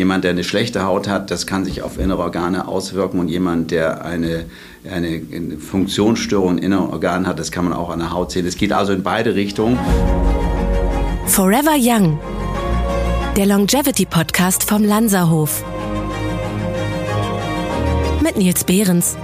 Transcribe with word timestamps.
Jemand, 0.00 0.24
der 0.24 0.30
eine 0.30 0.44
schlechte 0.44 0.82
Haut 0.82 1.08
hat, 1.08 1.30
das 1.30 1.46
kann 1.46 1.66
sich 1.66 1.82
auf 1.82 1.98
innere 1.98 2.22
Organe 2.22 2.66
auswirken 2.66 3.20
und 3.20 3.28
jemand, 3.28 3.70
der 3.70 4.02
eine, 4.02 4.46
eine 4.90 5.20
Funktionsstörung 5.58 6.56
in 6.56 6.64
inneren 6.64 6.88
Organen 6.88 7.26
hat, 7.26 7.38
das 7.38 7.52
kann 7.52 7.64
man 7.64 7.74
auch 7.74 7.90
an 7.90 7.98
der 7.98 8.10
Haut 8.10 8.32
sehen. 8.32 8.46
Es 8.46 8.56
geht 8.56 8.72
also 8.72 8.94
in 8.94 9.02
beide 9.02 9.34
Richtungen. 9.34 9.78
Forever 11.26 11.74
Young, 11.78 12.18
der 13.36 13.44
Longevity 13.44 14.06
Podcast 14.06 14.64
vom 14.64 14.84
Lanzerhof. 14.84 15.62
Mit 18.22 18.38
Nils 18.38 18.64
Behrens. 18.64 19.18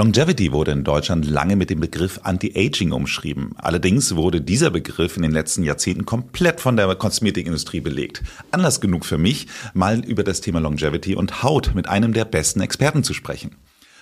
Longevity 0.00 0.50
wurde 0.50 0.70
in 0.70 0.82
Deutschland 0.82 1.26
lange 1.26 1.56
mit 1.56 1.68
dem 1.68 1.80
Begriff 1.80 2.20
Anti-Aging 2.22 2.92
umschrieben. 2.92 3.50
Allerdings 3.58 4.16
wurde 4.16 4.40
dieser 4.40 4.70
Begriff 4.70 5.18
in 5.18 5.22
den 5.22 5.30
letzten 5.30 5.62
Jahrzehnten 5.62 6.06
komplett 6.06 6.62
von 6.62 6.74
der 6.78 6.94
Kosmetikindustrie 6.94 7.80
belegt. 7.80 8.22
Anlass 8.50 8.80
genug 8.80 9.04
für 9.04 9.18
mich, 9.18 9.48
mal 9.74 10.02
über 10.02 10.24
das 10.24 10.40
Thema 10.40 10.58
Longevity 10.58 11.16
und 11.16 11.42
Haut 11.42 11.74
mit 11.74 11.86
einem 11.86 12.14
der 12.14 12.24
besten 12.24 12.62
Experten 12.62 13.04
zu 13.04 13.12
sprechen. 13.12 13.56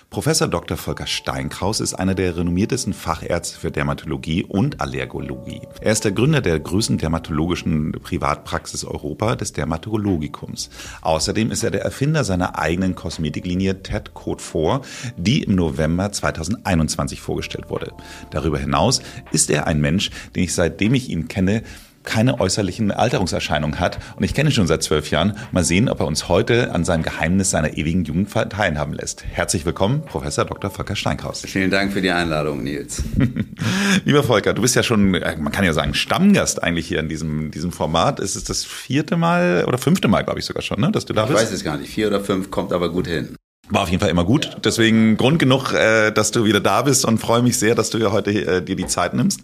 Professor 0.09 0.47
Dr. 0.47 0.75
Volker 0.75 1.05
Steinkraus 1.05 1.79
ist 1.79 1.93
einer 1.93 2.15
der 2.15 2.35
renommiertesten 2.35 2.93
Fachärzte 2.93 3.59
für 3.59 3.69
Dermatologie 3.69 4.43
und 4.43 4.81
Allergologie. 4.81 5.61
Er 5.81 5.91
ist 5.91 6.03
der 6.03 6.13
Gründer 6.13 6.41
der 6.41 6.59
größten 6.59 6.97
dermatologischen 6.97 7.91
Privatpraxis 7.91 8.85
Europa, 8.85 9.35
des 9.35 9.53
Dermatologikums. 9.53 10.71
Außerdem 11.01 11.51
ist 11.51 11.61
er 11.61 11.69
der 11.69 11.83
Erfinder 11.83 12.23
seiner 12.23 12.57
eigenen 12.57 12.95
Kosmetiklinie 12.95 13.83
TED 13.83 14.15
Code 14.15 14.41
4, 14.41 14.81
die 15.15 15.43
im 15.43 15.53
November 15.53 16.11
2021 16.11 17.21
vorgestellt 17.21 17.69
wurde. 17.69 17.93
Darüber 18.31 18.57
hinaus 18.57 19.03
ist 19.31 19.51
er 19.51 19.67
ein 19.67 19.79
Mensch, 19.79 20.09
den 20.35 20.43
ich 20.43 20.55
seitdem 20.55 20.95
ich 20.95 21.09
ihn 21.11 21.27
kenne, 21.27 21.61
keine 22.09 22.39
äußerlichen 22.39 22.91
Alterungserscheinungen 22.91 23.79
hat. 23.79 23.99
Und 24.15 24.23
ich 24.23 24.33
kenne 24.33 24.49
ihn 24.49 24.51
schon 24.51 24.65
seit 24.65 24.81
zwölf 24.81 25.11
Jahren. 25.11 25.37
Mal 25.51 25.63
sehen, 25.63 25.87
ob 25.89 25.99
er 25.99 26.07
uns 26.07 26.27
heute 26.27 26.73
an 26.73 26.83
seinem 26.83 27.03
Geheimnis 27.03 27.51
seiner 27.51 27.77
ewigen 27.77 28.03
Jugend 28.03 28.31
teilhaben 28.31 28.93
lässt. 28.93 29.23
Herzlich 29.23 29.63
willkommen, 29.63 30.01
Professor 30.01 30.43
Dr. 30.43 30.71
Volker 30.71 30.95
Steinkraus. 30.95 31.43
Vielen 31.45 31.69
Dank 31.69 31.93
für 31.93 32.01
die 32.01 32.09
Einladung, 32.09 32.63
Nils. 32.63 33.03
Lieber 34.05 34.23
Volker, 34.23 34.55
du 34.55 34.63
bist 34.63 34.75
ja 34.75 34.81
schon, 34.81 35.13
äh, 35.13 35.37
man 35.37 35.53
kann 35.53 35.63
ja 35.63 35.73
sagen, 35.73 35.93
Stammgast 35.93 36.63
eigentlich 36.63 36.87
hier 36.87 36.99
in 36.99 37.09
diesem, 37.09 37.51
diesem 37.51 37.71
Format. 37.71 38.19
Ist 38.19 38.35
es 38.35 38.43
das 38.43 38.65
vierte 38.65 39.15
Mal 39.15 39.65
oder 39.67 39.77
fünfte 39.77 40.07
Mal, 40.07 40.23
glaube 40.23 40.39
ich 40.39 40.45
sogar 40.45 40.63
schon, 40.63 40.81
ne, 40.81 40.91
dass 40.91 41.05
du 41.05 41.13
da 41.13 41.25
ich 41.25 41.29
bist? 41.29 41.43
Ich 41.43 41.45
weiß 41.49 41.53
es 41.53 41.63
gar 41.63 41.77
nicht. 41.77 41.93
Vier 41.93 42.07
oder 42.07 42.21
fünf 42.21 42.49
kommt 42.49 42.73
aber 42.73 42.89
gut 42.89 43.05
hin. 43.05 43.35
War 43.69 43.83
auf 43.83 43.89
jeden 43.89 44.01
Fall 44.01 44.09
immer 44.09 44.25
gut. 44.25 44.57
Deswegen 44.63 45.15
Grund 45.15 45.37
genug, 45.37 45.73
äh, 45.73 46.09
dass 46.09 46.31
du 46.31 46.43
wieder 46.43 46.59
da 46.59 46.81
bist 46.81 47.05
und 47.05 47.19
freue 47.19 47.43
mich 47.43 47.59
sehr, 47.59 47.75
dass 47.75 47.91
du 47.91 47.99
ja 47.99 48.11
heute 48.11 48.31
äh, 48.31 48.61
dir 48.63 48.75
die 48.75 48.87
Zeit 48.87 49.13
nimmst 49.13 49.41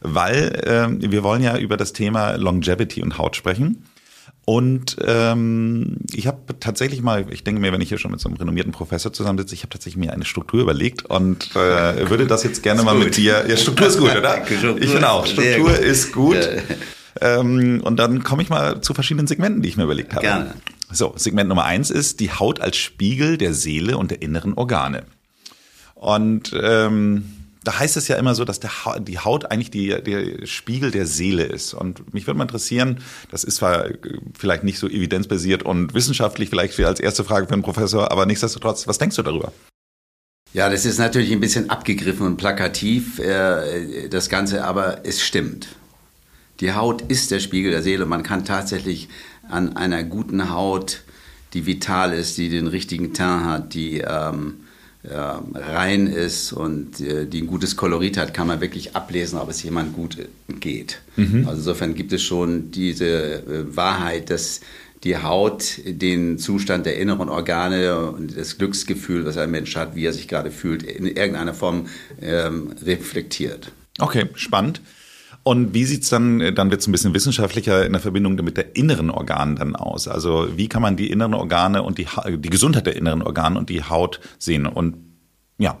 weil 0.00 0.60
äh, 0.64 1.10
wir 1.10 1.22
wollen 1.22 1.42
ja 1.42 1.56
über 1.58 1.76
das 1.76 1.92
Thema 1.92 2.36
Longevity 2.36 3.02
und 3.02 3.18
Haut 3.18 3.36
sprechen. 3.36 3.84
Und 4.44 4.96
ähm, 5.04 5.98
ich 6.14 6.26
habe 6.26 6.58
tatsächlich 6.58 7.02
mal, 7.02 7.26
ich 7.30 7.44
denke 7.44 7.60
mir, 7.60 7.70
wenn 7.70 7.82
ich 7.82 7.90
hier 7.90 7.98
schon 7.98 8.12
mit 8.12 8.20
so 8.20 8.30
einem 8.30 8.38
renommierten 8.38 8.72
Professor 8.72 9.12
zusammensitze, 9.12 9.54
ich 9.54 9.60
habe 9.60 9.68
tatsächlich 9.68 9.98
mir 9.98 10.14
eine 10.14 10.24
Struktur 10.24 10.62
überlegt 10.62 11.04
und 11.04 11.54
äh, 11.54 11.56
würde 12.08 12.26
das 12.26 12.44
jetzt 12.44 12.62
gerne 12.62 12.82
mal 12.82 12.94
gut. 12.94 13.04
mit 13.04 13.16
dir. 13.18 13.44
Ja, 13.46 13.56
Struktur 13.58 13.86
ist 13.88 13.98
gut, 13.98 14.16
oder? 14.16 14.46
Struktur 14.46 14.80
ich 14.80 14.90
finde 14.90 15.10
auch, 15.10 15.26
Struktur 15.26 15.68
gut. 15.68 15.78
ist 15.78 16.12
gut. 16.12 16.48
Ähm, 17.20 17.82
und 17.84 17.98
dann 17.98 18.22
komme 18.22 18.42
ich 18.42 18.48
mal 18.48 18.80
zu 18.80 18.94
verschiedenen 18.94 19.26
Segmenten, 19.26 19.60
die 19.60 19.68
ich 19.68 19.76
mir 19.76 19.84
überlegt 19.84 20.14
habe. 20.14 20.22
Gerne. 20.22 20.54
So, 20.90 21.12
Segment 21.16 21.50
Nummer 21.50 21.64
eins 21.64 21.90
ist 21.90 22.20
die 22.20 22.30
Haut 22.30 22.60
als 22.60 22.78
Spiegel 22.78 23.36
der 23.36 23.52
Seele 23.52 23.98
und 23.98 24.10
der 24.10 24.22
inneren 24.22 24.54
Organe. 24.54 25.04
Und 25.94 26.54
ähm, 26.58 27.34
da 27.64 27.78
heißt 27.78 27.96
es 27.96 28.08
ja 28.08 28.16
immer 28.16 28.34
so, 28.34 28.44
dass 28.44 28.60
ha 28.60 28.98
die 28.98 29.18
Haut 29.18 29.50
eigentlich 29.50 29.70
die, 29.70 29.88
der 29.88 30.46
Spiegel 30.46 30.90
der 30.90 31.06
Seele 31.06 31.44
ist. 31.44 31.74
Und 31.74 32.14
mich 32.14 32.26
würde 32.26 32.38
mal 32.38 32.44
interessieren, 32.44 33.00
das 33.30 33.44
ist 33.44 33.56
zwar 33.56 33.86
äh, 33.86 33.98
vielleicht 34.38 34.64
nicht 34.64 34.78
so 34.78 34.88
evidenzbasiert 34.88 35.62
und 35.62 35.94
wissenschaftlich 35.94 36.50
vielleicht 36.50 36.78
als 36.80 37.00
erste 37.00 37.24
Frage 37.24 37.46
für 37.46 37.54
einen 37.54 37.62
Professor, 37.62 38.10
aber 38.10 38.26
nichtsdestotrotz, 38.26 38.86
was 38.86 38.98
denkst 38.98 39.16
du 39.16 39.22
darüber? 39.22 39.52
Ja, 40.54 40.70
das 40.70 40.86
ist 40.86 40.98
natürlich 40.98 41.30
ein 41.32 41.40
bisschen 41.40 41.68
abgegriffen 41.68 42.26
und 42.26 42.36
plakativ, 42.36 43.18
äh, 43.18 44.08
das 44.08 44.28
Ganze, 44.28 44.64
aber 44.64 45.04
es 45.04 45.22
stimmt. 45.22 45.68
Die 46.60 46.72
Haut 46.72 47.02
ist 47.02 47.30
der 47.30 47.40
Spiegel 47.40 47.70
der 47.70 47.82
Seele. 47.82 48.06
Man 48.06 48.22
kann 48.22 48.44
tatsächlich 48.44 49.08
an 49.48 49.76
einer 49.76 50.02
guten 50.04 50.50
Haut, 50.50 51.02
die 51.52 51.66
vital 51.66 52.12
ist, 52.12 52.38
die 52.38 52.48
den 52.48 52.66
richtigen 52.66 53.14
Teint 53.14 53.44
hat, 53.44 53.74
die 53.74 53.98
ähm, 53.98 54.60
ja, 55.02 55.42
rein 55.54 56.06
ist 56.06 56.52
und 56.52 57.00
äh, 57.00 57.26
die 57.26 57.42
ein 57.42 57.46
gutes 57.46 57.76
Kolorit 57.76 58.16
hat, 58.16 58.34
kann 58.34 58.46
man 58.46 58.60
wirklich 58.60 58.96
ablesen, 58.96 59.38
ob 59.38 59.48
es 59.48 59.62
jemand 59.62 59.94
gut 59.94 60.16
geht. 60.60 61.00
Mhm. 61.16 61.46
Also 61.46 61.60
insofern 61.60 61.94
gibt 61.94 62.12
es 62.12 62.22
schon 62.22 62.70
diese 62.70 63.06
äh, 63.06 63.76
Wahrheit, 63.76 64.30
dass 64.30 64.60
die 65.04 65.16
Haut 65.16 65.80
den 65.84 66.38
Zustand 66.38 66.84
der 66.84 66.98
inneren 66.98 67.28
Organe 67.28 68.10
und 68.10 68.36
das 68.36 68.58
Glücksgefühl, 68.58 69.24
was 69.24 69.36
ein 69.36 69.50
Mensch 69.50 69.76
hat, 69.76 69.94
wie 69.94 70.04
er 70.04 70.12
sich 70.12 70.26
gerade 70.26 70.50
fühlt, 70.50 70.82
in 70.82 71.06
irgendeiner 71.06 71.54
Form 71.54 71.86
ähm, 72.20 72.72
reflektiert. 72.84 73.70
Okay, 74.00 74.26
spannend. 74.34 74.80
Und 75.42 75.72
wie 75.72 75.84
sieht's 75.84 76.10
dann, 76.10 76.40
äh, 76.40 76.52
dann 76.52 76.70
wird's 76.70 76.86
ein 76.86 76.92
bisschen 76.92 77.14
wissenschaftlicher 77.14 77.86
in 77.86 77.92
der 77.92 78.02
Verbindung 78.02 78.34
mit 78.36 78.56
der 78.56 78.76
inneren 78.76 79.10
Organen 79.10 79.56
dann 79.56 79.76
aus? 79.76 80.08
Also 80.08 80.48
wie 80.56 80.68
kann 80.68 80.82
man 80.82 80.96
die 80.96 81.10
inneren 81.10 81.34
Organe 81.34 81.82
und 81.82 81.98
die, 81.98 82.06
die 82.36 82.50
Gesundheit 82.50 82.86
der 82.86 82.96
inneren 82.96 83.22
Organe 83.22 83.58
und 83.58 83.70
die 83.70 83.82
Haut 83.82 84.20
sehen? 84.38 84.66
Und 84.66 84.96
ja. 85.58 85.78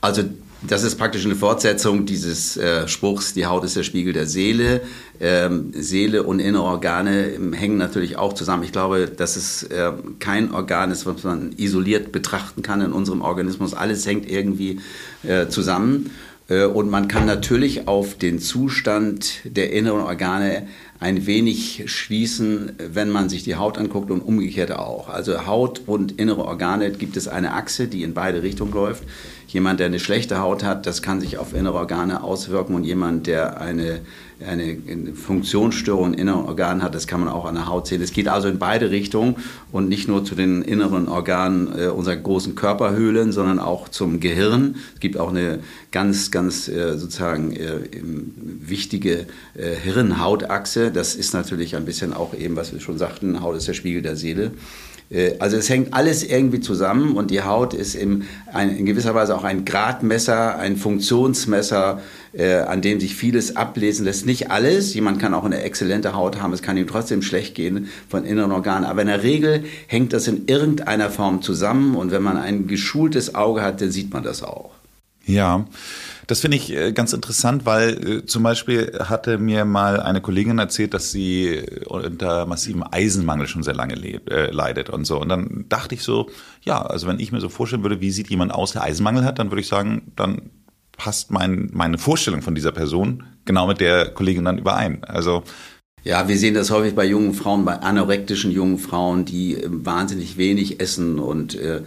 Also 0.00 0.22
das 0.62 0.82
ist 0.82 0.96
praktisch 0.96 1.24
eine 1.24 1.36
Fortsetzung 1.36 2.06
dieses 2.06 2.56
äh, 2.56 2.88
Spruchs, 2.88 3.34
die 3.34 3.46
Haut 3.46 3.64
ist 3.64 3.76
der 3.76 3.82
Spiegel 3.82 4.12
der 4.12 4.26
Seele. 4.26 4.80
Ähm, 5.20 5.72
Seele 5.74 6.22
und 6.22 6.40
innere 6.40 6.62
Organe 6.62 7.38
hängen 7.52 7.76
natürlich 7.76 8.16
auch 8.16 8.32
zusammen. 8.32 8.62
Ich 8.62 8.72
glaube, 8.72 9.06
dass 9.06 9.36
es 9.36 9.64
äh, 9.64 9.92
kein 10.18 10.52
Organ 10.52 10.90
ist, 10.90 11.06
was 11.06 11.24
man 11.24 11.52
isoliert 11.56 12.10
betrachten 12.10 12.62
kann 12.62 12.80
in 12.80 12.92
unserem 12.92 13.22
Organismus. 13.22 13.74
Alles 13.74 14.06
hängt 14.06 14.28
irgendwie 14.28 14.80
äh, 15.22 15.48
zusammen. 15.48 16.10
Äh, 16.48 16.64
und 16.64 16.90
man 16.90 17.08
kann 17.08 17.26
natürlich 17.26 17.88
auf 17.88 18.14
den 18.14 18.38
Zustand 18.38 19.40
der 19.44 19.72
inneren 19.72 20.00
Organe 20.00 20.66
ein 20.98 21.26
wenig 21.26 21.84
schließen, 21.86 22.72
wenn 22.78 23.10
man 23.10 23.28
sich 23.28 23.44
die 23.44 23.56
Haut 23.56 23.76
anguckt 23.78 24.10
und 24.10 24.20
umgekehrt 24.20 24.72
auch. 24.72 25.08
Also 25.08 25.46
Haut 25.46 25.82
und 25.86 26.12
innere 26.12 26.44
Organe 26.44 26.90
gibt 26.90 27.16
es 27.16 27.28
eine 27.28 27.52
Achse, 27.52 27.86
die 27.86 28.02
in 28.02 28.14
beide 28.14 28.42
Richtungen 28.42 28.72
läuft. 28.72 29.02
Jemand, 29.48 29.78
der 29.80 29.86
eine 29.86 30.00
schlechte 30.00 30.38
Haut 30.38 30.64
hat, 30.64 30.86
das 30.86 31.02
kann 31.02 31.20
sich 31.20 31.38
auf 31.38 31.54
innere 31.54 31.74
Organe 31.74 32.22
auswirken 32.22 32.74
und 32.74 32.84
jemand, 32.84 33.26
der 33.26 33.60
eine 33.60 34.00
eine 34.44 34.76
Funktionsstörung 35.14 36.12
in 36.12 36.18
inneren 36.18 36.44
Organen 36.44 36.82
hat, 36.82 36.94
das 36.94 37.06
kann 37.06 37.20
man 37.20 37.28
auch 37.28 37.46
an 37.46 37.54
der 37.54 37.68
Haut 37.68 37.86
sehen. 37.86 38.02
Es 38.02 38.12
geht 38.12 38.28
also 38.28 38.48
in 38.48 38.58
beide 38.58 38.90
Richtungen 38.90 39.36
und 39.72 39.88
nicht 39.88 40.08
nur 40.08 40.24
zu 40.24 40.34
den 40.34 40.62
inneren 40.62 41.08
Organen 41.08 41.68
äh, 41.78 41.86
unserer 41.86 42.16
großen 42.16 42.54
Körperhöhlen, 42.54 43.32
sondern 43.32 43.58
auch 43.58 43.88
zum 43.88 44.20
Gehirn. 44.20 44.76
Es 44.94 45.00
gibt 45.00 45.18
auch 45.18 45.30
eine 45.30 45.60
ganz, 45.90 46.30
ganz 46.30 46.68
äh, 46.68 46.98
sozusagen 46.98 47.52
äh, 47.52 47.80
wichtige 48.34 49.26
äh, 49.54 49.74
Hirn-Haut-Achse. 49.82 50.90
Das 50.90 51.14
ist 51.14 51.32
natürlich 51.32 51.76
ein 51.76 51.84
bisschen 51.84 52.12
auch 52.12 52.34
eben, 52.34 52.56
was 52.56 52.72
wir 52.72 52.80
schon 52.80 52.98
sagten, 52.98 53.40
Haut 53.40 53.56
ist 53.56 53.68
der 53.68 53.74
Spiegel 53.74 54.02
der 54.02 54.16
Seele. 54.16 54.52
Äh, 55.10 55.34
also 55.38 55.56
es 55.56 55.68
hängt 55.68 55.94
alles 55.94 56.22
irgendwie 56.22 56.60
zusammen 56.60 57.16
und 57.16 57.30
die 57.30 57.42
Haut 57.42 57.74
ist 57.74 57.94
in, 57.94 58.24
gewisser 58.84 59.14
Weise 59.14 59.36
auch 59.36 59.44
ein 59.44 59.64
Gradmesser, 59.64 60.58
ein 60.58 60.76
Funktionsmesser, 60.76 62.00
äh, 62.32 62.56
an 62.56 62.82
dem 62.82 63.00
sich 63.00 63.14
vieles 63.14 63.56
ablesen 63.56 64.04
lässt. 64.04 64.26
Nicht 64.26 64.50
alles, 64.50 64.94
jemand 64.94 65.18
kann 65.18 65.34
auch 65.34 65.44
eine 65.44 65.62
exzellente 65.62 66.14
Haut 66.14 66.40
haben, 66.40 66.52
es 66.52 66.62
kann 66.62 66.76
ihm 66.76 66.86
trotzdem 66.86 67.22
schlecht 67.22 67.54
gehen 67.54 67.88
von 68.08 68.24
inneren 68.24 68.52
Organen, 68.52 68.84
aber 68.84 69.02
in 69.02 69.08
der 69.08 69.22
Regel 69.22 69.64
hängt 69.86 70.12
das 70.12 70.28
in 70.28 70.46
irgendeiner 70.46 71.10
Form 71.10 71.42
zusammen. 71.42 71.96
Und 71.96 72.10
wenn 72.10 72.22
man 72.22 72.36
ein 72.36 72.66
geschultes 72.66 73.34
Auge 73.34 73.62
hat, 73.62 73.80
dann 73.80 73.90
sieht 73.90 74.12
man 74.12 74.22
das 74.22 74.42
auch. 74.42 74.70
Ja, 75.26 75.66
das 76.26 76.40
finde 76.40 76.56
ich 76.56 76.72
äh, 76.72 76.92
ganz 76.92 77.12
interessant, 77.12 77.66
weil 77.66 78.06
äh, 78.06 78.26
zum 78.26 78.42
Beispiel 78.42 78.98
hatte 79.04 79.38
mir 79.38 79.64
mal 79.64 80.00
eine 80.00 80.20
Kollegin 80.20 80.58
erzählt, 80.58 80.92
dass 80.92 81.12
sie 81.12 81.46
äh, 81.46 81.84
unter 81.86 82.46
massivem 82.46 82.84
Eisenmangel 82.90 83.46
schon 83.46 83.62
sehr 83.62 83.74
lange 83.74 83.94
äh, 83.94 84.50
leidet 84.50 84.90
und 84.90 85.04
so. 85.04 85.20
Und 85.20 85.28
dann 85.28 85.66
dachte 85.68 85.94
ich 85.94 86.02
so, 86.02 86.28
ja, 86.62 86.82
also 86.82 87.06
wenn 87.06 87.20
ich 87.20 87.32
mir 87.32 87.40
so 87.40 87.48
vorstellen 87.48 87.82
würde, 87.82 88.00
wie 88.00 88.10
sieht 88.10 88.28
jemand 88.28 88.52
aus, 88.52 88.72
der 88.72 88.82
Eisenmangel 88.82 89.24
hat, 89.24 89.38
dann 89.38 89.50
würde 89.50 89.60
ich 89.60 89.68
sagen, 89.68 90.12
dann 90.16 90.50
passt 90.96 91.30
mein, 91.30 91.70
meine 91.72 91.98
Vorstellung 91.98 92.42
von 92.42 92.54
dieser 92.54 92.72
Person 92.72 93.22
genau 93.44 93.66
mit 93.66 93.80
der 93.80 94.10
Kollegin 94.10 94.44
dann 94.44 94.58
überein. 94.58 95.04
Also 95.04 95.44
ja, 96.02 96.28
wir 96.28 96.38
sehen 96.38 96.54
das 96.54 96.70
häufig 96.70 96.94
bei 96.94 97.04
jungen 97.04 97.34
Frauen, 97.34 97.64
bei 97.64 97.80
anorektischen 97.80 98.52
jungen 98.52 98.78
Frauen, 98.78 99.24
die 99.24 99.58
wahnsinnig 99.66 100.36
wenig 100.36 100.80
essen 100.80 101.18
und 101.18 101.56
äh, 101.56 101.78
äh, 101.78 101.82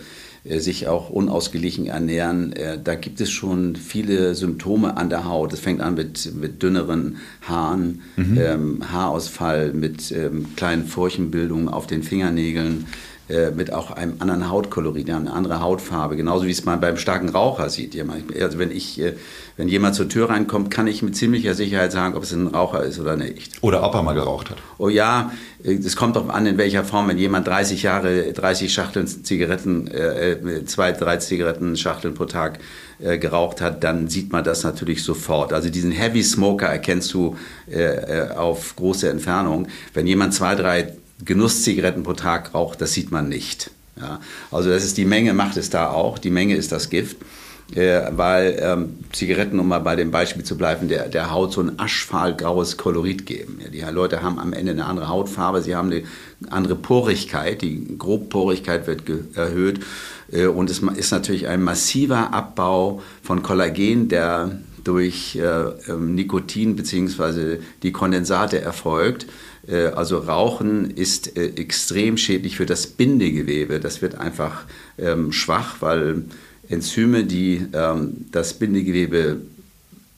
sich 0.45 0.87
auch 0.87 1.09
unausgeglichen 1.09 1.87
ernähren. 1.87 2.53
Äh, 2.53 2.79
da 2.81 2.95
gibt 2.95 3.21
es 3.21 3.29
schon 3.29 3.75
viele 3.75 4.35
Symptome 4.35 4.97
an 4.97 5.09
der 5.09 5.25
Haut. 5.25 5.53
Es 5.53 5.59
fängt 5.59 5.81
an 5.81 5.95
mit, 5.95 6.33
mit 6.35 6.63
dünneren 6.63 7.17
Haaren, 7.41 8.01
mhm. 8.15 8.37
ähm, 8.39 8.91
Haarausfall, 8.91 9.73
mit 9.73 10.11
ähm, 10.11 10.55
kleinen 10.55 10.85
Furchenbildungen 10.85 11.69
auf 11.69 11.87
den 11.87 12.03
Fingernägeln. 12.03 12.85
Äh, 13.29 13.51
mit 13.51 13.71
auch 13.71 13.91
einem 13.91 14.15
anderen 14.19 14.49
Hautkolorit, 14.49 15.09
eine 15.09 15.31
andere 15.31 15.61
Hautfarbe, 15.61 16.15
genauso 16.15 16.45
wie 16.45 16.51
es 16.51 16.65
man 16.65 16.81
beim 16.81 16.97
starken 16.97 17.29
Raucher 17.29 17.69
sieht. 17.69 17.95
Also 18.41 18.57
wenn 18.57 18.71
ich, 18.71 18.99
äh, 18.99 19.13
wenn 19.55 19.67
jemand 19.67 19.93
zur 19.93 20.09
Tür 20.09 20.29
reinkommt, 20.29 20.71
kann 20.71 20.87
ich 20.87 21.03
mit 21.03 21.15
ziemlicher 21.15 21.53
Sicherheit 21.53 21.91
sagen, 21.91 22.15
ob 22.15 22.23
es 22.23 22.31
ein 22.31 22.47
Raucher 22.47 22.83
ist 22.83 22.99
oder 22.99 23.15
nicht. 23.15 23.61
Oder 23.61 23.83
ob 23.83 23.93
er 23.93 24.01
mal 24.01 24.13
geraucht 24.13 24.49
hat. 24.49 24.57
Oh 24.79 24.89
ja, 24.89 25.31
es 25.63 25.95
kommt 25.95 26.15
darauf 26.15 26.31
an, 26.31 26.47
in 26.47 26.57
welcher 26.57 26.83
Form. 26.83 27.07
Wenn 27.07 27.19
jemand 27.19 27.45
30 27.47 27.83
Jahre, 27.83 28.33
30 28.33 28.73
Schachteln 28.73 29.05
Zigaretten, 29.05 29.87
äh, 29.87 30.65
zwei, 30.65 30.91
drei 30.91 31.17
Zigarettenschachteln 31.17 32.15
pro 32.15 32.25
Tag 32.25 32.59
äh, 32.99 33.17
geraucht 33.17 33.61
hat, 33.61 33.83
dann 33.83 34.07
sieht 34.07 34.31
man 34.31 34.43
das 34.43 34.63
natürlich 34.63 35.03
sofort. 35.03 35.53
Also 35.53 35.69
diesen 35.69 35.91
Heavy 35.91 36.23
Smoker 36.23 36.67
erkennst 36.67 37.13
du 37.13 37.37
äh, 37.69 38.29
auf 38.35 38.75
große 38.75 39.07
Entfernung. 39.07 39.67
Wenn 39.93 40.07
jemand 40.07 40.33
zwei, 40.33 40.55
drei 40.55 40.93
Genusszigaretten 41.23 42.03
pro 42.03 42.13
Tag 42.13 42.53
raucht, 42.53 42.81
das 42.81 42.93
sieht 42.93 43.11
man 43.11 43.29
nicht. 43.29 43.71
Ja, 43.99 44.19
also 44.51 44.69
das 44.69 44.85
ist 44.85 44.97
die 44.97 45.05
Menge, 45.05 45.33
macht 45.33 45.57
es 45.57 45.69
da 45.69 45.89
auch. 45.89 46.17
Die 46.17 46.29
Menge 46.29 46.55
ist 46.55 46.71
das 46.71 46.89
Gift. 46.89 47.17
Äh, 47.75 48.09
weil 48.11 48.57
ähm, 48.59 48.97
Zigaretten, 49.11 49.59
um 49.59 49.67
mal 49.67 49.79
bei 49.79 49.95
dem 49.95 50.09
Beispiel 50.09 50.43
zu 50.43 50.57
bleiben, 50.57 50.87
der, 50.87 51.07
der 51.07 51.29
Haut 51.29 51.53
so 51.53 51.61
ein 51.61 51.77
aschfahlgraues 51.77 52.77
Kolorit 52.77 53.27
geben. 53.27 53.59
Ja, 53.61 53.69
die 53.69 53.95
Leute 53.95 54.23
haben 54.23 54.39
am 54.39 54.53
Ende 54.53 54.71
eine 54.71 54.85
andere 54.85 55.07
Hautfarbe, 55.07 55.61
sie 55.61 55.75
haben 55.75 55.91
eine 55.91 56.03
andere 56.49 56.75
Porigkeit, 56.75 57.61
die 57.61 57.95
Grobporigkeit 57.95 58.87
wird 58.87 59.03
erhöht 59.35 59.81
äh, 60.31 60.47
und 60.47 60.71
es 60.71 60.79
ist 60.79 61.11
natürlich 61.11 61.47
ein 61.47 61.61
massiver 61.61 62.33
Abbau 62.33 63.03
von 63.21 63.43
Kollagen, 63.43 64.09
der 64.09 64.57
durch 64.83 65.35
äh, 65.35 65.91
ähm, 65.91 66.15
Nikotin 66.15 66.75
bzw. 66.75 67.57
die 67.83 67.91
Kondensate 67.91 68.61
erfolgt. 68.61 69.27
Äh, 69.69 69.87
also 69.87 70.17
Rauchen 70.17 70.91
ist 70.91 71.37
äh, 71.37 71.53
extrem 71.55 72.17
schädlich 72.17 72.57
für 72.57 72.65
das 72.65 72.87
Bindegewebe. 72.87 73.79
Das 73.79 74.01
wird 74.01 74.15
einfach 74.15 74.63
ähm, 74.97 75.31
schwach, 75.31 75.77
weil 75.79 76.23
Enzyme, 76.69 77.23
die 77.23 77.65
ähm, 77.73 78.25
das 78.31 78.53
Bindegewebe 78.53 79.37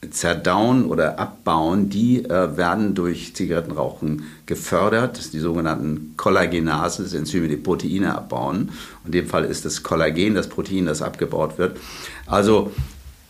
zerdauen 0.09 0.85
oder 0.85 1.19
abbauen, 1.19 1.89
die 1.89 2.25
äh, 2.25 2.57
werden 2.57 2.95
durch 2.95 3.35
Zigarettenrauchen 3.35 4.23
gefördert. 4.47 5.17
Das 5.17 5.25
sind 5.25 5.33
die 5.35 5.39
sogenannten 5.39 6.15
Kollagenase, 6.17 7.03
das 7.03 7.13
Enzyme, 7.13 7.47
die 7.47 7.55
Proteine 7.55 8.15
abbauen. 8.15 8.71
In 9.05 9.11
dem 9.11 9.27
Fall 9.27 9.45
ist 9.45 9.63
das 9.63 9.83
Kollagen, 9.83 10.33
das 10.33 10.49
Protein, 10.49 10.87
das 10.87 11.03
abgebaut 11.03 11.59
wird. 11.59 11.77
Also 12.25 12.71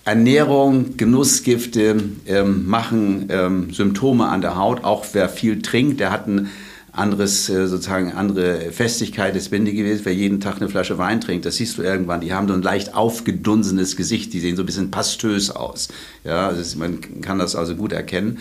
Ernährung, 0.04 0.98
Genussgifte 0.98 2.02
ähm, 2.26 2.68
machen 2.68 3.28
ähm, 3.30 3.72
Symptome 3.72 4.28
an 4.28 4.42
der 4.42 4.56
Haut. 4.56 4.84
Auch 4.84 5.06
wer 5.14 5.30
viel 5.30 5.62
trinkt, 5.62 6.00
der 6.00 6.12
hat 6.12 6.28
ein 6.28 6.50
anderes, 6.92 7.50
äh, 7.50 7.68
sozusagen 7.68 8.12
andere 8.12 8.72
Festigkeit 8.72 9.36
des 9.36 9.50
Bindegewebes. 9.50 10.04
Wer 10.04 10.16
jeden 10.16 10.40
Tag 10.42 10.58
eine 10.58 10.70
Flasche 10.70 10.98
Wein 10.98 11.22
trinkt, 11.22 11.46
das 11.46 11.58
siehst 11.58 11.78
du 11.78 11.84
irgendwann, 11.84 12.22
die 12.22 12.34
haben 12.34 12.48
so 12.48 12.54
ein 12.54 12.64
leicht 12.64 12.96
aufgedunsenes 12.96 13.96
Gesicht, 13.96 14.34
die 14.34 14.40
sehen 14.40 14.56
so 14.56 14.64
ein 14.64 14.66
bisschen 14.66 14.92
pastös 14.92 15.52
aus. 15.52 15.90
Ja, 16.24 16.50
ist, 16.50 16.76
man 16.78 17.22
kann 17.22 17.38
das 17.38 17.56
also 17.56 17.76
gut 17.76 17.94
erkennen. 17.94 18.40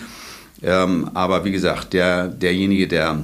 Ähm, 0.62 1.10
aber 1.14 1.44
wie 1.44 1.52
gesagt, 1.52 1.92
der, 1.92 2.28
derjenige, 2.28 2.88
der 2.88 3.22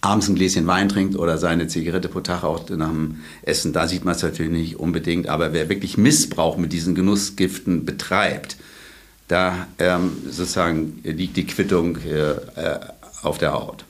abends 0.00 0.28
ein 0.28 0.34
Gläschen 0.34 0.66
Wein 0.66 0.88
trinkt 0.88 1.16
oder 1.16 1.38
seine 1.38 1.66
Zigarette 1.66 2.08
pro 2.08 2.20
Tag 2.20 2.44
auch 2.44 2.68
nach 2.70 2.88
dem 2.88 3.18
Essen, 3.42 3.72
da 3.72 3.88
sieht 3.88 4.04
man 4.04 4.14
es 4.14 4.22
natürlich 4.22 4.52
nicht 4.52 4.76
unbedingt. 4.78 5.28
Aber 5.28 5.52
wer 5.52 5.68
wirklich 5.68 5.98
Missbrauch 5.98 6.56
mit 6.56 6.72
diesen 6.72 6.94
Genussgiften 6.94 7.84
betreibt, 7.84 8.56
da 9.26 9.66
ähm, 9.78 10.12
sozusagen 10.24 11.00
liegt 11.02 11.36
die 11.36 11.46
Quittung 11.46 11.98
äh, 11.98 12.30
äh 12.32 12.78
auf 13.22 13.38
der 13.38 13.52
Haut. 13.52 13.84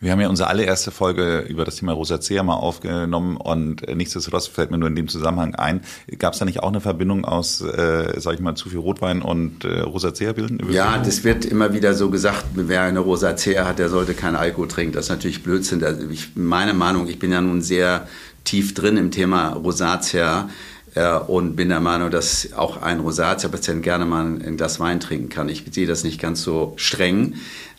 Wir 0.00 0.12
haben 0.12 0.20
ja 0.20 0.28
unsere 0.28 0.48
allererste 0.48 0.92
Folge 0.92 1.40
über 1.48 1.64
das 1.64 1.76
Thema 1.76 1.92
Rosacea 1.92 2.44
mal 2.44 2.54
aufgenommen 2.54 3.36
und 3.36 3.82
nichtsdestotrotz 3.96 4.46
fällt 4.46 4.70
mir 4.70 4.78
nur 4.78 4.88
in 4.88 4.94
dem 4.94 5.08
Zusammenhang 5.08 5.56
ein, 5.56 5.80
gab 6.18 6.34
es 6.34 6.38
da 6.38 6.44
nicht 6.44 6.62
auch 6.62 6.68
eine 6.68 6.80
Verbindung 6.80 7.24
aus, 7.24 7.60
äh, 7.62 8.12
sag 8.20 8.34
ich 8.34 8.40
mal, 8.40 8.54
zu 8.54 8.68
viel 8.68 8.78
Rotwein 8.78 9.22
und 9.22 9.64
äh, 9.64 9.80
Rosacea 9.80 10.34
bilden? 10.34 10.60
Ja, 10.70 10.98
das 10.98 11.24
wird 11.24 11.44
immer 11.44 11.74
wieder 11.74 11.94
so 11.94 12.10
gesagt, 12.10 12.44
wer 12.54 12.82
eine 12.82 13.00
Rosacea 13.00 13.66
hat, 13.66 13.80
der 13.80 13.88
sollte 13.88 14.14
keinen 14.14 14.36
Alkohol 14.36 14.68
trinken. 14.68 14.92
Das 14.92 15.06
ist 15.06 15.10
natürlich 15.10 15.42
Blödsinn. 15.42 15.84
Ich, 16.12 16.36
meine 16.36 16.74
Meinung, 16.74 17.08
ich 17.08 17.18
bin 17.18 17.32
ja 17.32 17.40
nun 17.40 17.60
sehr 17.60 18.06
tief 18.44 18.74
drin 18.74 18.96
im 18.96 19.10
Thema 19.10 19.54
Rosacea 19.54 20.48
äh, 20.94 21.16
und 21.16 21.56
bin 21.56 21.70
der 21.70 21.80
Meinung, 21.80 22.10
dass 22.10 22.52
auch 22.52 22.80
ein 22.80 23.00
Rosacea-Patient 23.00 23.82
gerne 23.82 24.04
mal 24.04 24.24
ein 24.24 24.56
Glas 24.56 24.78
Wein 24.78 25.00
trinken 25.00 25.28
kann. 25.28 25.48
Ich 25.48 25.64
sehe 25.70 25.86
das 25.86 26.04
nicht 26.04 26.20
ganz 26.20 26.42
so 26.42 26.74
streng. 26.76 27.34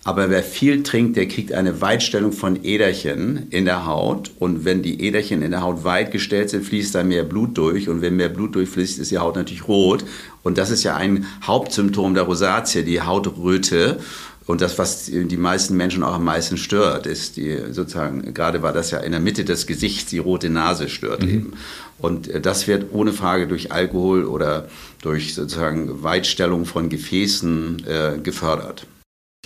Aber 0.06 0.30
wer 0.30 0.44
viel 0.44 0.81
trinkt, 0.84 1.18
der 1.18 1.28
kriegt 1.28 1.51
eine 1.51 1.81
Weitstellung 1.81 2.31
von 2.31 2.63
Äderchen 2.63 3.48
in 3.50 3.66
der 3.66 3.86
Haut. 3.86 4.31
Und 4.40 4.63
wenn 4.63 4.81
die 4.81 5.01
Äderchen 5.01 5.42
in 5.42 5.51
der 5.51 5.62
Haut 5.62 5.84
weit 5.84 6.12
gestellt 6.12 6.50
sind, 6.50 6.63
fließt 6.63 6.96
da 6.96 7.04
mehr 7.04 7.24
Blut 7.24 7.57
durch. 7.57 7.90
Und 7.90 8.01
wenn 8.01 8.16
mehr 8.16 8.30
Blut 8.30 8.56
durchfließt, 8.56 9.00
ist 9.00 9.12
die 9.12 9.18
Haut 9.18 9.36
natürlich 9.36 9.68
rot. 9.68 10.06
Und 10.42 10.57
das 10.57 10.69
ist 10.69 10.84
ja 10.84 10.96
ein 10.96 11.25
Hauptsymptom 11.44 12.13
der 12.13 12.24
Rosatie, 12.24 12.84
die 12.84 13.01
Hautröte. 13.01 14.00
Und 14.46 14.62
das, 14.62 14.80
was 14.80 15.06
die 15.06 15.38
meisten 15.38 15.78
Menschen 15.78 16.01
auch 16.01 16.16
am 16.16 16.24
meisten 16.24 16.57
stört, 16.57 17.06
ist 17.06 17.38
die 17.38 17.56
sozusagen, 17.69 18.34
gerade 18.34 18.63
war 18.63 18.74
das 18.74 18.90
ja 18.90 18.98
in 18.98 19.12
der 19.12 19.22
Mitte 19.22 19.46
des 19.46 19.68
Gesichts, 19.68 20.10
die 20.10 20.18
rote 20.18 20.50
Nase 20.50 20.90
stört 20.90 21.22
mhm. 21.22 21.30
eben. 21.30 21.54
Und 22.00 22.30
äh, 22.30 22.42
das 22.42 22.68
wird 22.68 22.88
ohne 22.92 23.13
Frage 23.13 23.48
durch 23.48 23.72
Alkohol 23.72 24.24
oder 24.24 24.68
durch 25.01 25.36
sozusagen 25.36 26.01
Weitstellung 26.01 26.66
von 26.66 26.90
Gefäßen 26.90 27.84
äh, 27.86 28.18
gefördert. 28.24 28.88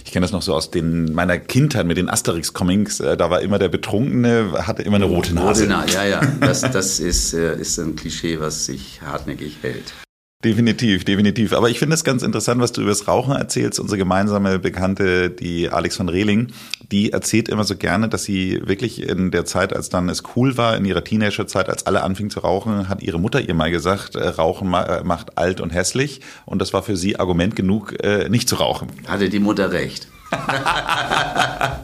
Ich 0.05 0.11
kenne 0.11 0.25
das 0.25 0.31
noch 0.31 0.41
so 0.41 0.53
aus 0.53 0.69
den, 0.69 1.13
meiner 1.13 1.37
Kindheit 1.39 1.85
mit 1.85 1.97
den 1.97 2.09
Asterix-Comics. 2.09 2.99
Äh, 2.99 3.17
da 3.17 3.29
war 3.29 3.41
immer 3.41 3.57
der 3.57 3.69
Betrunkene, 3.69 4.53
hatte 4.67 4.83
immer 4.83 4.97
eine 4.97 5.05
rote 5.05 5.33
Nase. 5.33 5.63
Rote 5.63 5.71
Nase, 5.71 5.93
ja, 5.95 6.03
ja. 6.05 6.21
Das, 6.41 6.61
das 6.61 6.99
ist, 6.99 7.33
äh, 7.33 7.55
ist 7.59 7.77
ein 7.79 7.95
Klischee, 7.95 8.39
was 8.39 8.65
sich 8.65 9.01
hartnäckig 9.01 9.57
hält. 9.61 9.93
Definitiv, 10.43 11.05
definitiv. 11.05 11.53
Aber 11.53 11.69
ich 11.69 11.79
finde 11.79 11.95
es 11.95 12.03
ganz 12.03 12.21
interessant, 12.21 12.59
was 12.59 12.73
du 12.73 12.81
über 12.81 12.91
das 12.91 13.07
Rauchen 13.07 13.33
erzählst. 13.33 13.79
Unsere 13.79 13.97
gemeinsame 13.97 14.59
Bekannte, 14.59 15.29
die 15.29 15.69
Alex 15.69 15.95
von 15.95 16.09
Rehling, 16.09 16.47
die 16.91 17.13
erzählt 17.13 17.47
immer 17.47 17.63
so 17.63 17.77
gerne, 17.77 18.09
dass 18.09 18.25
sie 18.25 18.61
wirklich 18.65 19.07
in 19.07 19.31
der 19.31 19.45
Zeit, 19.45 19.73
als 19.73 19.87
dann 19.87 20.09
es 20.09 20.23
cool 20.35 20.57
war, 20.57 20.75
in 20.75 20.83
ihrer 20.83 21.03
Teenagerzeit, 21.03 21.69
als 21.69 21.85
alle 21.85 22.03
anfingen 22.03 22.29
zu 22.29 22.41
rauchen, 22.41 22.89
hat 22.89 23.01
ihre 23.01 23.19
Mutter 23.19 23.39
ihr 23.39 23.53
mal 23.53 23.71
gesagt, 23.71 24.15
äh, 24.15 24.27
Rauchen 24.27 24.73
äh, 24.73 25.03
macht 25.03 25.37
alt 25.37 25.61
und 25.61 25.69
hässlich. 25.69 26.19
Und 26.45 26.61
das 26.61 26.73
war 26.73 26.83
für 26.83 26.97
sie 26.97 27.17
Argument 27.17 27.55
genug, 27.55 28.03
äh, 28.03 28.27
nicht 28.27 28.49
zu 28.49 28.55
rauchen. 28.55 28.89
Hatte 29.07 29.29
die 29.29 29.39
Mutter 29.39 29.71
recht. 29.71 30.09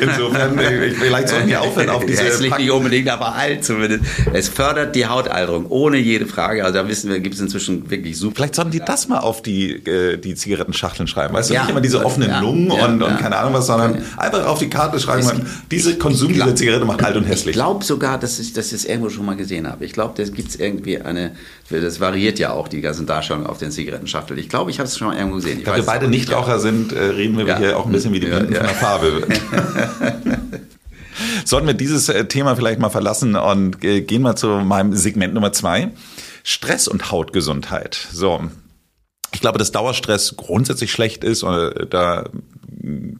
Insofern, 0.00 0.58
vielleicht 0.98 1.28
sollten 1.28 1.48
wir 1.48 1.60
aufhören 1.60 1.90
auf 1.90 2.06
diese. 2.06 2.24
Hässlich 2.24 2.56
nicht 2.56 2.70
unbedingt, 2.70 3.08
aber 3.08 3.34
alt 3.34 3.64
zumindest. 3.64 4.04
Es 4.32 4.48
fördert 4.48 4.94
die 4.94 5.06
Hautalterung, 5.06 5.66
ohne 5.68 5.98
jede 5.98 6.26
Frage. 6.26 6.64
Also 6.64 6.78
da 6.78 6.88
wissen 6.88 7.10
wir, 7.10 7.20
gibt 7.20 7.34
es 7.34 7.40
inzwischen 7.40 7.90
wirklich 7.90 8.16
super. 8.16 8.36
Vielleicht 8.36 8.54
sollten 8.54 8.70
die 8.70 8.80
das 8.80 9.08
mal 9.08 9.18
auf 9.18 9.42
die, 9.42 9.72
äh, 9.86 10.16
die 10.16 10.34
Zigarettenschachteln 10.34 11.06
schreiben. 11.06 11.34
Weißt 11.34 11.50
du, 11.50 11.54
ja, 11.54 11.62
nicht 11.62 11.70
immer 11.70 11.80
diese 11.80 12.04
offenen 12.04 12.30
ja, 12.30 12.40
Lungen 12.40 12.70
ja, 12.70 12.86
und, 12.86 13.02
und 13.02 13.18
keine 13.18 13.36
Ahnung 13.36 13.54
was, 13.54 13.66
sondern 13.66 14.02
einfach 14.16 14.46
auf 14.46 14.58
die 14.58 14.70
Karte 14.70 14.98
schreiben, 14.98 15.26
man, 15.26 15.46
diese 15.70 15.96
Konsum 15.96 16.32
glaub, 16.32 16.46
dieser 16.46 16.56
Zigarette 16.56 16.84
macht 16.84 17.04
alt 17.04 17.16
und 17.16 17.24
hässlich. 17.24 17.48
Ich 17.48 17.52
glaube 17.54 17.84
sogar, 17.84 18.18
dass 18.18 18.38
ich, 18.38 18.48
ich 18.48 18.52
das 18.52 18.72
irgendwo 18.84 19.10
schon 19.10 19.26
mal 19.26 19.36
gesehen 19.36 19.68
habe. 19.68 19.84
Ich 19.84 19.92
glaube, 19.92 20.14
da 20.16 20.28
gibt 20.28 20.48
es 20.48 20.56
irgendwie 20.56 21.00
eine, 21.00 21.32
das 21.70 22.00
variiert 22.00 22.38
ja 22.38 22.52
auch, 22.52 22.68
die 22.68 22.80
ganzen 22.80 23.06
Darstellungen 23.06 23.46
auf 23.46 23.58
den 23.58 23.70
Zigarettenschachteln. 23.70 24.38
Ich 24.38 24.48
glaube, 24.48 24.70
ich 24.70 24.78
habe 24.78 24.88
es 24.88 24.96
schon 24.96 25.08
mal 25.08 25.16
irgendwo 25.16 25.36
gesehen. 25.36 25.58
Ich 25.58 25.64
da 25.64 25.76
wir 25.76 25.84
beide 25.84 26.08
Nichtraucher 26.08 26.58
sind, 26.58 26.92
äh, 26.92 27.04
reden 27.04 27.36
wir 27.36 27.58
hier 27.58 27.73
auch 27.74 27.86
ein 27.86 27.92
bisschen 27.92 28.12
wie 28.12 28.20
die 28.20 28.26
Blinden 28.26 28.52
ja, 28.52 28.62
ja. 28.62 28.68
von 28.68 28.68
der 28.68 28.76
Farbe. 28.76 29.28
Sollten 31.44 31.66
wir 31.66 31.74
dieses 31.74 32.08
äh, 32.08 32.24
Thema 32.26 32.56
vielleicht 32.56 32.80
mal 32.80 32.90
verlassen 32.90 33.36
und 33.36 33.84
äh, 33.84 34.00
gehen 34.00 34.22
mal 34.22 34.36
zu 34.36 34.48
meinem 34.48 34.94
Segment 34.94 35.34
Nummer 35.34 35.52
zwei. 35.52 35.90
Stress 36.42 36.88
und 36.88 37.10
Hautgesundheit. 37.10 38.08
So. 38.12 38.42
Ich 39.32 39.40
glaube, 39.40 39.58
dass 39.58 39.72
Dauerstress 39.72 40.36
grundsätzlich 40.36 40.92
schlecht 40.92 41.24
ist. 41.24 41.42
Äh, 41.42 41.86
da, 41.88 42.28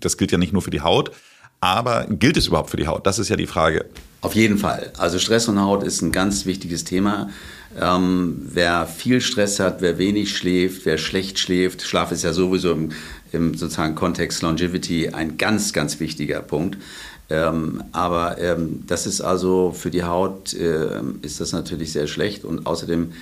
das 0.00 0.16
gilt 0.16 0.32
ja 0.32 0.38
nicht 0.38 0.52
nur 0.52 0.62
für 0.62 0.70
die 0.70 0.80
Haut. 0.80 1.12
Aber 1.60 2.04
gilt 2.08 2.36
es 2.36 2.48
überhaupt 2.48 2.70
für 2.70 2.76
die 2.76 2.86
Haut? 2.86 3.06
Das 3.06 3.18
ist 3.18 3.30
ja 3.30 3.36
die 3.36 3.46
Frage. 3.46 3.86
Auf 4.20 4.34
jeden 4.34 4.58
Fall. 4.58 4.92
Also 4.98 5.18
Stress 5.18 5.48
und 5.48 5.60
Haut 5.60 5.82
ist 5.82 6.02
ein 6.02 6.12
ganz 6.12 6.44
wichtiges 6.44 6.84
Thema. 6.84 7.30
Ähm, 7.80 8.42
wer 8.52 8.86
viel 8.86 9.20
Stress 9.20 9.60
hat, 9.60 9.80
wer 9.80 9.98
wenig 9.98 10.36
schläft, 10.36 10.86
wer 10.86 10.98
schlecht 10.98 11.38
schläft, 11.38 11.82
Schlaf 11.82 12.12
ist 12.12 12.22
ja 12.22 12.32
sowieso 12.32 12.72
im, 12.72 12.90
im 13.34 13.54
sozusagen 13.54 13.94
Kontext 13.94 14.42
Longevity 14.42 15.10
ein 15.10 15.36
ganz, 15.36 15.72
ganz 15.72 16.00
wichtiger 16.00 16.40
Punkt. 16.40 16.78
Ähm, 17.30 17.82
aber 17.92 18.38
ähm, 18.38 18.84
das 18.86 19.06
ist 19.06 19.20
also 19.20 19.74
für 19.76 19.90
die 19.90 20.04
Haut 20.04 20.52
äh, 20.54 21.00
ist 21.22 21.40
das 21.40 21.52
natürlich 21.52 21.92
sehr 21.92 22.06
schlecht 22.06 22.44
und 22.44 22.66
außerdem 22.66 23.12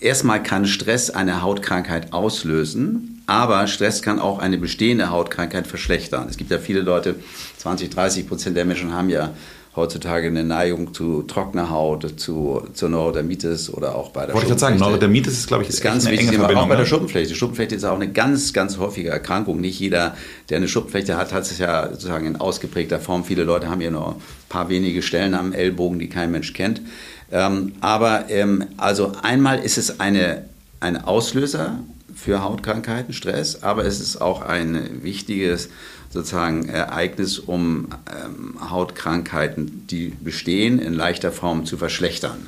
erstmal 0.00 0.42
kann 0.42 0.66
Stress 0.66 1.10
eine 1.10 1.42
Hautkrankheit 1.42 2.12
auslösen, 2.12 3.22
aber 3.26 3.66
Stress 3.66 4.00
kann 4.00 4.20
auch 4.20 4.38
eine 4.38 4.58
bestehende 4.58 5.10
Hautkrankheit 5.10 5.66
verschlechtern. 5.66 6.28
Es 6.30 6.36
gibt 6.36 6.50
ja 6.50 6.58
viele 6.58 6.80
Leute, 6.80 7.16
20, 7.58 7.90
30 7.90 8.28
Prozent 8.28 8.56
der 8.56 8.64
Menschen 8.64 8.94
haben 8.94 9.10
ja 9.10 9.34
heutzutage 9.78 10.26
eine 10.26 10.44
Neigung 10.44 10.92
zu 10.92 11.22
trockener 11.22 11.70
Haut, 11.70 12.20
zu, 12.20 12.62
zu 12.74 12.88
Neurodermitis 12.88 13.72
oder 13.72 13.94
auch 13.94 14.10
bei 14.10 14.26
der 14.26 14.34
Wollte 14.34 14.46
ich 14.46 14.50
gerade 14.50 14.60
sagen, 14.60 14.78
Neurodermitis 14.78 15.32
ist, 15.32 15.46
glaube 15.46 15.62
ich, 15.62 15.70
ist 15.70 15.80
ganz 15.80 16.06
wichtig, 16.06 16.38
aber 16.38 16.60
auch 16.60 16.68
bei 16.68 16.74
der 16.74 16.84
ne? 16.84 16.86
Schuppenflechte. 16.86 17.32
Die 17.32 17.38
Schuppenflechte 17.38 17.74
ist 17.74 17.84
auch 17.84 17.94
eine 17.94 18.12
ganz, 18.12 18.52
ganz 18.52 18.78
häufige 18.78 19.08
Erkrankung. 19.08 19.60
Nicht 19.60 19.80
jeder, 19.80 20.16
der 20.50 20.58
eine 20.58 20.68
Schuppenflechte 20.68 21.16
hat, 21.16 21.32
hat 21.32 21.44
es 21.44 21.56
ja 21.58 21.88
sozusagen 21.90 22.26
in 22.26 22.36
ausgeprägter 22.36 23.00
Form. 23.00 23.24
Viele 23.24 23.44
Leute 23.44 23.70
haben 23.70 23.80
ja 23.80 23.90
nur 23.90 24.16
ein 24.16 24.22
paar 24.48 24.68
wenige 24.68 25.00
Stellen 25.00 25.34
am 25.34 25.52
Ellbogen, 25.52 25.98
die 25.98 26.08
kein 26.08 26.30
Mensch 26.30 26.52
kennt. 26.52 26.82
Ähm, 27.30 27.72
aber 27.80 28.30
ähm, 28.30 28.64
also 28.76 29.12
einmal 29.22 29.60
ist 29.60 29.78
es 29.78 30.00
eine, 30.00 30.44
ein 30.80 31.02
Auslöser 31.02 31.78
für 32.18 32.42
Hautkrankheiten, 32.42 33.14
Stress, 33.14 33.62
aber 33.62 33.84
es 33.84 34.00
ist 34.00 34.20
auch 34.20 34.42
ein 34.42 35.02
wichtiges 35.02 35.68
sozusagen 36.10 36.68
Ereignis, 36.68 37.38
um 37.38 37.88
ähm, 38.10 38.70
Hautkrankheiten, 38.70 39.86
die 39.86 40.08
bestehen, 40.08 40.78
in 40.78 40.94
leichter 40.94 41.30
Form 41.30 41.64
zu 41.64 41.76
verschlechtern. 41.76 42.46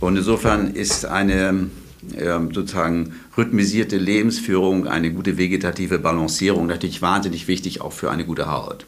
Und 0.00 0.16
insofern 0.16 0.74
ist 0.74 1.06
eine 1.06 1.70
ähm, 2.18 2.52
sozusagen 2.52 3.14
rhythmisierte 3.36 3.96
Lebensführung, 3.96 4.86
eine 4.86 5.12
gute 5.12 5.38
vegetative 5.38 5.98
Balancierung 5.98 6.66
natürlich 6.66 7.00
wahnsinnig 7.00 7.48
wichtig 7.48 7.80
auch 7.80 7.92
für 7.92 8.10
eine 8.10 8.24
gute 8.24 8.50
Haut. 8.50 8.86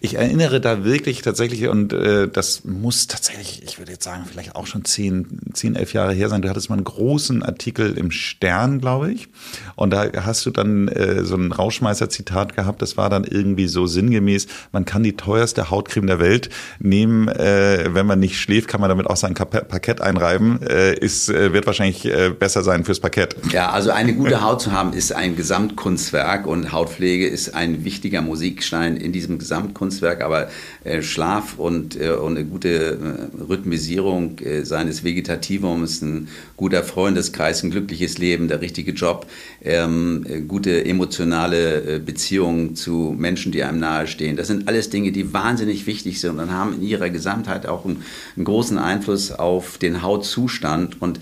Ich 0.00 0.14
erinnere 0.14 0.60
da 0.60 0.84
wirklich 0.84 1.22
tatsächlich, 1.22 1.66
und 1.68 1.92
äh, 1.92 2.28
das 2.28 2.64
muss 2.64 3.08
tatsächlich, 3.08 3.62
ich 3.64 3.78
würde 3.78 3.92
jetzt 3.92 4.04
sagen, 4.04 4.24
vielleicht 4.30 4.54
auch 4.54 4.66
schon 4.66 4.84
zehn, 4.84 5.40
zehn, 5.52 5.74
elf 5.74 5.92
Jahre 5.92 6.12
her 6.12 6.28
sein. 6.28 6.42
Du 6.42 6.48
hattest 6.48 6.70
mal 6.70 6.76
einen 6.76 6.84
großen 6.84 7.42
Artikel 7.42 7.98
im 7.98 8.10
Stern, 8.10 8.80
glaube 8.80 9.12
ich. 9.12 9.28
Und 9.74 9.90
da 9.90 10.08
hast 10.24 10.46
du 10.46 10.50
dann 10.50 10.88
äh, 10.88 11.24
so 11.24 11.34
ein 11.34 11.50
Rauschmeißer-Zitat 11.50 12.54
gehabt. 12.54 12.80
Das 12.80 12.96
war 12.96 13.10
dann 13.10 13.24
irgendwie 13.24 13.66
so 13.66 13.86
sinngemäß, 13.86 14.46
man 14.72 14.84
kann 14.84 15.02
die 15.02 15.16
teuerste 15.16 15.70
Hautcreme 15.70 16.06
der 16.06 16.20
Welt 16.20 16.48
nehmen. 16.78 17.28
Äh, 17.28 17.94
wenn 17.94 18.06
man 18.06 18.20
nicht 18.20 18.38
schläft, 18.38 18.68
kann 18.68 18.80
man 18.80 18.88
damit 18.88 19.06
auch 19.06 19.16
sein 19.16 19.34
Parkett 19.34 20.00
einreiben. 20.00 20.62
Äh, 20.62 20.94
ist, 20.94 21.28
äh, 21.28 21.52
wird 21.52 21.66
wahrscheinlich 21.66 22.04
äh, 22.04 22.30
besser 22.30 22.62
sein 22.62 22.84
fürs 22.84 23.00
Parkett. 23.00 23.34
Ja, 23.50 23.70
also 23.70 23.90
eine 23.90 24.14
gute 24.14 24.42
Haut 24.42 24.62
zu 24.62 24.70
haben, 24.70 24.92
ist 24.92 25.12
ein 25.12 25.34
Gesamtkunstwerk 25.34 26.46
und 26.46 26.72
Hautpflege 26.72 27.26
ist 27.26 27.54
ein 27.54 27.84
wichtiger 27.84 28.22
Musikstein 28.22 28.96
in 28.96 29.12
diesem 29.12 29.38
Gesamtkunstwerk. 29.38 29.87
Kunstwerk, 29.88 30.20
aber 30.20 30.48
äh, 30.84 31.00
Schlaf 31.00 31.58
und, 31.58 31.98
äh, 31.98 32.10
und 32.10 32.36
eine 32.36 32.44
gute 32.44 32.68
äh, 32.68 33.42
Rhythmisierung 33.42 34.38
äh, 34.40 34.64
seines 34.64 35.02
Vegetativums, 35.02 36.02
ein 36.02 36.28
guter 36.58 36.84
Freundeskreis, 36.84 37.62
ein 37.62 37.70
glückliches 37.70 38.18
Leben, 38.18 38.48
der 38.48 38.60
richtige 38.60 38.92
Job, 38.92 39.26
ähm, 39.64 40.26
äh, 40.28 40.40
gute 40.42 40.84
emotionale 40.84 42.00
Beziehungen 42.00 42.76
zu 42.76 43.14
Menschen, 43.16 43.50
die 43.50 43.62
einem 43.62 43.80
nahestehen. 43.80 44.36
Das 44.36 44.48
sind 44.48 44.68
alles 44.68 44.90
Dinge, 44.90 45.10
die 45.10 45.32
wahnsinnig 45.32 45.86
wichtig 45.86 46.20
sind 46.20 46.38
und 46.38 46.52
haben 46.52 46.74
in 46.74 46.82
ihrer 46.82 47.08
Gesamtheit 47.08 47.66
auch 47.66 47.86
einen, 47.86 48.02
einen 48.36 48.44
großen 48.44 48.76
Einfluss 48.76 49.32
auf 49.32 49.78
den 49.78 50.02
Hautzustand. 50.02 51.00
Und 51.00 51.20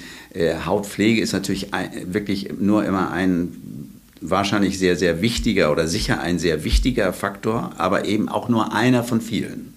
Hautpflege 0.67 1.21
ist 1.21 1.33
natürlich 1.33 1.73
ein, 1.73 1.91
wirklich 2.13 2.51
nur 2.59 2.85
immer 2.85 3.11
ein 3.11 3.76
wahrscheinlich 4.31 4.79
sehr, 4.79 4.97
sehr 4.97 5.23
wichtiger 5.23 5.73
oder 5.73 5.89
sicher 5.89 6.21
ein 6.21 6.39
sehr 6.39 6.65
wichtiger 6.65 7.13
Faktor, 7.13 7.73
aber 7.79 8.05
eben 8.05 8.29
auch 8.29 8.49
nur 8.49 8.73
einer 8.73 9.05
von 9.05 9.21
vielen. 9.21 9.75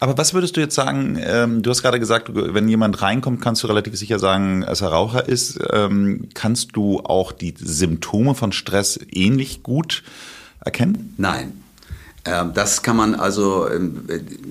Aber 0.00 0.18
was 0.18 0.34
würdest 0.34 0.56
du 0.56 0.60
jetzt 0.60 0.74
sagen, 0.74 1.18
ähm, 1.20 1.62
du 1.62 1.70
hast 1.70 1.82
gerade 1.82 2.00
gesagt, 2.00 2.30
wenn 2.32 2.68
jemand 2.68 3.00
reinkommt, 3.00 3.40
kannst 3.40 3.62
du 3.62 3.66
relativ 3.68 3.96
sicher 3.96 4.18
sagen, 4.18 4.62
dass 4.62 4.80
er 4.80 4.88
Raucher 4.88 5.28
ist. 5.28 5.58
Ähm, 5.72 6.28
kannst 6.34 6.76
du 6.76 7.00
auch 7.00 7.32
die 7.32 7.54
Symptome 7.56 8.34
von 8.34 8.52
Stress 8.52 8.98
ähnlich 9.10 9.62
gut 9.62 10.02
erkennen? 10.60 11.14
Nein. 11.16 11.52
Ähm, 12.24 12.52
das 12.54 12.82
kann 12.82 12.96
man 12.96 13.14
also, 13.14 13.68
ähm, 13.68 14.02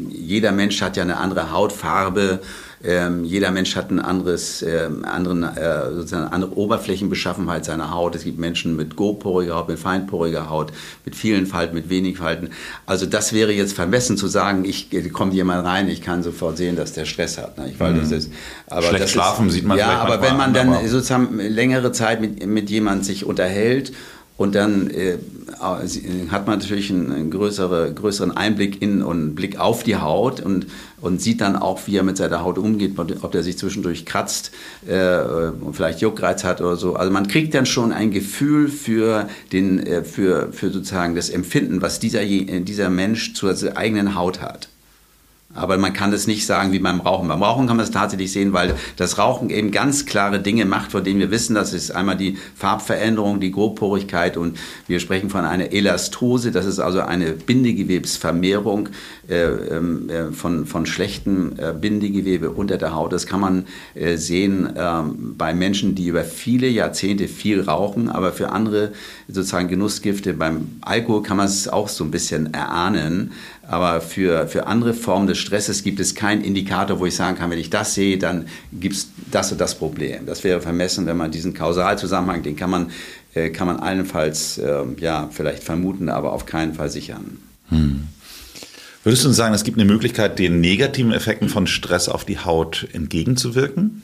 jeder 0.09 0.51
Mensch 0.51 0.81
hat 0.81 0.97
ja 0.97 1.03
eine 1.03 1.17
andere 1.17 1.51
Hautfarbe, 1.51 2.39
ähm, 2.84 3.24
jeder 3.24 3.51
Mensch 3.51 3.75
hat 3.75 3.89
ein 3.89 4.00
anderes, 4.00 4.62
ähm, 4.62 5.03
anderen, 5.03 5.43
äh, 5.43 5.91
sozusagen 5.93 6.25
eine 6.25 6.34
andere 6.34 6.57
Oberflächenbeschaffenheit 6.57 7.65
seiner 7.65 7.91
Haut. 7.91 8.15
Es 8.15 8.24
gibt 8.24 8.38
Menschen 8.38 8.75
mit 8.75 8.96
grobporiger 8.96 9.55
Haut, 9.55 9.67
mit 9.67 9.79
feinporiger 9.79 10.50
Haut, 10.50 10.72
mit 11.03 11.15
vielen 11.15 11.48
Falten, 11.48 11.74
mit 11.74 11.89
wenig 11.89 12.17
Falten. 12.17 12.50
Also 12.86 13.05
das 13.05 13.34
wäre 13.34 13.51
jetzt 13.51 13.74
vermessen 13.74 14.15
zu 14.15 14.27
sagen, 14.27 14.63
ich 14.63 14.93
äh, 14.93 15.10
kommt 15.10 15.34
jemand 15.34 15.65
rein, 15.65 15.89
ich 15.89 16.01
kann 16.01 16.22
sofort 16.22 16.57
sehen, 16.57 16.75
dass 16.75 16.93
der 16.93 17.05
Stress 17.05 17.38
hat. 17.38 17.57
Ne? 17.57 17.69
Ich, 17.72 17.79
weil 17.79 17.93
mhm. 17.93 18.01
das 18.01 18.12
ist, 18.12 18.31
aber 18.67 18.84
Schlecht 18.84 19.03
das 19.03 19.12
schlafen 19.12 19.48
ist, 19.48 19.53
sieht 19.53 19.65
man 19.65 19.77
Ja, 19.77 20.00
aber 20.00 20.22
wenn 20.22 20.38
man 20.38 20.53
dann 20.53 20.88
sozusagen 20.88 21.39
längere 21.39 21.91
Zeit 21.91 22.22
mit, 22.22 22.46
mit 22.46 22.69
jemand 22.69 23.05
sich 23.05 23.25
unterhält 23.25 23.91
und 24.38 24.53
dann 24.53 24.89
äh, 24.91 25.17
hat 25.60 26.46
man 26.46 26.60
natürlich 26.60 26.91
einen, 26.91 27.32
größere, 27.32 27.91
größeren 27.94 28.38
Einblick 28.38 28.82
in 28.82 29.01
und 29.01 29.17
einen 29.17 29.36
Blick 29.36 29.60
auf 29.60 29.84
die 29.84 29.96
Haut 29.96 30.39
und, 30.39 30.67
und 31.01 31.22
sieht 31.22 31.41
dann 31.41 31.56
auch, 31.56 31.82
wie 31.88 31.98
er 31.98 32.03
mit 32.03 32.17
seiner 32.17 32.44
Haut 32.44 32.60
umgeht, 32.60 32.94
ob 33.00 33.34
er 33.34 33.41
sich 33.41 33.58
zwischendurch 33.58 34.06
kratzt 34.06 34.51
äh, 34.88 35.20
und 35.20 35.75
vielleicht 35.75 36.01
Juckreiz 36.01 36.44
hat 36.44 36.62
oder 36.62 36.75
so. 36.75 36.96
Also 36.96 37.12
man 37.12 37.27
kriegt 37.27 37.56
dann 37.56 37.65
schon 37.65 37.91
ein 37.91 38.12
Gefühl 38.12 38.67
für, 38.67 39.27
den, 39.51 39.79
äh, 39.79 40.03
für, 40.03 40.53
für 40.53 40.70
sozusagen 40.70 41.15
das 41.15 41.29
Empfinden, 41.29 41.82
was 41.82 42.00
dieser, 42.00 42.24
dieser 42.24 42.89
Mensch 42.89 43.34
zur 43.34 43.56
eigenen 43.75 44.13
Haut 44.13 44.41
hat. 44.41 44.70
Aber 45.57 45.77
man 45.77 45.93
kann 45.93 46.13
es 46.13 46.27
nicht 46.27 46.45
sagen 46.45 46.71
wie 46.71 46.79
beim 46.79 47.01
Rauchen. 47.01 47.27
Beim 47.27 47.41
Rauchen 47.43 47.67
kann 47.67 47.77
man 47.77 47.83
es 47.83 47.91
tatsächlich 47.91 48.31
sehen, 48.31 48.53
weil 48.53 48.75
das 48.95 49.17
Rauchen 49.17 49.49
eben 49.49 49.71
ganz 49.71 50.05
klare 50.05 50.39
Dinge 50.39 50.65
macht, 50.65 50.91
von 50.91 51.03
denen 51.03 51.19
wir 51.19 51.31
wissen, 51.31 51.55
das 51.55 51.73
ist 51.73 51.91
einmal 51.91 52.15
die 52.15 52.37
Farbveränderung, 52.55 53.39
die 53.39 53.51
Grobporigkeit 53.51 54.37
und 54.37 54.57
wir 54.87 54.99
sprechen 54.99 55.29
von 55.29 55.45
einer 55.45 55.71
Elastose. 55.71 56.51
Das 56.51 56.65
ist 56.65 56.79
also 56.79 57.01
eine 57.01 57.31
Bindegewebsvermehrung 57.31 58.89
äh, 59.29 59.43
ähm, 59.43 60.09
äh, 60.09 60.31
von, 60.31 60.65
von 60.65 60.85
schlechtem 60.85 61.53
äh, 61.57 61.73
Bindegewebe 61.73 62.51
unter 62.51 62.77
der 62.77 62.95
Haut. 62.95 63.11
Das 63.11 63.25
kann 63.25 63.39
man 63.39 63.65
äh, 63.95 64.17
sehen 64.17 64.69
ähm, 64.75 65.35
bei 65.37 65.53
Menschen, 65.53 65.95
die 65.95 66.07
über 66.07 66.23
viele 66.23 66.67
Jahrzehnte 66.67 67.27
viel 67.27 67.61
rauchen, 67.61 68.09
aber 68.09 68.31
für 68.31 68.49
andere 68.49 68.91
sozusagen 69.27 69.67
Genussgifte. 69.67 70.33
Beim 70.33 70.77
Alkohol 70.81 71.23
kann 71.23 71.37
man 71.37 71.47
es 71.47 71.67
auch 71.67 71.89
so 71.89 72.03
ein 72.03 72.11
bisschen 72.11 72.53
erahnen. 72.53 73.31
Aber 73.67 74.00
für, 74.00 74.47
für 74.47 74.65
andere 74.65 74.93
Formen 74.93 75.27
des 75.27 75.38
Stresses 75.38 75.83
gibt 75.83 76.00
es 76.00 76.15
keinen 76.15 76.41
Indikator, 76.41 77.00
wo 77.00 77.05
ich 77.05 77.15
sagen 77.15 77.38
kann, 77.38 77.51
wenn 77.51 77.59
ich 77.59 77.69
das 77.69 77.93
sehe, 77.93 78.17
dann 78.17 78.47
gibt 78.71 78.95
es 78.95 79.09
das 79.29 79.51
und 79.51 79.59
das 79.59 79.75
Problem. 79.75 80.25
Das 80.25 80.43
wäre 80.45 80.62
vermessen, 80.62 81.05
wenn 81.05 81.17
man 81.17 81.31
diesen 81.31 81.53
Kausalzusammenhang, 81.53 82.43
den 82.43 82.55
kann 82.55 82.69
man, 82.69 82.91
äh, 83.33 83.50
kann 83.50 83.67
man 83.67 83.77
allenfalls 83.77 84.57
äh, 84.57 84.83
ja, 85.00 85.29
vielleicht 85.31 85.63
vermuten, 85.63 86.07
aber 86.07 86.31
auf 86.31 86.45
keinen 86.45 86.75
Fall 86.75 86.89
sichern. 86.89 87.39
Hm. 87.69 88.07
Würdest 89.03 89.25
du 89.25 89.31
sagen, 89.31 89.53
es 89.53 89.63
gibt 89.63 89.77
eine 89.77 89.89
Möglichkeit, 89.89 90.39
den 90.39 90.62
negativen 90.62 91.12
Effekten 91.12 91.50
von 91.50 91.67
Stress 91.67 92.07
auf 92.07 92.24
die 92.24 92.39
Haut 92.39 92.88
entgegenzuwirken? 92.93 94.01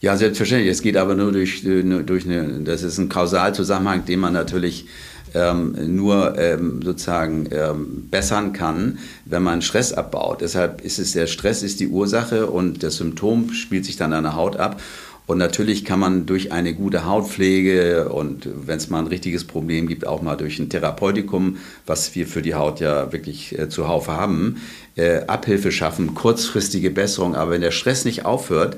Ja, 0.00 0.16
selbstverständlich. 0.16 0.70
Es 0.70 0.82
geht 0.82 0.96
aber 0.96 1.14
nur 1.14 1.32
durch, 1.32 1.64
äh, 1.64 1.82
durch 1.82 2.26
eine, 2.26 2.60
das 2.60 2.82
ist 2.82 2.98
ein 2.98 3.08
Kausalzusammenhang, 3.08 4.04
den 4.04 4.20
man 4.20 4.32
natürlich 4.32 4.86
ähm, 5.34 5.96
nur 5.96 6.38
ähm, 6.38 6.80
sozusagen 6.82 7.48
ähm, 7.50 8.08
bessern 8.10 8.52
kann, 8.52 8.98
wenn 9.24 9.42
man 9.42 9.62
Stress 9.62 9.92
abbaut. 9.92 10.40
Deshalb 10.40 10.80
ist 10.80 10.98
es 10.98 11.12
der 11.12 11.26
Stress 11.26 11.62
ist 11.62 11.80
die 11.80 11.88
Ursache 11.88 12.46
und 12.46 12.82
das 12.82 12.96
Symptom 12.96 13.52
spielt 13.52 13.84
sich 13.84 13.96
dann 13.96 14.12
an 14.12 14.24
der 14.24 14.36
Haut 14.36 14.56
ab. 14.56 14.80
Und 15.26 15.38
natürlich 15.38 15.84
kann 15.84 15.98
man 15.98 16.24
durch 16.24 16.52
eine 16.52 16.72
gute 16.72 17.04
Hautpflege 17.04 18.08
und 18.10 18.48
wenn 18.54 18.76
es 18.76 18.90
mal 18.90 19.00
ein 19.00 19.08
richtiges 19.08 19.44
Problem 19.44 19.88
gibt, 19.88 20.06
auch 20.06 20.22
mal 20.22 20.36
durch 20.36 20.60
ein 20.60 20.68
Therapeutikum, 20.68 21.56
was 21.84 22.14
wir 22.14 22.28
für 22.28 22.42
die 22.42 22.54
Haut 22.54 22.78
ja 22.78 23.12
wirklich 23.12 23.58
äh, 23.58 23.68
zuhauf 23.68 24.06
haben, 24.06 24.58
äh, 24.94 25.22
Abhilfe 25.26 25.72
schaffen, 25.72 26.14
kurzfristige 26.14 26.90
Besserung. 26.90 27.34
Aber 27.34 27.50
wenn 27.50 27.60
der 27.60 27.72
Stress 27.72 28.04
nicht 28.04 28.24
aufhört, 28.24 28.76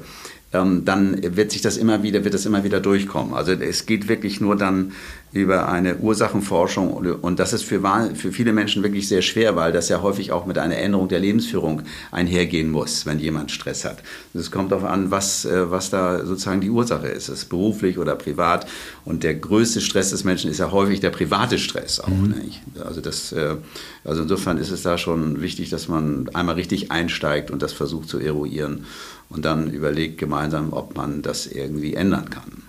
dann 0.50 1.37
wird 1.37 1.52
sich 1.52 1.61
das 1.61 1.76
immer 1.76 2.02
wieder, 2.02 2.25
wird 2.25 2.33
das 2.33 2.47
immer 2.47 2.64
wieder 2.64 2.81
durchkommen. 2.81 3.35
Also 3.35 3.52
es 3.52 3.85
geht 3.85 4.09
wirklich 4.09 4.40
nur 4.40 4.57
dann 4.57 4.93
über 5.31 5.69
eine 5.69 5.99
Ursachenforschung 5.99 6.90
und 6.90 7.38
das 7.38 7.52
ist 7.52 7.62
für, 7.62 7.83
für 8.14 8.33
viele 8.33 8.55
Menschen 8.55 8.83
wirklich 8.83 9.09
sehr 9.09 9.21
schwer, 9.21 9.57
weil 9.57 9.73
das 9.73 9.90
ja 9.90 10.00
häufig 10.00 10.33
auch 10.33 10.47
mit 10.47 10.57
einer 10.57 10.78
Änderung 10.78 11.09
der 11.09 11.21
Lebensführung 11.21 11.83
einhergehen 12.11 12.71
muss, 12.71 13.05
wenn 13.05 13.19
jemand 13.19 13.50
Stress 13.50 13.85
hat. 13.85 13.99
Es 14.33 14.50
kommt 14.50 14.73
darauf 14.73 14.88
an, 14.88 15.11
was, 15.11 15.45
äh, 15.45 15.71
was 15.71 15.90
da 15.90 16.25
sozusagen 16.25 16.62
die 16.62 16.71
Ursache 16.71 17.09
ist. 17.09 17.28
Ist 17.28 17.50
beruflich 17.50 17.99
oder 17.99 18.17
privat? 18.17 18.67
Und 19.05 19.23
der 19.23 19.35
größte 19.35 19.83
Stress 19.83 20.11
des 20.11 20.25
Menschen 20.25 20.50
ist 20.50 20.61
ja 20.61 20.73
häufig 20.73 21.00
der 21.00 21.11
private 21.11 21.59
Stress 21.59 22.00
auch. 22.00 22.09
Mhm. 22.09 22.35
Also, 22.83 23.02
das, 23.02 23.33
äh, 23.33 23.57
also 24.05 24.23
insofern 24.23 24.57
ist 24.57 24.71
es 24.71 24.83
da 24.83 24.97
schon 24.97 25.43
wichtig, 25.43 25.69
dass 25.69 25.88
man 25.88 26.31
einmal 26.33 26.55
richtig 26.55 26.90
einsteigt 26.90 27.50
und 27.50 27.61
das 27.61 27.75
versucht 27.75 28.09
zu 28.09 28.19
eruieren 28.19 28.87
und 29.30 29.44
dann 29.44 29.70
überlegt 29.70 30.18
gemeinsam, 30.18 30.73
ob 30.73 30.97
man 30.97 31.23
das 31.23 31.47
irgendwie 31.47 31.94
ändern 31.94 32.30
kann. 32.30 32.62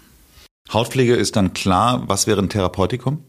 Hautpflege 0.72 1.16
ist 1.16 1.36
dann 1.36 1.54
klar. 1.54 2.04
Was 2.08 2.28
wäre 2.28 2.42
ein 2.42 2.50
Therapeutikum? 2.50 3.24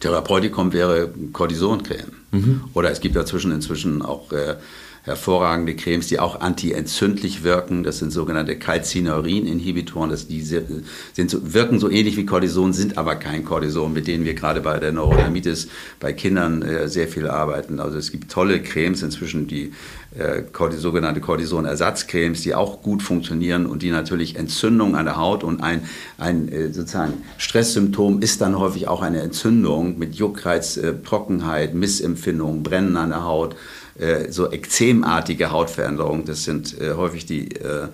Therapeutikum 0.00 0.72
wäre 0.72 1.12
Cortisoncreme. 1.32 2.12
Mhm. 2.32 2.64
Oder 2.74 2.90
es 2.90 3.00
gibt 3.00 3.16
dazwischen 3.16 3.52
inzwischen 3.52 4.02
auch 4.02 4.32
äh, 4.32 4.56
hervorragende 5.04 5.76
Cremes, 5.76 6.08
die 6.08 6.18
auch 6.18 6.40
antientzündlich 6.40 7.44
wirken. 7.44 7.82
Das 7.82 7.98
sind 7.98 8.10
sogenannte 8.10 8.56
Calcineurin-Inhibitoren. 8.56 10.10
die 10.28 10.42
sind 10.42 11.30
so, 11.30 11.52
wirken 11.52 11.78
so 11.78 11.90
ähnlich 11.90 12.16
wie 12.16 12.24
Cortison, 12.24 12.72
sind 12.72 12.96
aber 12.96 13.16
kein 13.16 13.44
Cortison, 13.44 13.92
mit 13.92 14.06
denen 14.06 14.24
wir 14.24 14.34
gerade 14.34 14.62
bei 14.62 14.78
der 14.78 14.92
Neurodermitis 14.92 15.68
bei 16.00 16.14
Kindern 16.14 16.62
äh, 16.62 16.88
sehr 16.88 17.06
viel 17.06 17.28
arbeiten. 17.28 17.80
Also 17.80 17.98
es 17.98 18.12
gibt 18.12 18.30
tolle 18.30 18.62
Cremes 18.62 19.02
inzwischen, 19.02 19.46
die 19.46 19.72
äh, 20.16 20.44
sogenannte 20.76 21.20
Cortison-Ersatzcremes, 21.20 22.42
die 22.42 22.54
auch 22.54 22.80
gut 22.82 23.02
funktionieren 23.02 23.66
und 23.66 23.82
die 23.82 23.90
natürlich 23.90 24.36
Entzündung 24.36 24.96
an 24.96 25.04
der 25.04 25.16
Haut 25.16 25.44
und 25.44 25.62
ein, 25.62 25.82
ein 26.16 26.48
äh, 26.48 26.72
sozusagen 26.72 27.24
Stresssymptom 27.36 28.22
ist 28.22 28.40
dann 28.40 28.58
häufig 28.58 28.88
auch 28.88 29.02
eine 29.02 29.20
Entzündung 29.20 29.98
mit 29.98 30.14
Juckreiz, 30.14 30.78
äh, 30.78 30.94
Trockenheit, 31.04 31.74
Missempfindung, 31.74 32.62
Brennen 32.62 32.96
an 32.96 33.10
der 33.10 33.24
Haut, 33.24 33.56
äh, 33.98 34.30
so 34.30 34.50
ekzemartige 34.50 35.50
Hautveränderungen. 35.50 36.24
Das 36.24 36.44
sind 36.44 36.80
äh, 36.80 36.94
häufig 36.94 37.26
die 37.26 37.54
äh, 37.54 37.88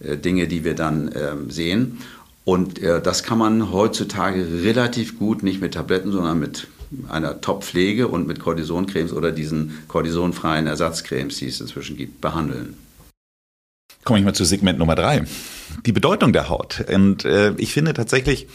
Dinge, 0.00 0.48
die 0.48 0.64
wir 0.64 0.74
dann 0.74 1.10
ähm, 1.14 1.50
sehen. 1.50 1.98
Und 2.44 2.82
das 2.82 3.22
kann 3.22 3.38
man 3.38 3.72
heutzutage 3.72 4.46
relativ 4.62 5.18
gut, 5.18 5.42
nicht 5.42 5.62
mit 5.62 5.72
Tabletten, 5.72 6.12
sondern 6.12 6.38
mit 6.38 6.66
einer 7.08 7.40
Top-Pflege 7.40 8.06
und 8.08 8.26
mit 8.26 8.38
Cortisoncremes 8.38 9.14
oder 9.14 9.32
diesen 9.32 9.78
cortisonfreien 9.88 10.66
Ersatzcremes, 10.66 11.38
die 11.38 11.46
es 11.46 11.62
inzwischen 11.62 11.96
gibt, 11.96 12.20
behandeln. 12.20 12.74
Komme 14.04 14.18
ich 14.18 14.24
mal 14.26 14.34
zu 14.34 14.44
Segment 14.44 14.78
Nummer 14.78 14.94
drei. 14.94 15.24
Die 15.86 15.92
Bedeutung 15.92 16.34
der 16.34 16.50
Haut. 16.50 16.84
Und 16.92 17.24
äh, 17.24 17.54
ich 17.56 17.72
finde 17.72 17.94
tatsächlich, 17.94 18.46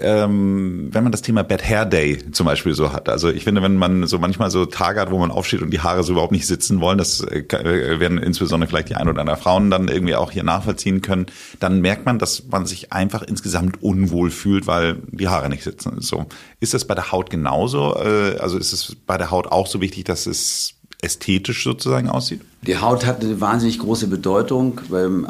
ähm, 0.00 0.88
wenn 0.92 1.02
man 1.02 1.12
das 1.12 1.22
Thema 1.22 1.42
Bad 1.44 1.62
Hair 1.68 1.86
Day 1.86 2.30
zum 2.32 2.46
Beispiel 2.46 2.74
so 2.74 2.92
hat. 2.92 3.08
Also 3.08 3.30
ich 3.30 3.44
finde, 3.44 3.62
wenn 3.62 3.76
man 3.76 4.06
so 4.06 4.18
manchmal 4.18 4.50
so 4.50 4.66
Tage 4.66 5.00
hat, 5.00 5.10
wo 5.10 5.18
man 5.18 5.30
aufsteht 5.30 5.62
und 5.62 5.70
die 5.70 5.80
Haare 5.80 6.02
so 6.02 6.12
überhaupt 6.12 6.32
nicht 6.32 6.46
sitzen 6.46 6.80
wollen, 6.80 6.98
das 6.98 7.20
äh, 7.20 7.40
äh, 7.40 8.00
werden 8.00 8.18
insbesondere 8.18 8.68
vielleicht 8.68 8.88
die 8.88 8.96
ein 8.96 9.08
oder 9.08 9.20
anderen 9.20 9.40
Frauen 9.40 9.70
dann 9.70 9.88
irgendwie 9.88 10.16
auch 10.16 10.30
hier 10.30 10.44
nachvollziehen 10.44 11.00
können, 11.00 11.26
dann 11.60 11.80
merkt 11.80 12.06
man, 12.06 12.18
dass 12.18 12.46
man 12.48 12.66
sich 12.66 12.92
einfach 12.92 13.22
insgesamt 13.22 13.82
unwohl 13.82 14.30
fühlt, 14.30 14.66
weil 14.66 14.96
die 15.10 15.28
Haare 15.28 15.48
nicht 15.48 15.62
sitzen. 15.62 16.00
So 16.00 16.26
ist 16.60 16.74
das 16.74 16.86
bei 16.86 16.94
der 16.94 17.12
Haut 17.12 17.30
genauso? 17.30 17.94
Äh, 17.96 18.38
also 18.38 18.58
ist 18.58 18.72
es 18.72 18.96
bei 19.06 19.18
der 19.18 19.30
Haut 19.30 19.46
auch 19.46 19.66
so 19.66 19.80
wichtig, 19.80 20.04
dass 20.04 20.26
es 20.26 20.73
ästhetisch 21.04 21.62
sozusagen 21.64 22.08
aussieht? 22.08 22.40
Die 22.62 22.78
Haut 22.78 23.04
hat 23.04 23.22
eine 23.22 23.40
wahnsinnig 23.40 23.78
große 23.78 24.06
Bedeutung, 24.06 24.80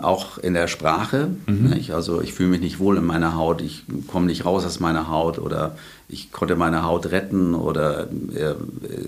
auch 0.01 0.39
in 0.39 0.55
der 0.55 0.69
Sprache. 0.69 1.31
Mhm. 1.47 1.75
Also 1.93 2.21
ich 2.21 2.33
fühle 2.33 2.51
mich 2.51 2.61
nicht 2.61 2.79
wohl 2.79 2.97
in 2.97 3.05
meiner 3.05 3.35
Haut, 3.35 3.61
ich 3.61 3.83
komme 4.07 4.27
nicht 4.27 4.45
raus 4.45 4.65
aus 4.65 4.79
meiner 4.79 5.09
Haut 5.09 5.39
oder 5.39 5.77
ich 6.09 6.31
konnte 6.31 6.55
meine 6.55 6.85
Haut 6.85 7.07
retten 7.07 7.55
oder 7.55 8.09
äh, 8.35 8.55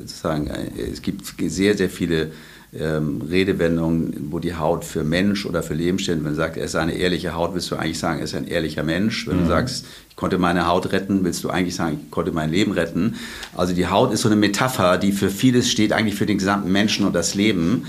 sozusagen, 0.01 0.49
äh, 0.49 0.91
es 0.93 1.03
gibt 1.03 1.25
sehr, 1.25 1.77
sehr 1.77 1.89
viele 1.89 2.33
ähm, 2.81 3.23
Redewendungen, 3.29 4.29
wo 4.31 4.39
die 4.39 4.55
Haut 4.55 4.85
für 4.85 5.05
Mensch 5.05 5.47
oder 5.47 5.63
für 5.63 5.75
Leben 5.75 5.99
steht. 5.99 6.17
Wenn 6.17 6.31
du 6.31 6.35
sagst, 6.35 6.57
er 6.57 6.65
ist 6.65 6.77
eine 6.77 6.95
ehrliche 6.95 7.35
Haut, 7.35 7.55
willst 7.55 7.71
du 7.71 7.77
eigentlich 7.77 7.99
sagen, 7.99 8.19
er 8.19 8.25
ist 8.25 8.35
ein 8.35 8.47
ehrlicher 8.47 8.83
Mensch. 8.83 9.27
Wenn 9.27 9.37
mhm. 9.37 9.43
du 9.43 9.47
sagst, 9.49 9.87
ich 10.11 10.17
konnte 10.17 10.39
meine 10.39 10.67
Haut 10.67 10.93
retten, 10.93 11.25
willst 11.25 11.45
du 11.45 11.51
eigentlich 11.51 11.75
sagen, 11.75 12.01
ich 12.05 12.11
konnte 12.11 12.33
mein 12.33 12.51
Leben 12.51 12.73
retten. 12.73 13.17
Also 13.55 13.75
die 13.75 13.87
Haut 13.87 14.13
ist 14.13 14.23
so 14.23 14.29
eine 14.29 14.37
Metapher, 14.37 14.99
die 14.99 15.13
für 15.13 15.31
vieles 15.31 15.71
steht, 15.71 15.93
eigentlich 15.93 16.15
für 16.15 16.27
den 16.27 16.39
gesamten 16.39 16.73
Menschen 16.73 17.07
und 17.07 17.15
das 17.15 17.35
Leben. 17.35 17.87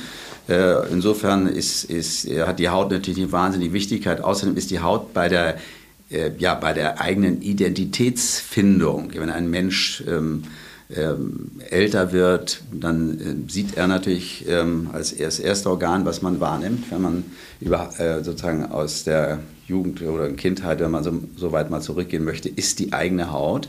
Äh, 0.50 0.88
insofern 0.92 1.48
ist, 1.48 1.84
ist, 1.86 2.30
hat 2.30 2.60
die 2.60 2.70
Haut 2.70 2.92
natürlich 2.92 3.20
eine 3.20 3.32
wahnsinnige 3.32 3.74
Wichtigkeit. 3.74 4.22
Außerdem 4.22 4.56
ist 4.56 4.72
die 4.72 4.80
Haut 4.80 5.14
bei 5.14 5.30
der, 5.30 5.58
äh, 6.10 6.32
ja, 6.38 6.56
bei 6.56 6.74
der 6.74 7.02
eigenen 7.02 7.42
Identitätsfindung, 7.42 9.12
wenn 9.14 9.30
ein 9.30 9.50
Mensch 9.50 10.04
ähm, 10.08 10.44
ähm, 10.96 11.52
älter 11.70 12.14
wird, 12.14 12.62
dann 12.72 13.20
äh, 13.20 13.52
sieht 13.52 13.76
er 13.76 13.88
natürlich 13.88 14.46
ähm, 14.48 14.90
als 14.94 15.16
das 15.16 15.40
erste 15.40 15.70
Organ, 15.70 16.06
was 16.06 16.22
man 16.22 16.40
wahrnimmt, 16.40 16.90
wenn 16.92 17.02
man 17.02 17.26
über, 17.60 17.90
äh, 18.00 18.24
sozusagen 18.24 18.66
aus 18.66 19.04
der 19.04 19.40
Jugend 19.68 20.02
oder 20.02 20.30
Kindheit, 20.30 20.80
wenn 20.80 20.92
man 20.92 21.04
so, 21.04 21.12
so 21.36 21.52
weit 21.52 21.70
mal 21.70 21.82
zurückgehen 21.82 22.24
möchte, 22.24 22.48
ist 22.48 22.80
die 22.80 22.94
eigene 22.94 23.32
Haut. 23.32 23.68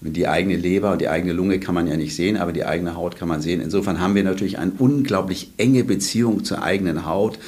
Die 0.00 0.28
eigene 0.28 0.56
Leber 0.56 0.92
und 0.92 1.00
die 1.00 1.08
eigene 1.08 1.32
Lunge 1.32 1.58
kann 1.58 1.74
man 1.74 1.88
ja 1.88 1.96
nicht 1.96 2.14
sehen, 2.14 2.36
aber 2.36 2.52
die 2.52 2.64
eigene 2.64 2.94
Haut 2.94 3.16
kann 3.16 3.26
man 3.26 3.40
sehen. 3.40 3.60
Insofern 3.60 3.98
haben 3.98 4.14
wir 4.14 4.22
natürlich 4.22 4.58
eine 4.58 4.72
unglaublich 4.78 5.52
enge 5.56 5.82
Beziehung 5.82 6.44
zur 6.44 6.62
eigenen 6.62 7.04
Haut 7.04 7.38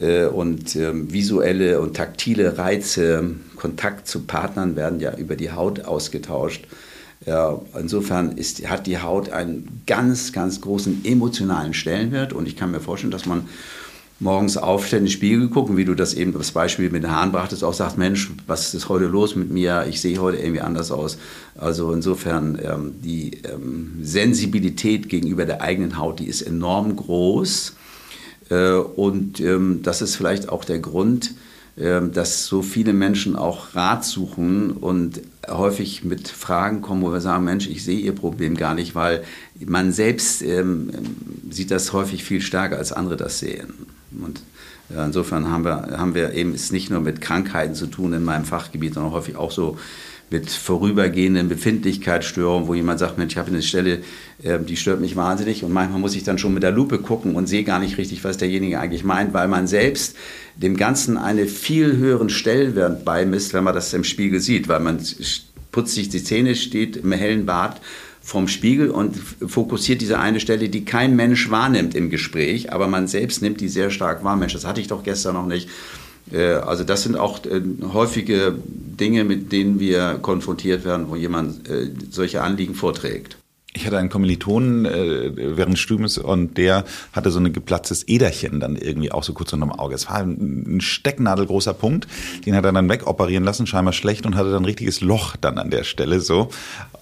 äh, 0.00 0.24
und 0.24 0.74
ähm, 0.76 1.12
visuelle 1.12 1.80
und 1.80 1.94
taktile 1.96 2.56
Reize, 2.56 3.34
Kontakt 3.56 4.08
zu 4.08 4.20
Partnern 4.20 4.74
werden 4.74 5.00
ja 5.00 5.14
über 5.16 5.36
die 5.36 5.50
Haut 5.50 5.84
ausgetauscht. 5.84 6.66
Ja, 7.26 7.60
insofern 7.78 8.32
ist, 8.32 8.68
hat 8.68 8.86
die 8.86 8.98
Haut 8.98 9.30
einen 9.30 9.82
ganz, 9.86 10.32
ganz 10.32 10.60
großen 10.60 11.04
emotionalen 11.04 11.72
Stellenwert 11.72 12.32
und 12.32 12.48
ich 12.48 12.56
kann 12.56 12.72
mir 12.72 12.80
vorstellen, 12.80 13.12
dass 13.12 13.26
man 13.26 13.48
morgens 14.18 14.56
aufsteht, 14.56 15.00
in 15.00 15.04
den 15.04 15.10
Spiegel 15.10 15.48
gucken, 15.48 15.76
wie 15.76 15.84
du 15.84 15.94
das 15.94 16.14
eben 16.14 16.32
das 16.32 16.52
Beispiel 16.52 16.90
mit 16.90 17.02
den 17.02 17.10
Haaren 17.10 17.32
brachtest, 17.32 17.64
auch 17.64 17.74
sagt, 17.74 17.98
Mensch, 17.98 18.30
was 18.46 18.72
ist 18.74 18.88
heute 18.88 19.06
los 19.06 19.36
mit 19.36 19.50
mir? 19.50 19.86
Ich 19.88 20.00
sehe 20.00 20.18
heute 20.18 20.38
irgendwie 20.38 20.60
anders 20.60 20.90
aus. 20.90 21.18
Also 21.56 21.92
insofern 21.92 22.58
ähm, 22.62 22.94
die 23.02 23.42
ähm, 23.44 23.98
Sensibilität 24.02 25.08
gegenüber 25.08 25.44
der 25.44 25.60
eigenen 25.60 25.98
Haut, 25.98 26.20
die 26.20 26.26
ist 26.26 26.42
enorm 26.42 26.94
groß 26.96 27.74
äh, 28.50 28.74
und 28.74 29.40
ähm, 29.40 29.80
das 29.82 30.02
ist 30.02 30.16
vielleicht 30.16 30.48
auch 30.48 30.64
der 30.64 30.78
Grund, 30.78 31.34
ähm, 31.76 32.12
dass 32.12 32.46
so 32.46 32.62
viele 32.62 32.92
Menschen 32.92 33.34
auch 33.34 33.74
Rat 33.74 34.04
suchen 34.04 34.72
und 34.72 35.20
häufig 35.48 36.04
mit 36.04 36.28
Fragen 36.28 36.82
kommen, 36.82 37.02
wo 37.02 37.12
wir 37.12 37.20
sagen, 37.20 37.44
Mensch, 37.44 37.68
ich 37.68 37.84
sehe 37.84 37.98
Ihr 37.98 38.14
Problem 38.14 38.56
gar 38.56 38.74
nicht, 38.74 38.94
weil 38.94 39.24
man 39.64 39.92
selbst 39.92 40.42
ähm, 40.42 40.90
sieht 41.50 41.70
das 41.70 41.92
häufig 41.92 42.24
viel 42.24 42.40
stärker, 42.40 42.78
als 42.78 42.92
andere 42.92 43.16
das 43.16 43.38
sehen. 43.38 43.74
Und 44.20 44.42
ja, 44.94 45.04
insofern 45.04 45.50
haben 45.50 45.64
wir, 45.64 45.98
haben 45.98 46.14
wir 46.14 46.32
eben 46.34 46.54
es 46.54 46.70
nicht 46.70 46.90
nur 46.90 47.00
mit 47.00 47.20
Krankheiten 47.20 47.74
zu 47.74 47.86
tun 47.86 48.12
in 48.12 48.24
meinem 48.24 48.44
Fachgebiet, 48.44 48.94
sondern 48.94 49.12
häufig 49.12 49.36
auch 49.36 49.50
so 49.50 49.78
mit 50.32 50.50
vorübergehenden 50.50 51.48
Befindlichkeitsstörungen, 51.48 52.66
wo 52.66 52.74
jemand 52.74 52.98
sagt, 52.98 53.18
Mensch, 53.18 53.34
ich 53.34 53.38
habe 53.38 53.50
eine 53.50 53.62
Stelle, 53.62 53.98
äh, 54.42 54.58
die 54.58 54.76
stört 54.76 55.00
mich 55.00 55.14
wahnsinnig 55.14 55.62
und 55.62 55.72
manchmal 55.72 56.00
muss 56.00 56.16
ich 56.16 56.24
dann 56.24 56.38
schon 56.38 56.54
mit 56.54 56.62
der 56.62 56.72
Lupe 56.72 56.98
gucken 56.98 57.36
und 57.36 57.46
sehe 57.46 57.64
gar 57.64 57.78
nicht 57.78 57.98
richtig, 57.98 58.24
was 58.24 58.38
derjenige 58.38 58.80
eigentlich 58.80 59.04
meint, 59.04 59.34
weil 59.34 59.46
man 59.46 59.66
selbst 59.66 60.16
dem 60.56 60.76
Ganzen 60.76 61.16
einen 61.16 61.46
viel 61.46 61.96
höheren 61.96 62.30
Stellenwert 62.30 63.04
beimisst, 63.04 63.54
wenn 63.54 63.64
man 63.64 63.74
das 63.74 63.92
im 63.92 64.04
Spiegel 64.04 64.40
sieht, 64.40 64.68
weil 64.68 64.80
man 64.80 64.98
putzt 65.70 65.94
sich 65.94 66.08
die 66.08 66.24
Zähne, 66.24 66.54
steht 66.54 66.96
im 66.96 67.12
hellen 67.12 67.46
Bad 67.46 67.80
vom 68.22 68.46
Spiegel 68.46 68.90
und 68.90 69.16
fokussiert 69.46 70.00
diese 70.00 70.18
eine 70.18 70.38
Stelle, 70.38 70.68
die 70.68 70.84
kein 70.84 71.16
Mensch 71.16 71.50
wahrnimmt 71.50 71.94
im 71.94 72.08
Gespräch, 72.08 72.72
aber 72.72 72.86
man 72.86 73.08
selbst 73.08 73.42
nimmt 73.42 73.60
die 73.60 73.68
sehr 73.68 73.90
stark 73.90 74.22
wahr. 74.22 74.36
Mensch, 74.36 74.52
das 74.52 74.64
hatte 74.64 74.80
ich 74.80 74.86
doch 74.86 75.02
gestern 75.02 75.34
noch 75.34 75.46
nicht. 75.46 75.68
Äh, 76.32 76.54
also 76.54 76.84
das 76.84 77.02
sind 77.02 77.16
auch 77.16 77.44
äh, 77.44 77.60
häufige 77.92 78.54
Dinge, 78.66 79.24
mit 79.24 79.52
denen 79.52 79.78
wir 79.78 80.18
konfrontiert 80.22 80.84
werden, 80.84 81.06
wo 81.08 81.16
jemand 81.16 81.68
äh, 81.68 81.90
solche 82.10 82.42
Anliegen 82.42 82.74
vorträgt. 82.74 83.36
Ich 83.74 83.86
hatte 83.86 83.96
einen 83.96 84.10
Kommilitonen 84.10 84.84
äh, 84.84 85.56
während 85.56 85.74
des 85.74 85.80
Studiums 85.80 86.18
und 86.18 86.58
der 86.58 86.84
hatte 87.12 87.30
so 87.30 87.40
ein 87.40 87.52
geplatztes 87.54 88.06
Äderchen 88.06 88.60
dann 88.60 88.76
irgendwie 88.76 89.10
auch 89.10 89.24
so 89.24 89.32
kurz 89.32 89.52
unterm 89.54 89.72
Auge. 89.72 89.94
Es 89.94 90.10
war 90.10 90.18
ein 90.18 90.82
stecknadelgroßer 90.82 91.72
Punkt, 91.72 92.06
den 92.44 92.54
hat 92.54 92.66
er 92.66 92.72
dann 92.72 92.90
wegoperieren 92.90 93.44
lassen, 93.44 93.66
scheinbar 93.66 93.94
schlecht 93.94 94.26
und 94.26 94.36
hatte 94.36 94.50
dann 94.50 94.62
ein 94.62 94.66
richtiges 94.66 95.00
Loch 95.00 95.36
dann 95.36 95.56
an 95.56 95.70
der 95.70 95.84
Stelle 95.84 96.20
so, 96.20 96.50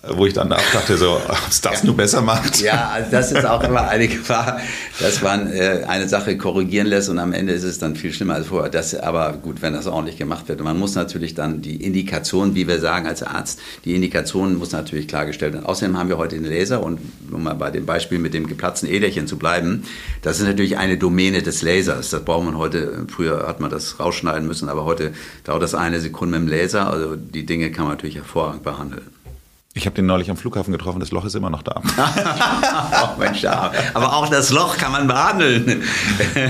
wo 0.07 0.27
ich 0.27 0.33
dann 0.33 0.53
auch 0.53 0.63
dachte 0.73 0.97
so, 0.97 1.17
ob 1.17 1.49
es 1.49 1.61
das 1.61 1.81
ja. 1.81 1.87
nur 1.87 1.97
besser 1.97 2.23
macht. 2.23 2.61
Ja, 2.61 2.91
also 2.91 3.11
das 3.11 3.33
ist 3.33 3.45
auch 3.45 3.65
immer 3.65 3.89
eine 3.89 4.07
Gefahr, 4.07 4.61
dass 5.01 5.23
man 5.23 5.53
äh, 5.53 5.85
eine 5.89 6.09
Sache 6.09 6.39
korrigieren 6.39 6.87
lässt 6.87 7.09
und 7.09 7.19
am 7.19 7.33
Ende 7.33 7.53
ist 7.53 7.65
es 7.65 7.81
dann 7.81 7.97
viel 7.97 8.13
schlimmer 8.13 8.35
als 8.35 8.47
vorher. 8.47 8.71
Das, 8.71 8.95
aber 8.95 9.33
gut, 9.33 9.61
wenn 9.61 9.73
das 9.73 9.89
ordentlich 9.89 10.19
gemacht 10.19 10.49
wird. 10.49 10.61
Und 10.61 10.67
man 10.67 10.79
muss 10.79 10.95
natürlich 10.95 11.35
dann 11.35 11.63
die 11.63 11.85
Indikation, 11.85 12.55
wie 12.55 12.69
wir 12.69 12.79
sagen 12.79 13.09
als 13.09 13.25
Arzt, 13.25 13.61
die 13.85 13.97
Indikation 13.97 14.57
muss 14.57 14.71
natürlich 14.71 15.09
klargestellt 15.09 15.55
werden. 15.55 15.67
Außerdem 15.67 15.99
haben 15.99 16.09
wir 16.09 16.17
heute 16.17 16.37
eine 16.37 16.60
Laser 16.61 16.83
und 16.83 17.01
um 17.31 17.43
mal 17.43 17.55
bei 17.55 17.71
dem 17.71 17.87
Beispiel 17.87 18.19
mit 18.19 18.35
dem 18.35 18.47
geplatzten 18.47 18.89
Äderchen 18.89 19.27
zu 19.27 19.39
bleiben, 19.39 19.85
das 20.23 20.41
ist 20.41 20.47
natürlich 20.47 20.77
eine 20.79 20.99
Domäne 20.99 21.43
des 21.43 21.63
Lasers. 21.63 22.11
Das 22.11 22.25
braucht 22.25 22.45
man 22.45 22.59
heute, 22.59 23.07
früher 23.09 23.47
hat 23.47 23.61
man 23.61 23.71
das 23.71 23.99
rausschneiden 23.99 24.47
müssen, 24.47 24.69
aber 24.69 24.85
heute 24.85 25.13
dauert 25.45 25.63
das 25.63 25.75
eine 25.75 26.01
Sekunde 26.01 26.39
mit 26.39 26.49
dem 26.49 26.59
Laser. 26.59 26.91
Also 26.91 27.17
die 27.17 27.47
Dinge 27.47 27.71
kann 27.71 27.85
man 27.85 27.95
natürlich 27.95 28.17
hervorragend 28.17 28.63
behandeln. 28.63 29.20
Ich 29.73 29.87
habe 29.87 29.95
den 29.95 30.07
neulich 30.07 30.29
am 30.29 30.37
Flughafen 30.37 30.73
getroffen, 30.73 30.99
das 30.99 31.13
Loch 31.13 31.25
ist 31.25 31.37
immer 31.37 31.49
noch 31.49 31.63
da. 31.63 31.81
oh 33.05 33.21
Mensch, 33.21 33.43
ja. 33.43 33.71
Aber 33.95 34.15
auch 34.15 34.29
das 34.29 34.51
Loch 34.51 34.77
kann 34.77 34.91
man 34.91 35.07
behandeln. 35.07 35.85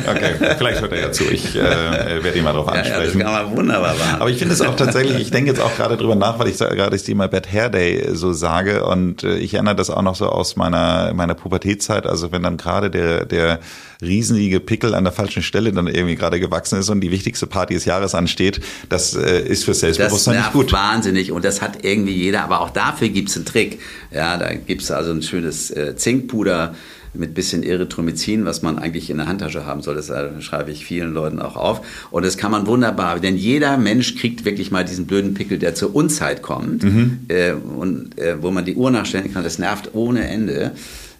okay, 0.09 0.55
vielleicht 0.57 0.81
hört 0.81 0.93
er 0.93 1.01
ja 1.01 1.13
zu. 1.13 1.25
Ich 1.25 1.55
äh, 1.55 2.23
werde 2.25 2.39
ihn 2.39 2.45
mal 2.45 2.55
darauf 2.55 2.69
ansprechen. 2.69 2.99
Ja, 2.99 3.05
das 3.05 3.37
kann 3.37 3.47
man 3.47 3.57
wunderbar 3.57 3.93
behandeln. 3.93 4.23
Aber 4.23 4.31
ich 4.31 4.39
finde 4.39 4.55
es 4.55 4.63
auch 4.63 4.75
tatsächlich, 4.75 5.19
ich 5.21 5.31
denke 5.31 5.51
jetzt 5.51 5.61
auch 5.61 5.77
gerade 5.77 5.99
drüber 5.99 6.15
nach, 6.15 6.39
weil 6.39 6.49
ich 6.49 6.57
gerade 6.57 6.93
das 6.93 7.03
Thema 7.03 7.29
Bad 7.29 7.53
Hair 7.53 7.69
Day 7.69 8.09
so 8.15 8.33
sage 8.33 8.87
und 8.87 9.23
äh, 9.23 9.37
ich 9.37 9.53
erinnere 9.53 9.77
das 9.77 9.91
auch 9.91 10.01
noch 10.01 10.15
so 10.15 10.27
aus 10.27 10.57
meiner, 10.57 11.13
meiner 11.13 11.35
Pubertätzeit. 11.35 12.07
Also 12.07 12.33
wenn 12.33 12.43
dann 12.43 12.57
gerade 12.57 12.91
der, 12.91 13.27
der 13.27 13.59
riesenige 14.03 14.61
Pickel 14.61 14.95
an 14.95 15.05
der 15.05 15.13
falschen 15.13 15.43
Stelle 15.43 15.73
dann 15.73 15.87
irgendwie 15.87 16.17
gerade 16.17 16.41
gewachsen 16.41 16.79
ist 16.79 16.89
und 16.89 17.01
die 17.01 17.11
wichtigste 17.11 17.47
Party 17.47 17.75
des 17.75 17.85
Jahres 17.85 18.15
ansteht, 18.15 18.61
das 18.89 19.15
äh, 19.15 19.41
ist 19.41 19.65
für 19.65 19.75
Selbstbewusstsein 19.75 20.37
das 20.37 20.45
nicht 20.45 20.53
gut. 20.53 20.73
wahnsinnig 20.73 21.33
und 21.33 21.45
das 21.45 21.63
hat 21.63 21.85
irgendwie 21.85 22.15
jeder, 22.15 22.45
aber 22.45 22.61
auch 22.61 22.71
dafür 22.71 23.09
gibt 23.09 23.29
es 23.29 23.37
einen 23.37 23.45
Trick. 23.45 23.81
Ja, 24.11 24.37
da 24.37 24.55
gibt 24.55 24.83
es 24.83 24.91
also 24.91 25.11
ein 25.13 25.23
schönes 25.23 25.71
äh, 25.71 25.97
Zinkpuder, 25.97 26.75
mit 27.13 27.35
bisschen 27.35 27.63
Erythromycin, 27.63 28.45
was 28.45 28.63
man 28.63 28.79
eigentlich 28.79 29.11
in 29.11 29.19
der 29.19 29.27
Handtasche 29.27 29.67
haben 29.67 29.83
soll. 29.83 29.97
Das 29.97 30.11
äh, 30.11 30.41
schreibe 30.41 30.71
ich 30.71 30.85
vielen 30.85 31.13
Leuten 31.13 31.41
auch 31.41 31.57
auf. 31.57 31.81
Und 32.11 32.25
das 32.25 32.37
kann 32.37 32.51
man 32.51 32.67
wunderbar, 32.67 33.19
denn 33.19 33.37
jeder 33.37 33.77
Mensch 33.79 34.17
kriegt 34.17 34.45
wirklich 34.45 34.71
mal 34.71 34.85
diesen 34.85 35.07
blöden 35.07 35.35
Pickel, 35.35 35.59
der 35.59 35.75
zur 35.75 35.95
Unzeit 35.95 36.43
kommt 36.43 36.85
mhm. 36.85 37.21
äh, 37.29 37.53
und 37.53 38.19
äh, 38.19 38.43
wo 38.43 38.51
man 38.51 38.65
die 38.65 38.77
Uhr 38.77 38.91
nachstellen 38.91 39.33
kann. 39.33 39.43
Das 39.43 39.59
nervt 39.59 39.91
ohne 39.95 40.27
Ende. 40.29 40.73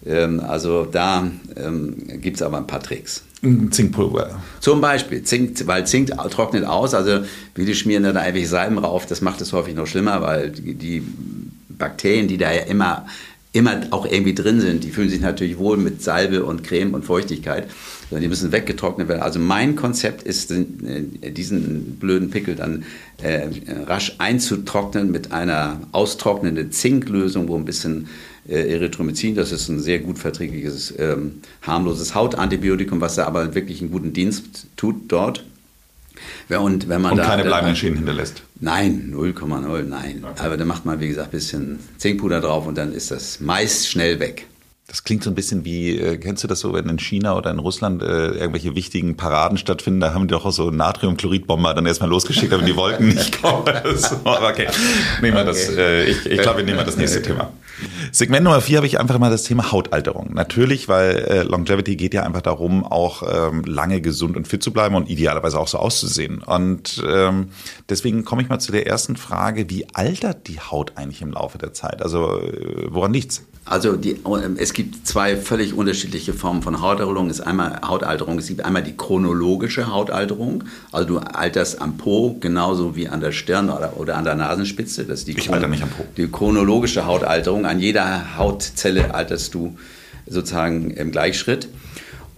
Ähm, 0.05 0.39
also 0.39 0.85
da 0.85 1.29
ähm, 1.55 1.95
gibt 2.21 2.37
es 2.37 2.41
aber 2.41 2.57
ein 2.57 2.67
paar 2.67 2.81
Tricks. 2.81 3.23
Zinkpulver. 3.71 4.39
Zum 4.59 4.81
Beispiel, 4.81 5.23
Zink, 5.23 5.65
weil 5.65 5.87
Zink 5.87 6.11
trocknet 6.29 6.63
aus, 6.63 6.93
also 6.93 7.21
viele 7.55 7.73
schmieren 7.73 8.03
da 8.03 8.11
einfach 8.11 8.45
Salben 8.45 8.77
rauf, 8.77 9.07
das 9.07 9.21
macht 9.21 9.41
es 9.41 9.51
häufig 9.51 9.73
noch 9.73 9.87
schlimmer, 9.87 10.21
weil 10.21 10.51
die, 10.51 11.01
Bakterien, 11.81 12.27
die 12.27 12.37
da 12.37 12.51
ja 12.51 12.61
immer, 12.61 13.07
immer 13.53 13.81
auch 13.89 14.05
irgendwie 14.05 14.35
drin 14.35 14.61
sind, 14.61 14.83
die 14.83 14.91
fühlen 14.91 15.09
sich 15.09 15.19
natürlich 15.19 15.57
wohl 15.57 15.77
mit 15.77 16.03
Salbe 16.03 16.45
und 16.45 16.63
Creme 16.63 16.93
und 16.93 17.03
Feuchtigkeit, 17.03 17.67
sondern 18.09 18.21
die 18.21 18.27
müssen 18.27 18.51
weggetrocknet 18.51 19.07
werden. 19.07 19.23
Also 19.23 19.39
mein 19.39 19.75
Konzept 19.75 20.21
ist, 20.21 20.51
äh, 20.51 21.31
diesen 21.31 21.97
blöden 21.99 22.29
Pickel 22.29 22.55
dann 22.55 22.85
äh, 23.23 23.49
rasch 23.87 24.15
einzutrocknen 24.19 25.09
mit 25.09 25.31
einer 25.31 25.81
austrocknenden 25.91 26.71
Zinklösung, 26.71 27.47
wo 27.47 27.55
ein 27.55 27.65
bisschen 27.65 28.07
äh, 28.47 28.73
Erythromycin, 28.73 29.35
das 29.35 29.51
ist 29.51 29.67
ein 29.69 29.79
sehr 29.79 29.99
gut 29.99 30.19
verträgliches, 30.19 30.93
ähm, 30.97 31.41
harmloses 31.61 32.15
Hautantibiotikum, 32.15 33.01
was 33.01 33.15
da 33.15 33.25
aber 33.25 33.55
wirklich 33.55 33.81
einen 33.81 33.91
guten 33.91 34.13
Dienst 34.13 34.67
tut 34.75 34.95
dort. 35.07 35.45
Und 36.49 36.89
wenn 36.89 37.01
man 37.01 37.13
und 37.13 37.17
da, 37.17 37.25
keine 37.25 37.43
bleibenden 37.43 37.75
Schäden 37.75 37.97
hinterlässt. 37.97 38.43
Nein, 38.59 39.13
0,0, 39.15 39.83
nein. 39.83 40.23
Okay. 40.23 40.45
Aber 40.45 40.57
da 40.57 40.65
macht 40.65 40.85
man, 40.85 40.99
wie 40.99 41.07
gesagt, 41.07 41.29
ein 41.29 41.31
bisschen 41.31 41.79
Zinkpuder 41.97 42.41
drauf 42.41 42.67
und 42.67 42.77
dann 42.77 42.93
ist 42.93 43.09
das 43.11 43.39
meist 43.39 43.87
schnell 43.87 44.19
weg. 44.19 44.47
Das 44.91 45.05
klingt 45.05 45.23
so 45.23 45.29
ein 45.29 45.35
bisschen 45.35 45.63
wie, 45.63 45.97
äh, 45.97 46.17
kennst 46.17 46.43
du 46.43 46.49
das 46.49 46.59
so, 46.59 46.73
wenn 46.73 46.89
in 46.89 46.99
China 46.99 47.37
oder 47.37 47.49
in 47.49 47.59
Russland 47.59 48.03
äh, 48.03 48.31
irgendwelche 48.31 48.75
wichtigen 48.75 49.15
Paraden 49.15 49.57
stattfinden, 49.57 50.01
da 50.01 50.13
haben 50.13 50.27
die 50.27 50.33
doch 50.33 50.43
auch 50.43 50.51
so 50.51 50.69
Natriumchloridbomber 50.69 51.73
dann 51.73 51.85
erstmal 51.85 52.09
losgeschickt, 52.09 52.51
aber 52.51 52.63
die 52.63 52.75
wollten 52.75 53.07
nicht 53.07 53.41
kommen. 53.41 53.73
so, 53.95 54.17
okay, 54.25 54.67
nehmen 55.21 55.37
wir 55.37 55.43
okay. 55.43 55.45
das, 55.45 55.69
äh, 55.69 56.03
ich, 56.09 56.25
ich 56.25 56.41
glaube, 56.41 56.57
wir 56.57 56.65
nehmen 56.65 56.85
das 56.85 56.97
nächste 56.97 57.21
Thema. 57.21 57.53
Segment 58.11 58.43
Nummer 58.43 58.59
vier 58.59 58.77
habe 58.77 58.85
ich 58.85 58.99
einfach 58.99 59.17
mal 59.17 59.31
das 59.31 59.43
Thema 59.43 59.71
Hautalterung. 59.71 60.33
Natürlich, 60.33 60.89
weil 60.89 61.19
äh, 61.19 61.43
Longevity 61.43 61.95
geht 61.95 62.13
ja 62.13 62.23
einfach 62.23 62.41
darum, 62.41 62.85
auch 62.85 63.23
ähm, 63.23 63.63
lange 63.63 64.01
gesund 64.01 64.35
und 64.35 64.45
fit 64.45 64.61
zu 64.61 64.73
bleiben 64.73 64.95
und 64.95 65.09
idealerweise 65.09 65.57
auch 65.57 65.69
so 65.69 65.77
auszusehen. 65.77 66.43
Und 66.43 67.01
ähm, 67.07 67.51
deswegen 67.87 68.25
komme 68.25 68.41
ich 68.41 68.49
mal 68.49 68.59
zu 68.59 68.73
der 68.73 68.87
ersten 68.87 69.15
Frage, 69.15 69.69
wie 69.69 69.85
altert 69.93 70.49
die 70.49 70.59
Haut 70.59 70.97
eigentlich 70.97 71.21
im 71.21 71.31
Laufe 71.31 71.57
der 71.57 71.71
Zeit? 71.71 72.01
Also 72.01 72.41
äh, 72.41 72.87
woran 72.89 73.13
liegt's? 73.13 73.45
Also 73.63 73.95
die, 73.95 74.19
es 74.57 74.73
gibt 74.73 75.07
zwei 75.07 75.37
völlig 75.37 75.73
unterschiedliche 75.75 76.33
Formen 76.33 76.63
von 76.63 76.81
Hautalterung. 76.81 77.29
Es 77.29 77.41
einmal 77.41 77.79
Hautalterung. 77.87 78.39
Es 78.39 78.47
gibt 78.47 78.65
einmal 78.65 78.81
die 78.81 78.97
chronologische 78.97 79.91
Hautalterung. 79.91 80.63
Also 80.91 81.07
du 81.07 81.19
alterst 81.19 81.79
am 81.79 81.97
Po 81.97 82.37
genauso 82.39 82.95
wie 82.95 83.07
an 83.07 83.21
der 83.21 83.31
Stirn 83.31 83.69
oder, 83.69 83.97
oder 83.97 84.17
an 84.17 84.25
der 84.25 84.35
Nasenspitze. 84.35 85.05
Das 85.05 85.25
die 85.25 85.37
ich 85.37 85.53
alter 85.53 85.67
nicht 85.67 85.83
am 85.83 85.89
Po. 85.89 86.03
Die 86.17 86.27
chronologische 86.27 87.05
Hautalterung. 87.05 87.65
An 87.65 87.79
jeder 87.79 88.35
Hautzelle 88.37 89.13
alterst 89.13 89.53
du 89.53 89.77
sozusagen 90.25 90.89
im 90.91 91.11
Gleichschritt. 91.11 91.67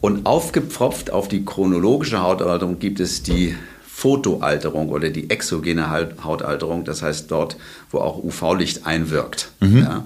Und 0.02 0.26
aufgepfropft 0.26 1.12
auf 1.12 1.30
die 1.30 1.46
chronologische 1.46 2.22
Hautalterung 2.22 2.80
gibt 2.80 3.00
es 3.00 3.24
die 3.24 3.56
Fotoalterung 3.88 4.90
oder 4.90 5.10
die 5.10 5.30
exogene 5.30 5.90
Hautalterung. 5.90 6.84
Das 6.84 7.02
heißt 7.02 7.32
dort, 7.32 7.56
wo 7.90 8.00
auch 8.00 8.22
UV-Licht 8.22 8.86
einwirkt. 8.86 9.52
Mhm. 9.62 9.78
Ja. 9.78 10.06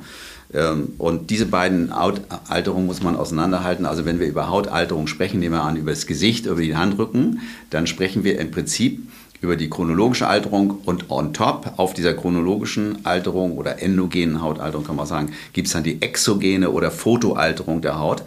Ähm, 0.54 0.94
und 0.98 1.30
diese 1.30 1.46
beiden 1.46 1.92
Alterungen 1.92 2.86
muss 2.86 3.04
man 3.04 3.16
auseinanderhalten. 3.16 3.86
Also 3.86 4.06
wenn 4.06 4.20
wir 4.20 4.28
über 4.28 4.50
Hautalterung 4.50 5.08
sprechen, 5.08 5.40
nehmen 5.40 5.56
wir 5.56 5.64
an 5.64 5.76
über 5.76 5.92
das 5.92 6.08
Gesicht, 6.08 6.46
über 6.46 6.62
die 6.62 6.76
Handrücken, 6.76 7.42
dann 7.70 7.88
sprechen 7.88 8.24
wir 8.24 8.40
im 8.40 8.52
Prinzip 8.52 9.02
über 9.42 9.56
die 9.56 9.70
chronologische 9.70 10.28
Alterung 10.28 10.80
und 10.86 11.12
on 11.12 11.34
top 11.34 11.74
auf 11.78 11.94
dieser 11.94 12.14
chronologischen 12.14 13.06
Alterung 13.06 13.58
oder 13.58 13.82
endogenen 13.82 14.42
Hautalterung 14.42 14.86
kann 14.86 14.96
man 14.96 15.06
sagen, 15.06 15.32
gibt 15.54 15.68
es 15.68 15.74
dann 15.74 15.84
die 15.84 16.02
exogene 16.02 16.72
oder 16.72 16.90
Fotoalterung 16.90 17.82
der 17.82 18.00
Haut. 18.00 18.24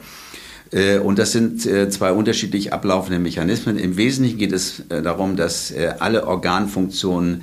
Äh, 0.73 0.99
und 0.99 1.19
das 1.19 1.33
sind 1.33 1.67
äh, 1.67 1.91
zwei 1.91 2.13
unterschiedlich 2.13 2.73
ablaufende 2.73 3.19
Mechanismen. 3.19 3.77
Im 3.77 3.97
Wesentlichen 3.97 4.39
geht 4.39 4.53
es 4.53 4.81
äh, 4.89 5.03
darum, 5.03 5.37
dass 5.37 5.75
alle 5.99 6.27
Organfunktionen 6.27 7.43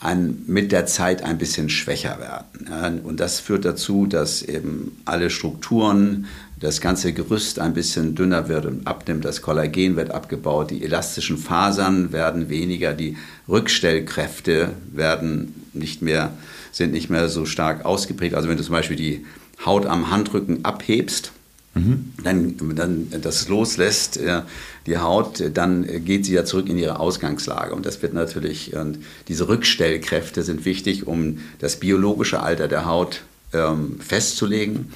ein, 0.00 0.44
mit 0.46 0.72
der 0.72 0.86
Zeit 0.86 1.22
ein 1.22 1.36
bisschen 1.36 1.68
schwächer 1.68 2.18
werden. 2.18 3.00
Und 3.00 3.20
das 3.20 3.38
führt 3.38 3.66
dazu, 3.66 4.06
dass 4.06 4.42
eben 4.42 4.96
alle 5.04 5.30
Strukturen, 5.30 6.26
das 6.58 6.80
ganze 6.80 7.12
Gerüst 7.14 7.58
ein 7.58 7.72
bisschen 7.72 8.14
dünner 8.14 8.48
wird 8.48 8.66
und 8.66 8.86
abnimmt, 8.86 9.24
das 9.24 9.40
Kollagen 9.40 9.96
wird 9.96 10.10
abgebaut, 10.10 10.70
die 10.70 10.84
elastischen 10.84 11.38
Fasern 11.38 12.12
werden 12.12 12.50
weniger, 12.50 12.92
die 12.92 13.16
Rückstellkräfte 13.48 14.72
werden 14.92 15.54
nicht 15.72 16.02
mehr, 16.02 16.32
sind 16.70 16.92
nicht 16.92 17.08
mehr 17.08 17.28
so 17.28 17.46
stark 17.46 17.84
ausgeprägt. 17.84 18.34
Also 18.34 18.48
wenn 18.48 18.58
du 18.58 18.62
zum 18.62 18.74
Beispiel 18.74 18.96
die 18.96 19.24
Haut 19.64 19.86
am 19.86 20.10
Handrücken 20.10 20.64
abhebst, 20.64 21.32
Mhm. 21.74 22.12
Dann, 22.24 22.56
dann 22.74 23.06
das 23.22 23.48
loslässt, 23.48 24.16
äh, 24.16 24.42
die 24.86 24.98
Haut, 24.98 25.42
dann 25.54 26.04
geht 26.04 26.24
sie 26.24 26.34
ja 26.34 26.44
zurück 26.44 26.68
in 26.68 26.78
ihre 26.78 26.98
Ausgangslage. 26.98 27.74
Und 27.74 27.86
das 27.86 28.02
wird 28.02 28.12
natürlich, 28.12 28.74
und 28.74 28.98
diese 29.28 29.48
Rückstellkräfte 29.48 30.42
sind 30.42 30.64
wichtig, 30.64 31.06
um 31.06 31.38
das 31.60 31.76
biologische 31.76 32.42
Alter 32.42 32.66
der 32.66 32.86
Haut 32.86 33.22
ähm, 33.52 34.00
festzulegen. 34.00 34.92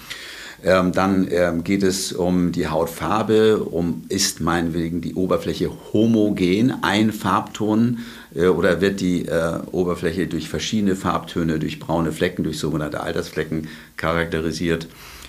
Ähm, 0.64 0.92
dann 0.92 1.28
ähm, 1.30 1.62
geht 1.62 1.82
es 1.82 2.12
um 2.12 2.50
die 2.50 2.68
Hautfarbe, 2.68 3.58
um 3.58 4.04
ist 4.08 4.40
meinetwegen 4.40 5.02
die 5.02 5.14
Oberfläche 5.14 5.70
homogen, 5.92 6.72
ein 6.82 7.12
Farbton, 7.12 7.98
äh, 8.34 8.46
oder 8.46 8.80
wird 8.80 9.00
die 9.00 9.26
äh, 9.26 9.58
Oberfläche 9.72 10.26
durch 10.26 10.48
verschiedene 10.48 10.96
Farbtöne, 10.96 11.58
durch 11.58 11.80
braune 11.80 12.12
Flecken, 12.12 12.44
durch 12.44 12.58
sogenannte 12.58 13.00
Altersflecken 13.00 13.68
charakterisiert. 13.98 14.88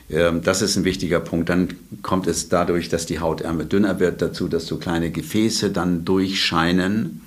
Ähm, 0.10 0.42
das 0.44 0.62
ist 0.62 0.76
ein 0.76 0.86
wichtiger 0.86 1.20
Punkt. 1.20 1.50
Dann 1.50 1.70
kommt 2.02 2.28
es 2.28 2.50
dadurch, 2.50 2.90
dass 2.90 3.06
die 3.06 3.20
Hautärmel 3.20 3.66
dünner 3.66 4.00
wird, 4.00 4.22
dazu, 4.22 4.48
dass 4.48 4.66
so 4.66 4.78
kleine 4.78 5.12
Gefäße 5.12 5.72
dann 5.72 6.06
durchscheinen. 6.06 7.22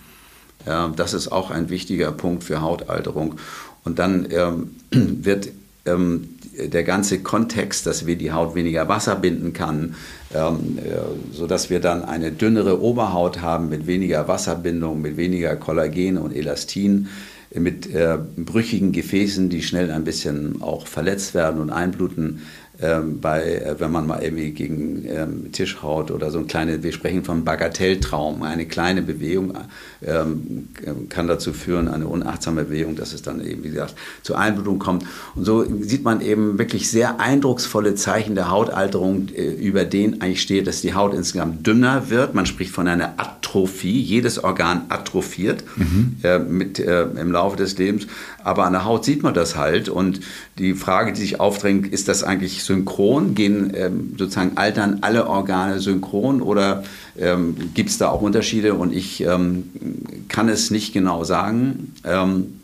Das 0.65 1.15
ist 1.15 1.29
auch 1.29 1.51
ein 1.51 1.71
wichtiger 1.71 2.13
Punkt 2.13 2.45
für 2.45 2.61
Hautalterung. 2.61 3.37
Und 3.85 3.99
dann 3.99 4.27
ähm, 4.31 4.71
wird 4.91 5.49
ähm, 5.87 6.29
der 6.59 6.83
ganze 6.83 7.21
Kontext, 7.21 7.87
dass 7.87 8.07
wir 8.07 8.17
die 8.17 8.33
Haut 8.33 8.55
weniger 8.55 8.89
Wasser 8.89 9.17
binden 9.17 9.53
kann, 9.53 9.95
ähm, 10.35 10.79
äh, 10.79 11.35
sodass 11.35 11.71
wir 11.71 11.81
dann 11.81 12.05
eine 12.05 12.33
dünnere 12.33 12.83
Oberhaut 12.83 13.41
haben 13.41 13.69
mit 13.69 13.87
weniger 13.87 14.27
Wasserbindung, 14.29 15.01
mit 15.01 15.17
weniger 15.17 15.55
Kollagen 15.57 16.19
und 16.19 16.35
Elastin, 16.35 17.09
mit 17.55 17.93
äh, 17.95 18.19
brüchigen 18.37 18.93
Gefäßen, 18.93 19.49
die 19.49 19.63
schnell 19.63 19.91
ein 19.91 20.05
bisschen 20.05 20.61
auch 20.61 20.87
verletzt 20.87 21.33
werden 21.35 21.61
und 21.61 21.71
einbluten 21.71 22.43
ähm, 22.81 23.21
bei, 23.21 23.43
äh, 23.43 23.75
wenn 23.79 23.91
man 23.91 24.07
mal 24.07 24.23
irgendwie 24.23 24.53
gegen 24.53 25.05
ähm, 25.09 25.53
Tisch 25.53 25.83
haut 25.83 26.11
oder 26.11 26.31
so 26.31 26.39
ein 26.39 26.47
kleine, 26.47 26.83
wir 26.83 26.93
sprechen 26.93 27.25
von 27.25 27.45
Bagatelltraum, 27.45 28.43
eine 28.43 28.67
kleine 28.67 29.03
Bewegung 29.03 29.55
ähm, 30.07 30.69
kann 31.09 31.27
dazu 31.27 31.53
führen, 31.53 31.89
eine 31.89 32.07
unachtsame 32.07 32.65
Bewegung, 32.65 32.95
dass 32.95 33.13
es 33.13 33.23
dann 33.23 33.45
eben, 33.45 33.65
wie 33.65 33.71
gesagt, 33.71 33.95
zu 34.23 34.37
Einblutung 34.37 34.79
kommt. 34.79 35.05
Und 35.35 35.45
so 35.45 35.65
sieht 35.81 36.05
man 36.05 36.21
eben 36.21 36.59
wirklich 36.59 36.89
sehr 36.89 37.21
eindrucksvolle 37.21 37.97
Zeichen 37.97 38.35
der 38.37 38.51
Hautalterung, 38.51 39.29
äh, 39.35 39.55
über 39.55 39.85
denen 39.85 40.21
eigentlich 40.21 40.43
steht, 40.43 40.67
dass 40.69 40.81
die 40.81 40.95
Haut 40.95 41.15
insgesamt 41.15 41.67
dünner 41.67 42.11
wird. 42.11 42.35
Man 42.35 42.47
spricht 42.47 42.71
von 42.71 42.87
einer 42.87 43.15
Atrophie, 43.17 44.01
jedes 44.01 44.43
Organ 44.43 44.83
atrophiert 44.89 45.65
mhm. 45.77 46.17
äh, 46.23 46.39
mit, 46.39 46.79
äh, 46.79 47.03
im 47.03 47.33
Laufe 47.33 47.57
des 47.57 47.77
Lebens. 47.77 48.07
Aber 48.49 48.65
an 48.65 48.73
der 48.73 48.87
Haut 48.87 49.05
sieht 49.05 49.23
man 49.23 49.35
das 49.35 49.57
halt. 49.57 49.91
Und 49.91 50.21
die 50.57 50.73
Frage, 50.73 51.13
die 51.13 51.21
sich 51.21 51.39
aufdrängt, 51.39 51.87
ist 51.87 52.09
das 52.09 52.25
eigentlich 52.25 52.65
synchron? 52.65 53.35
Gehen 53.35 53.75
ähm, 53.77 54.15
sozusagen 54.17 54.57
altern 54.57 55.01
alle 55.03 55.27
Organe 55.27 55.81
synchron 55.81 56.41
oder 56.41 56.83
ähm, 57.19 57.57
gibt 57.75 57.91
es 57.91 57.99
da 57.99 58.09
auch 58.09 58.23
Unterschiede? 58.23 58.73
Und 58.73 58.95
ich 58.95 59.21
ähm, 59.21 59.69
kann 60.29 60.49
es 60.49 60.71
nicht 60.71 60.95
genau 60.95 61.25
sagen. 61.25 61.93
Ähm, 62.05 62.61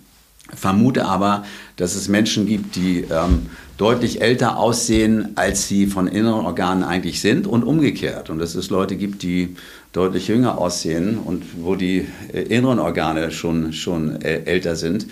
vermute 0.55 1.05
aber, 1.05 1.45
dass 1.77 1.97
es 1.97 2.09
Menschen 2.09 2.47
gibt, 2.47 2.77
die 2.77 3.01
ähm, 3.01 3.51
deutlich 3.77 4.23
älter 4.23 4.57
aussehen, 4.57 5.33
als 5.35 5.69
sie 5.69 5.87
von 5.87 6.07
inneren 6.07 6.47
Organen 6.47 6.83
eigentlich 6.83 7.21
sind 7.21 7.47
und 7.47 7.63
umgekehrt. 7.63 8.31
Und 8.31 8.39
dass 8.39 8.55
es 8.55 8.71
Leute 8.71 8.97
gibt, 8.97 9.23
die 9.23 9.55
deutlich 9.93 10.29
jünger 10.29 10.57
aussehen 10.57 11.19
und 11.19 11.45
wo 11.59 11.75
die 11.75 12.07
äh, 12.33 12.41
inneren 12.41 12.79
Organe 12.79 13.31
schon, 13.31 13.75
schon 13.75 14.23
äh, 14.23 14.45
älter 14.47 14.77
sind. 14.77 15.09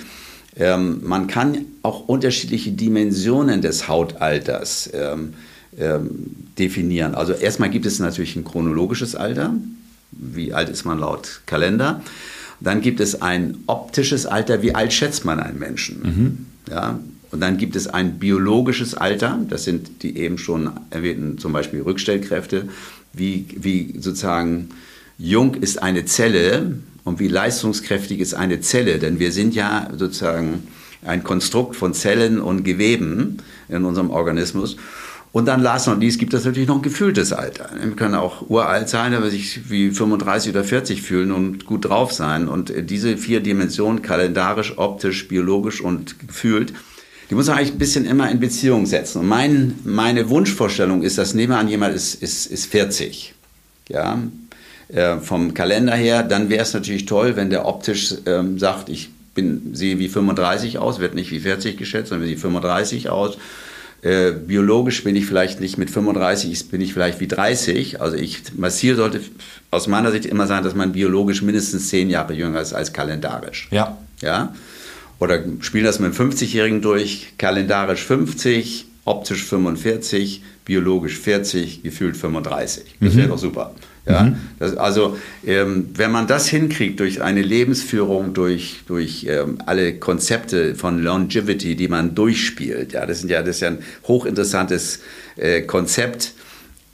Ähm, 0.57 1.01
man 1.03 1.27
kann 1.27 1.67
auch 1.83 2.09
unterschiedliche 2.09 2.73
Dimensionen 2.73 3.63
des 3.63 3.89
Hautalters 3.89 4.91
ähm, 4.93 5.35
ähm, 5.79 6.37
definieren. 6.59 7.15
Also 7.15 7.33
erstmal 7.33 7.71
gibt 7.71 7.87
es 7.87 7.99
natürlich 7.99 8.37
ein 8.37 8.45
chronologisches 8.45 9.15
Alter. 9.15 9.55
Wie 10.11 10.53
alt 10.53 10.69
ist 10.69 10.85
man 10.85 10.99
laut 10.99 11.41
Kalender? 11.47 12.03
Dann 12.61 12.81
gibt 12.83 13.01
es 13.01 13.23
ein 13.23 13.59
optisches 13.67 14.27
Alter. 14.27 14.63
Wie 14.63 14.75
alt 14.75 14.93
schätzt 14.93 15.25
man 15.25 15.41
einen 15.41 15.59
Menschen? 15.59 16.03
Mhm. 16.03 16.47
Ja, 16.71 17.01
Und 17.31 17.41
dann 17.41 17.57
gibt 17.57 17.75
es 17.75 17.89
ein 17.89 18.19
biologisches 18.19 18.95
Alter, 18.95 19.41
das 19.49 19.65
sind 19.65 20.03
die 20.03 20.19
eben 20.19 20.39
schon 20.39 20.71
erwähnten 20.91 21.39
zum 21.39 21.53
Beispiel 21.53 21.81
Rückstellkräfte, 21.81 22.69
wie, 23.15 23.47
wie 23.57 23.95
sozusagen 23.99 24.69
jung 25.19 25.55
ist 25.55 25.83
eine 25.83 26.05
Zelle 26.05 26.77
und 27.05 27.19
wie 27.21 27.29
leistungskräftig 27.29 28.21
ist 28.21 28.35
eine 28.35 28.61
Zelle, 28.61 28.99
denn 28.99 29.19
wir 29.19 29.33
sind 29.33 29.55
ja 29.55 29.89
sozusagen 29.97 30.69
ein 31.05 31.25
Konstrukt 31.25 31.77
von 31.77 31.95
Zellen 31.95 32.41
und 32.41 32.65
Geweben 32.65 33.39
in 33.69 33.85
unserem 33.85 34.11
Organismus. 34.11 34.77
Und 35.33 35.47
dann 35.47 35.63
last 35.63 35.89
und 35.89 36.01
dies 36.01 36.19
gibt 36.19 36.35
es 36.35 36.45
natürlich 36.45 36.69
noch 36.69 36.77
ein 36.77 36.83
gefühltes 36.83 37.33
Alter. 37.33 37.71
Wir 37.83 37.97
können 37.97 38.15
auch 38.15 38.51
uralt 38.51 38.91
sein, 38.91 39.15
aber 39.15 39.31
sich 39.31 39.71
wie 39.71 39.91
35 39.91 40.51
oder 40.51 40.63
40 40.63 41.01
fühlen 41.01 41.33
und 41.33 41.65
gut 41.65 41.87
drauf 41.87 42.13
sein. 42.13 42.49
Und 42.49 42.73
diese 42.91 43.17
vier 43.17 43.41
Dimensionen, 43.41 44.03
kalendarisch, 44.03 44.77
optisch, 44.77 45.29
biologisch 45.29 45.81
und 45.81 46.19
gefühlt, 46.29 46.75
die 47.31 47.35
muss 47.35 47.47
man 47.47 47.57
eigentlich 47.57 47.73
ein 47.73 47.79
bisschen 47.79 48.05
immer 48.05 48.31
in 48.31 48.41
Beziehung 48.41 48.85
setzen. 48.85 49.21
Und 49.21 49.27
mein, 49.27 49.79
meine 49.85 50.29
Wunschvorstellung 50.29 51.03
ist, 51.03 51.17
dass 51.17 51.33
nebenan 51.33 51.67
jemand 51.67 51.95
ist, 51.95 52.23
ist, 52.23 52.45
ist 52.45 52.67
40. 52.67 53.35
Ja, 53.89 54.19
äh, 54.89 55.19
vom 55.19 55.55
Kalender 55.55 55.95
her, 55.95 56.23
dann 56.23 56.51
wäre 56.51 56.63
es 56.63 56.75
natürlich 56.75 57.07
toll, 57.07 57.37
wenn 57.37 57.51
der 57.51 57.67
optisch 57.67 58.15
ähm, 58.27 58.59
sagt, 58.59 58.89
ich 58.89 59.11
bin, 59.35 59.75
sehe 59.75 59.99
wie 59.99 60.09
35 60.09 60.79
aus, 60.79 60.99
wird 60.99 61.15
nicht 61.15 61.31
wie 61.31 61.41
40 61.41 61.77
geschätzt, 61.77 62.11
sondern 62.11 62.29
wie 62.29 62.37
35 62.37 63.09
aus. 63.09 63.39
Äh, 64.03 64.33
biologisch 64.33 65.05
bin 65.05 65.15
ich 65.15 65.27
vielleicht 65.27 65.61
nicht 65.61 65.79
mit 65.79 65.89
35, 65.89 66.71
bin 66.71 66.81
ich 66.81 66.93
vielleicht 66.93 67.21
wie 67.21 67.29
30. 67.29 68.01
Also 68.01 68.17
ich, 68.17 68.43
mein 68.57 68.71
Ziel 68.71 68.97
sollte 68.97 69.21
aus 69.71 69.87
meiner 69.87 70.11
Sicht 70.11 70.27
immer 70.27 70.47
sein, 70.47 70.65
dass 70.65 70.75
man 70.75 70.93
biologisch 70.93 71.41
mindestens 71.43 71.89
10 71.89 72.11
Jahre 72.11 72.35
jünger 72.35 72.61
ist 72.61 72.73
als 72.73 72.93
kalendarisch. 72.93 73.69
Ja. 73.71 73.97
Ja. 74.21 74.55
Oder 75.21 75.41
spielen 75.61 75.85
das 75.85 76.01
mit 76.01 76.19
einem 76.19 76.31
50-Jährigen 76.31 76.83
durch, 76.83 77.35
kalendarisch 77.39 78.05
50, 78.05 78.87
optisch 79.05 79.45
45, 79.45 80.43
biologisch 80.65 81.19
40, 81.19 81.85
gefühlt 81.85 82.17
35. 82.17 82.97
Das 83.01 83.17
wäre 83.17 83.27
mhm. 83.27 83.31
doch 83.31 83.39
super. 83.39 83.73
Ja, 84.05 84.25
mhm. 84.25 84.37
das, 84.59 84.77
also 84.77 85.17
ähm, 85.47 85.91
wenn 85.95 86.11
man 86.11 86.27
das 86.27 86.49
hinkriegt 86.49 86.99
durch 86.99 87.23
eine 87.23 87.41
Lebensführung, 87.41 88.35
durch, 88.35 88.81
durch 88.87 89.27
ähm, 89.29 89.59
alle 89.67 89.95
Konzepte 89.95 90.75
von 90.75 91.01
Longevity, 91.01 91.77
die 91.77 91.87
man 91.87 92.15
durchspielt, 92.15 92.93
ja, 92.93 93.07
das, 93.07 93.21
sind 93.21 93.31
ja, 93.31 93.43
das 93.43 93.57
ist 93.57 93.61
ja 93.61 93.69
ein 93.69 93.79
hochinteressantes 94.09 95.01
äh, 95.37 95.63
Konzept. 95.63 96.35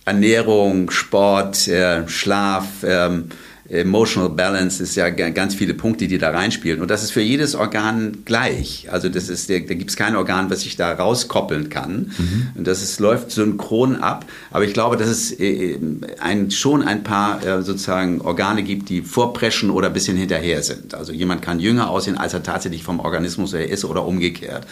Ernährung, 0.05 0.91
Sport, 0.91 1.69
äh, 1.69 2.09
Schlaf, 2.09 2.67
ähm, 2.83 3.27
Emotional 3.71 4.31
Balance 4.31 4.83
ist 4.83 4.95
ja 4.95 5.11
ganz 5.11 5.55
viele 5.55 5.75
Punkte, 5.75 6.09
die 6.09 6.17
da 6.17 6.31
reinspielen. 6.31 6.81
Und 6.81 6.91
das 6.91 7.03
ist 7.03 7.11
für 7.11 7.21
jedes 7.21 7.55
Organ 7.55 8.25
gleich. 8.25 8.89
Also 8.91 9.11
das 9.11 9.29
ist, 9.29 9.51
da 9.51 9.59
gibt 9.59 9.91
es 9.91 9.97
kein 9.97 10.17
Organ, 10.17 10.49
was 10.49 10.63
sich 10.63 10.77
da 10.77 10.93
rauskoppeln 10.93 11.69
kann. 11.69 12.13
Mhm. 12.17 12.49
Und 12.55 12.67
das 12.67 12.83
ist, 12.83 12.99
läuft 12.99 13.31
synchron 13.31 13.97
ab. 13.97 14.25
Aber 14.51 14.65
ich 14.65 14.73
glaube, 14.73 14.97
dass 14.97 15.09
es 15.09 15.39
äh, 15.39 15.79
ein, 16.19 16.51
schon 16.51 16.83
ein 16.83 17.03
paar 17.03 17.45
äh, 17.45 17.63
sozusagen 17.63 18.23
Organe 18.23 18.63
gibt, 18.63 18.89
die 18.89 19.03
vorpreschen 19.03 19.69
oder 19.69 19.89
ein 19.89 19.93
bisschen 19.93 20.17
hinterher 20.17 20.63
sind. 20.63 20.95
Also 20.95 21.13
jemand 21.13 21.43
kann 21.43 21.61
jünger 21.61 21.91
aussehen, 21.91 22.17
als 22.17 22.33
er 22.33 22.43
tatsächlich 22.43 22.85
vom 22.85 23.01
Organismus 23.01 23.53
her 23.53 23.69
ist 23.69 23.85
oder 23.85 24.07
umgekehrt. 24.07 24.67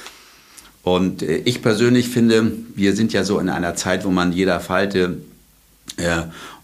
Und 0.82 1.22
äh, 1.22 1.36
ich 1.44 1.60
persönlich 1.60 2.08
finde, 2.08 2.52
wir 2.74 2.96
sind 2.96 3.12
ja 3.12 3.24
so 3.24 3.38
in 3.40 3.50
einer 3.50 3.74
Zeit, 3.74 4.06
wo 4.06 4.10
man 4.10 4.32
jeder 4.32 4.60
Falte 4.60 5.00
äh, 5.00 5.35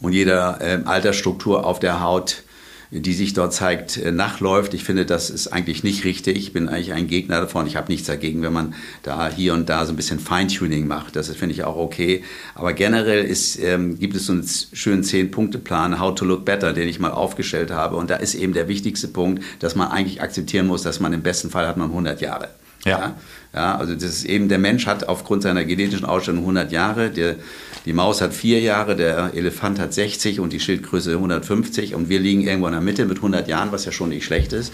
und 0.00 0.12
jeder 0.12 0.60
äh, 0.60 0.80
Altersstruktur 0.84 1.64
auf 1.64 1.80
der 1.80 2.00
Haut, 2.00 2.42
die 2.90 3.14
sich 3.14 3.32
dort 3.32 3.54
zeigt, 3.54 3.96
äh, 3.96 4.12
nachläuft. 4.12 4.74
Ich 4.74 4.84
finde, 4.84 5.06
das 5.06 5.30
ist 5.30 5.48
eigentlich 5.48 5.82
nicht 5.82 6.04
richtig. 6.04 6.36
Ich 6.36 6.52
bin 6.52 6.68
eigentlich 6.68 6.92
ein 6.92 7.06
Gegner 7.06 7.40
davon. 7.40 7.66
Ich 7.66 7.76
habe 7.76 7.90
nichts 7.90 8.06
dagegen, 8.06 8.42
wenn 8.42 8.52
man 8.52 8.74
da 9.02 9.30
hier 9.30 9.54
und 9.54 9.70
da 9.70 9.86
so 9.86 9.92
ein 9.94 9.96
bisschen 9.96 10.20
Feintuning 10.20 10.86
macht. 10.86 11.16
Das 11.16 11.28
finde 11.30 11.54
ich 11.54 11.64
auch 11.64 11.76
okay. 11.76 12.22
Aber 12.54 12.74
generell 12.74 13.24
ist, 13.24 13.58
ähm, 13.58 13.98
gibt 13.98 14.14
es 14.14 14.26
so 14.26 14.34
einen 14.34 14.46
schönen 14.46 15.04
Zehn-Punkte-Plan, 15.04 15.98
How 15.98 16.14
to 16.14 16.26
Look 16.26 16.44
Better, 16.44 16.74
den 16.74 16.86
ich 16.86 17.00
mal 17.00 17.12
aufgestellt 17.12 17.70
habe. 17.70 17.96
Und 17.96 18.10
da 18.10 18.16
ist 18.16 18.34
eben 18.34 18.52
der 18.52 18.68
wichtigste 18.68 19.08
Punkt, 19.08 19.42
dass 19.60 19.74
man 19.74 19.88
eigentlich 19.88 20.20
akzeptieren 20.20 20.66
muss, 20.66 20.82
dass 20.82 21.00
man 21.00 21.14
im 21.14 21.22
besten 21.22 21.48
Fall 21.48 21.66
hat 21.66 21.78
man 21.78 21.88
100 21.88 22.20
Jahre. 22.20 22.50
Ja. 22.84 22.98
ja. 22.98 23.16
ja. 23.54 23.78
also 23.78 23.94
das 23.94 24.04
ist 24.04 24.24
eben, 24.24 24.48
der 24.48 24.58
Mensch 24.58 24.86
hat 24.86 25.08
aufgrund 25.08 25.42
seiner 25.42 25.64
genetischen 25.64 26.04
Ausstellung 26.04 26.40
100 26.40 26.72
Jahre. 26.72 27.10
Der, 27.10 27.36
die 27.84 27.92
Maus 27.92 28.20
hat 28.20 28.32
vier 28.32 28.60
Jahre, 28.60 28.96
der 28.96 29.32
Elefant 29.34 29.78
hat 29.78 29.92
60 29.92 30.40
und 30.40 30.52
die 30.52 30.60
Schildgröße 30.60 31.12
150 31.12 31.94
und 31.94 32.08
wir 32.08 32.20
liegen 32.20 32.42
irgendwo 32.42 32.66
in 32.66 32.72
der 32.72 32.80
Mitte 32.80 33.04
mit 33.06 33.18
100 33.18 33.48
Jahren, 33.48 33.72
was 33.72 33.84
ja 33.84 33.92
schon 33.92 34.10
nicht 34.10 34.24
schlecht 34.24 34.52
ist. 34.52 34.72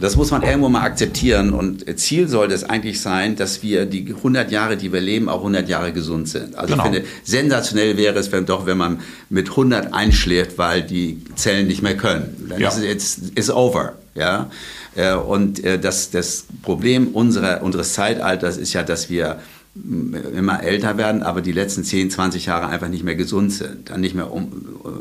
Das 0.00 0.16
muss 0.16 0.30
man 0.30 0.42
irgendwo 0.42 0.68
mal 0.68 0.82
akzeptieren 0.82 1.52
und 1.52 1.84
Ziel 1.98 2.26
sollte 2.26 2.54
es 2.54 2.64
eigentlich 2.64 3.00
sein, 3.00 3.36
dass 3.36 3.62
wir 3.62 3.84
die 3.84 4.14
100 4.14 4.50
Jahre, 4.50 4.78
die 4.78 4.92
wir 4.92 5.00
leben, 5.00 5.28
auch 5.28 5.38
100 5.38 5.68
Jahre 5.68 5.92
gesund 5.92 6.28
sind. 6.28 6.56
Also 6.56 6.72
genau. 6.72 6.86
ich 6.86 6.90
finde, 6.90 7.08
sensationell 7.22 7.96
wäre 7.98 8.18
es, 8.18 8.32
wenn 8.32 8.46
doch, 8.46 8.64
wenn 8.64 8.78
man 8.78 9.00
mit 9.28 9.50
100 9.50 9.92
einschläft, 9.92 10.56
weil 10.56 10.82
die 10.82 11.22
Zellen 11.34 11.66
nicht 11.66 11.82
mehr 11.82 11.96
können. 11.96 12.46
Dann 12.48 12.60
ja. 12.60 12.68
ist 12.68 12.78
es 12.78 12.84
jetzt 12.84 13.18
is 13.34 13.50
over, 13.50 13.92
ja. 14.14 14.50
Äh, 14.94 15.14
und 15.14 15.62
äh, 15.64 15.78
das, 15.78 16.10
das 16.10 16.46
Problem 16.62 17.08
unserer, 17.08 17.62
unseres 17.62 17.94
Zeitalters 17.94 18.56
ist 18.56 18.72
ja, 18.72 18.82
dass 18.82 19.10
wir 19.10 19.38
immer 19.74 20.64
älter 20.64 20.98
werden, 20.98 21.22
aber 21.22 21.42
die 21.42 21.52
letzten 21.52 21.84
10, 21.84 22.10
20 22.10 22.46
Jahre 22.46 22.66
einfach 22.66 22.88
nicht 22.88 23.04
mehr 23.04 23.14
gesund 23.14 23.52
sind, 23.52 23.90
dann 23.90 24.00
nicht 24.00 24.16
mehr 24.16 24.32
um, 24.32 24.48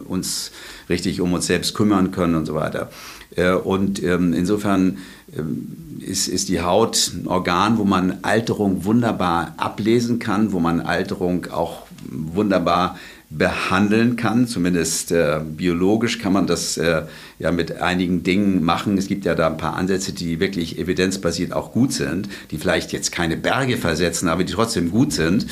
uns 0.07 0.51
richtig 0.89 1.21
um 1.21 1.33
uns 1.33 1.47
selbst 1.47 1.73
kümmern 1.73 2.11
können 2.11 2.35
und 2.35 2.45
so 2.45 2.53
weiter. 2.53 2.91
Äh, 3.35 3.53
und 3.53 4.01
ähm, 4.03 4.33
insofern 4.33 4.99
ähm, 5.35 5.99
ist, 5.99 6.27
ist 6.27 6.49
die 6.49 6.61
Haut 6.61 7.11
ein 7.13 7.27
Organ, 7.27 7.77
wo 7.77 7.83
man 7.83 8.19
Alterung 8.21 8.85
wunderbar 8.85 9.55
ablesen 9.57 10.19
kann, 10.19 10.51
wo 10.51 10.59
man 10.59 10.81
Alterung 10.81 11.47
auch 11.51 11.87
wunderbar 12.07 12.97
behandeln 13.29 14.15
kann. 14.15 14.47
Zumindest 14.47 15.11
äh, 15.11 15.39
biologisch 15.45 16.19
kann 16.19 16.33
man 16.33 16.47
das 16.47 16.77
äh, 16.77 17.03
ja 17.37 17.51
mit 17.51 17.79
einigen 17.81 18.23
Dingen 18.23 18.63
machen. 18.63 18.97
Es 18.97 19.07
gibt 19.07 19.25
ja 19.25 19.35
da 19.35 19.47
ein 19.47 19.57
paar 19.57 19.75
Ansätze, 19.75 20.13
die 20.13 20.39
wirklich 20.39 20.79
evidenzbasiert 20.79 21.53
auch 21.53 21.71
gut 21.71 21.93
sind, 21.93 22.27
die 22.51 22.57
vielleicht 22.57 22.91
jetzt 22.91 23.11
keine 23.11 23.37
Berge 23.37 23.77
versetzen, 23.77 24.29
aber 24.29 24.43
die 24.43 24.53
trotzdem 24.53 24.89
gut 24.89 25.13
sind. 25.13 25.45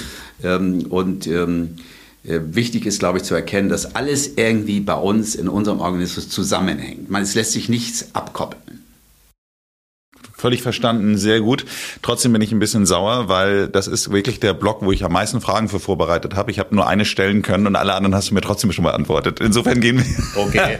Ähm, 0.43 0.87
und 0.89 1.27
ähm, 1.27 1.75
äh, 2.23 2.39
wichtig 2.43 2.85
ist, 2.85 2.99
glaube 2.99 3.19
ich, 3.19 3.23
zu 3.23 3.35
erkennen, 3.35 3.69
dass 3.69 3.95
alles 3.95 4.33
irgendwie 4.35 4.79
bei 4.79 4.95
uns 4.95 5.35
in 5.35 5.47
unserem 5.47 5.79
Organismus 5.79 6.29
zusammenhängt. 6.29 7.09
Man, 7.09 7.21
es 7.21 7.35
lässt 7.35 7.51
sich 7.51 7.69
nichts 7.69 8.09
abkoppeln. 8.13 8.66
Völlig 10.39 10.62
verstanden, 10.62 11.17
sehr 11.17 11.39
gut. 11.39 11.65
Trotzdem 12.04 12.32
bin 12.32 12.43
ich 12.43 12.52
ein 12.52 12.60
bisschen 12.60 12.86
sauer, 12.86 13.28
weil 13.28 13.67
das 13.67 13.88
ist 13.88 14.12
wirklich 14.12 14.39
der 14.39 14.54
Block, 14.54 14.84
wo 14.84 14.91
ich 14.91 15.04
am 15.04 15.12
meisten 15.12 15.41
Fragen 15.41 15.67
für 15.67 15.80
vorbereitet 15.80 16.36
habe. 16.36 16.52
Ich 16.52 16.60
habe 16.60 16.76
nur 16.76 16.88
eine 16.88 17.06
stellen 17.06 17.41
können 17.41 17.65
und 17.65 17.76
alle 17.76 17.95
anderen 17.95 18.13
hast 18.13 18.30
du 18.30 18.36
mir 18.36 18.41
trotzdem 18.41 18.71
schon 18.71 18.84
beantwortet. 18.84 19.39
Insofern 19.39 19.82
gehen 19.82 19.97
wir. 19.97 20.06
Okay. 20.43 20.78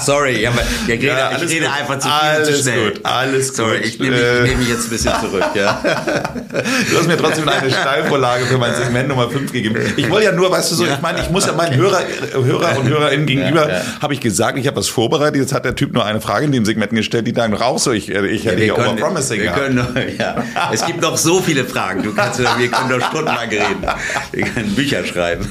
Sorry, 0.00 0.46
aber 0.46 0.62
ja, 0.86 0.94
rede, 0.94 1.06
ja, 1.06 1.32
ich 1.32 1.42
rede 1.42 1.66
gut. 1.66 1.76
einfach 1.76 1.98
zu 1.98 2.08
viel 2.08 2.12
alles 2.12 2.48
zu 2.48 2.62
schnell. 2.62 2.92
Gut, 2.92 3.00
alles 3.04 3.48
gut. 3.48 3.56
Sorry, 3.56 3.78
ich 3.78 3.98
nehme, 3.98 4.16
ich 4.16 4.42
nehme 4.50 4.56
mich 4.60 4.68
jetzt 4.68 4.84
ein 4.84 4.90
bisschen 4.90 5.12
zurück. 5.20 5.44
Ja. 5.54 5.82
Du 5.82 6.98
hast 6.98 7.08
mir 7.08 7.16
trotzdem 7.16 7.48
eine 7.48 7.70
Steilvorlage 7.70 8.46
für 8.46 8.58
mein 8.58 8.74
Segment 8.74 9.08
Nummer 9.08 9.28
5 9.28 9.52
gegeben. 9.52 9.76
Ich 9.96 10.08
wollte 10.10 10.26
ja 10.26 10.32
nur, 10.32 10.50
weißt 10.50 10.70
du 10.70 10.76
so, 10.76 10.84
ich 10.84 11.00
meine, 11.00 11.20
ich 11.20 11.30
muss 11.30 11.46
ja 11.46 11.54
meinen 11.54 11.76
Hörer, 11.76 12.02
Hörer 12.32 12.78
und 12.78 12.88
Hörerinnen 12.88 13.26
gegenüber, 13.26 13.68
ja, 13.68 13.78
ja. 13.78 13.82
habe 14.00 14.14
ich 14.14 14.20
gesagt, 14.20 14.58
ich 14.58 14.66
habe 14.68 14.76
was 14.76 14.88
vorbereitet. 14.88 15.40
Jetzt 15.40 15.52
hat 15.52 15.64
der 15.64 15.74
Typ 15.74 15.92
nur 15.92 16.04
eine 16.04 16.20
Frage 16.20 16.44
in 16.44 16.52
dem 16.52 16.64
Segment 16.64 16.92
gestellt, 16.92 17.26
die 17.26 17.32
dann 17.32 17.52
raus. 17.52 17.84
So, 17.84 17.90
ich, 17.90 18.08
ich 18.10 18.44
hätte 18.44 18.64
ja, 18.64 18.91
können, 18.96 19.14
promising 19.14 19.40
wir 19.42 19.50
können 19.50 19.76
noch, 19.76 19.94
ja. 20.18 20.44
Es 20.72 20.84
gibt 20.84 21.00
noch 21.00 21.16
so 21.16 21.40
viele 21.40 21.64
Fragen. 21.64 22.02
Du 22.02 22.14
kannst, 22.14 22.38
wir 22.38 22.68
können 22.68 22.98
noch 22.98 23.08
stundenlang 23.08 23.48
reden. 23.48 23.86
Wir 24.32 24.44
können 24.46 24.74
Bücher 24.74 25.04
schreiben. 25.04 25.46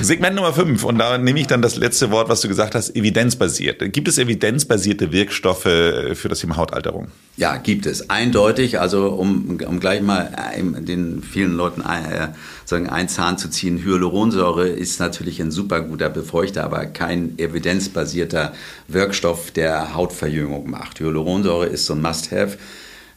Segment 0.00 0.36
Nummer 0.36 0.52
5. 0.52 0.84
Und 0.84 0.98
da 0.98 1.18
nehme 1.18 1.40
ich 1.40 1.46
dann 1.46 1.62
das 1.62 1.76
letzte 1.76 2.10
Wort, 2.10 2.28
was 2.28 2.40
du 2.40 2.48
gesagt 2.48 2.74
hast, 2.74 2.94
evidenzbasiert. 2.94 3.92
Gibt 3.92 4.08
es 4.08 4.18
evidenzbasierte 4.18 5.12
Wirkstoffe 5.12 5.62
für 5.62 6.28
das 6.28 6.40
Thema 6.40 6.56
Hautalterung? 6.56 7.08
Ja, 7.36 7.56
gibt 7.56 7.86
es. 7.86 8.08
Eindeutig. 8.08 8.80
Also 8.80 9.08
um, 9.08 9.58
um 9.66 9.80
gleich 9.80 10.02
mal 10.02 10.30
den 10.78 11.22
vielen 11.22 11.56
Leuten 11.56 11.82
äh, 11.82 12.28
sagen, 12.64 12.88
einen 12.88 13.08
Zahn 13.08 13.38
zu 13.38 13.48
ziehen. 13.48 13.82
Hyaluronsäure 13.84 14.68
ist 14.68 15.00
natürlich 15.00 15.40
ein 15.40 15.50
super 15.50 15.80
guter 15.80 16.08
Befeuchter, 16.08 16.64
aber 16.64 16.86
kein 16.86 17.38
evidenzbasierter 17.38 18.52
Wirkstoff, 18.88 19.50
der 19.50 19.94
Hautverjüngung 19.94 20.70
macht. 20.70 21.00
Hyaluronsäure 21.00 21.66
ist 21.66 21.86
so 21.86 21.94
ein 21.94 22.02
have 22.28 22.60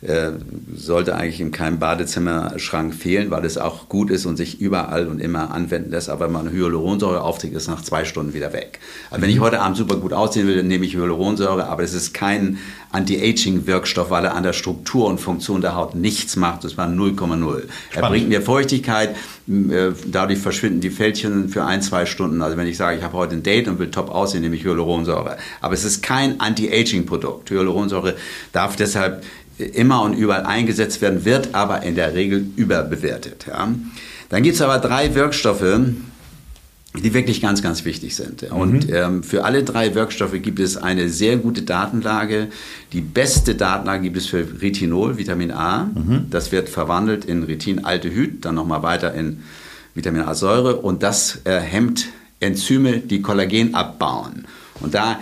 Äh, 0.02 0.32
sollte 0.74 1.16
eigentlich 1.16 1.42
in 1.42 1.52
keinem 1.52 1.78
Badezimmerschrank 1.78 2.96
fehlen, 2.96 3.32
weil 3.32 3.44
es 3.44 3.58
auch 3.58 3.90
gut 3.90 4.12
ist 4.12 4.26
und 4.26 4.38
sich 4.38 4.62
überall 4.62 5.08
und 5.10 5.20
immer 5.20 5.52
anwenden 5.52 5.92
lässt. 5.92 6.10
Aber 6.10 6.26
wenn 6.26 6.32
man 6.32 6.52
Hyaluronsäure 6.52 7.22
aufträgt, 7.22 7.54
ist 7.54 7.68
nach 7.68 7.82
zwei 7.82 8.06
Stunden 8.06 8.34
wieder 8.34 8.54
weg. 8.54 8.80
Also 9.12 9.22
wenn 9.22 9.30
ich 9.30 9.42
heute 9.42 9.60
Abend 9.60 9.76
super 9.76 9.98
gut 9.98 10.14
aussehen 10.14 10.48
will, 10.48 10.56
dann 10.56 10.70
nehme 10.70 10.86
ich 10.86 10.96
Hyaluronsäure, 10.96 11.68
aber 11.68 11.84
es 11.84 11.94
ist 11.94 12.14
kein 12.14 12.60
Anti-Aging-Wirkstoff, 12.94 14.10
weil 14.10 14.24
er 14.24 14.36
an 14.36 14.44
der 14.44 14.54
Struktur 14.54 15.06
und 15.06 15.20
Funktion 15.20 15.60
der 15.60 15.76
Haut 15.76 15.96
nichts 15.96 16.38
macht. 16.38 16.64
Das 16.64 16.78
war 16.78 16.88
0,0. 16.88 17.64
Er 17.94 18.08
bringt 18.08 18.30
mir 18.30 18.42
Feuchtigkeit, 18.42 19.18
äh, 19.50 19.92
dadurch 20.06 20.40
verschwinden 20.40 20.80
die 20.80 20.92
Fältchen 20.92 21.50
für 21.50 21.66
ein, 21.66 21.82
zwei 21.82 22.06
Stunden. 22.06 22.42
Also 22.42 22.56
wenn 22.56 22.68
ich 22.68 22.78
sage, 22.78 22.98
ich 22.98 23.04
habe 23.04 23.18
heute 23.18 23.36
ein 23.36 23.44
Date 23.44 23.68
und 23.68 23.80
will 23.80 23.92
top 23.92 24.10
aussehen, 24.12 24.44
nehme 24.44 24.56
ich 24.56 24.64
Hyaluronsäure. 24.64 25.36
Aber 25.60 25.74
es 25.74 25.84
ist 25.84 26.02
kein 26.02 26.40
Anti-Aging-Produkt. 26.40 27.50
Hyaluronsäure 27.50 28.16
darf 28.54 28.78
deshalb 28.78 29.24
immer 29.60 30.02
und 30.02 30.14
überall 30.14 30.46
eingesetzt 30.46 31.02
werden, 31.02 31.26
wird 31.26 31.54
aber 31.54 31.84
in 31.84 31.96
der 31.96 32.14
Regel 32.14 32.48
überbewertet. 32.56 33.46
Ja. 33.48 33.70
Dann 34.30 34.44
gibt 34.44 34.56
es 34.56 34.62
aber 34.62 34.78
drei 34.80 35.16
Wirkstoffe, 35.16 35.80
die 36.96 37.14
wirklich 37.14 37.42
ganz, 37.42 37.62
ganz 37.62 37.86
wichtig 37.86 38.16
sind. 38.16 38.44
Und 38.52 38.88
mhm. 38.88 38.94
ähm, 38.94 39.24
für 39.24 39.46
alle 39.46 39.64
drei 39.64 39.94
Wirkstoffe 39.94 40.42
gibt 40.42 40.60
es 40.60 40.76
eine 40.76 41.10
sehr 41.10 41.38
gute 41.38 41.62
Datenlage. 41.62 42.48
Die 42.94 43.02
beste 43.02 43.56
Datenlage 43.56 44.04
gibt 44.04 44.18
es 44.18 44.26
für 44.26 44.46
Retinol, 44.62 45.18
Vitamin 45.18 45.52
A. 45.52 45.86
Mhm. 45.86 46.28
Das 46.30 46.52
wird 46.52 46.68
verwandelt 46.68 47.26
in 47.26 47.44
Retinaldehyd, 47.44 48.44
dann 48.44 48.56
nochmal 48.56 48.82
weiter 48.82 49.14
in 49.14 49.44
Vitamin 49.94 50.22
A-Säure 50.22 50.78
und 50.78 51.04
das 51.04 51.42
äh, 51.44 51.60
hemmt 51.60 52.08
Enzyme, 52.40 53.00
die 53.00 53.22
Kollagen 53.22 53.76
abbauen. 53.76 54.46
Und 54.80 54.94
da 54.94 55.20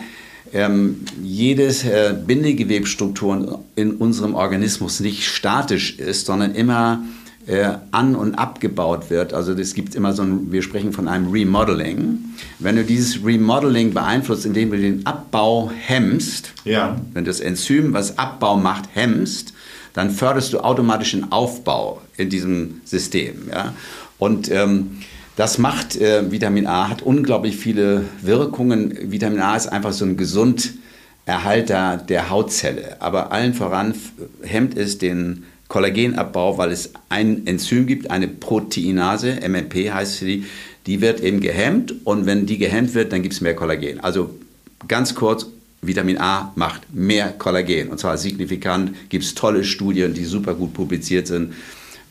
ähm, 0.53 1.01
jedes 1.21 1.83
äh, 1.83 2.15
Bindegewebstruktur 2.25 3.63
in 3.75 3.91
unserem 3.95 4.35
Organismus 4.35 4.99
nicht 4.99 5.25
statisch 5.25 5.97
ist, 5.97 6.25
sondern 6.25 6.55
immer 6.55 7.03
äh, 7.47 7.75
an- 7.91 8.15
und 8.15 8.35
abgebaut 8.35 9.09
wird. 9.09 9.33
Also 9.33 9.53
es 9.53 9.73
gibt 9.73 9.95
immer 9.95 10.13
so 10.13 10.23
ein, 10.23 10.51
wir 10.51 10.61
sprechen 10.61 10.91
von 10.91 11.07
einem 11.07 11.31
Remodeling. 11.31 12.19
Wenn 12.59 12.75
du 12.75 12.83
dieses 12.83 13.23
Remodeling 13.23 13.93
beeinflusst, 13.93 14.45
indem 14.45 14.71
du 14.71 14.77
den 14.77 15.05
Abbau 15.05 15.71
hemmst, 15.75 16.51
ja. 16.65 16.97
wenn 17.13 17.25
das 17.25 17.39
Enzym, 17.39 17.93
was 17.93 18.17
Abbau 18.17 18.57
macht, 18.57 18.89
hemmst, 18.93 19.53
dann 19.93 20.11
förderst 20.11 20.53
du 20.53 20.59
automatisch 20.59 21.11
den 21.11 21.31
Aufbau 21.31 22.01
in 22.17 22.29
diesem 22.29 22.81
System. 22.85 23.49
Ja? 23.49 23.73
Und 24.19 24.51
ähm, 24.51 24.97
das 25.37 25.59
macht 25.59 25.95
äh, 25.95 26.31
Vitamin 26.31 26.65
A, 26.65 26.89
hat 26.89 27.03
unglaublich 27.03 27.55
viele 27.55 28.05
Wirkungen. 28.23 29.11
Vitamin 29.11 29.39
A 29.39 29.55
ist 29.55 29.67
einfach 29.67 29.93
so 29.93 30.03
ein 30.03 30.17
Gesunderhalter 30.17 31.97
der 31.97 32.31
Hautzelle. 32.31 32.99
Aber 32.99 33.31
allen 33.31 33.53
voran 33.53 33.93
hemmt 34.41 34.75
es 34.75 34.97
den 34.97 35.43
Kollagenabbau, 35.67 36.57
weil 36.57 36.71
es 36.71 36.91
ein 37.09 37.45
Enzym 37.45 37.85
gibt, 37.85 38.09
eine 38.09 38.27
Proteinase, 38.27 39.37
MMP 39.47 39.93
heißt 39.93 40.17
sie, 40.17 40.45
die 40.87 41.01
wird 41.01 41.19
eben 41.19 41.39
gehemmt 41.39 41.93
und 42.03 42.25
wenn 42.25 42.47
die 42.47 42.57
gehemmt 42.57 42.95
wird, 42.95 43.13
dann 43.13 43.21
gibt 43.21 43.35
es 43.35 43.41
mehr 43.41 43.55
Kollagen. 43.55 43.99
Also 43.99 44.31
ganz 44.87 45.13
kurz, 45.13 45.45
Vitamin 45.83 46.17
A 46.17 46.51
macht 46.55 46.91
mehr 46.91 47.29
Kollagen 47.29 47.89
und 47.89 47.99
zwar 47.99 48.17
signifikant, 48.17 48.95
gibt 49.09 49.23
es 49.23 49.35
tolle 49.35 49.63
Studien, 49.63 50.15
die 50.15 50.25
super 50.25 50.55
gut 50.55 50.73
publiziert 50.73 51.27
sind. 51.27 51.53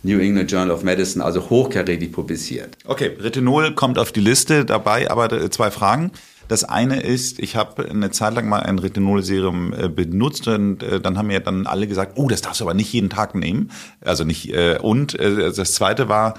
New 0.02 0.18
England 0.18 0.50
Journal 0.50 0.70
of 0.70 0.82
Medicine, 0.82 1.24
also 1.24 1.50
hochkarätig 1.50 2.12
publiziert. 2.12 2.76
Okay, 2.84 3.12
Retinol 3.18 3.74
kommt 3.74 3.98
auf 3.98 4.12
die 4.12 4.20
Liste 4.20 4.64
dabei, 4.64 5.10
aber 5.10 5.50
zwei 5.50 5.70
Fragen. 5.70 6.12
Das 6.48 6.62
eine 6.62 7.00
ist, 7.00 7.40
ich 7.40 7.56
habe 7.56 7.88
eine 7.90 8.10
Zeit 8.10 8.34
lang 8.34 8.48
mal 8.48 8.60
ein 8.60 8.78
Retinolserum 8.78 9.72
äh, 9.72 9.88
benutzt 9.88 10.46
und 10.46 10.82
äh, 10.82 11.00
dann 11.00 11.18
haben 11.18 11.26
mir 11.26 11.40
dann 11.40 11.66
alle 11.66 11.88
gesagt, 11.88 12.12
oh, 12.16 12.28
das 12.28 12.40
darfst 12.40 12.60
du 12.60 12.64
aber 12.64 12.74
nicht 12.74 12.92
jeden 12.92 13.10
Tag 13.10 13.34
nehmen. 13.34 13.72
Also 14.00 14.24
nicht 14.24 14.52
äh, 14.54 14.78
und 14.80 15.18
das 15.18 15.72
zweite 15.72 16.08
war 16.08 16.34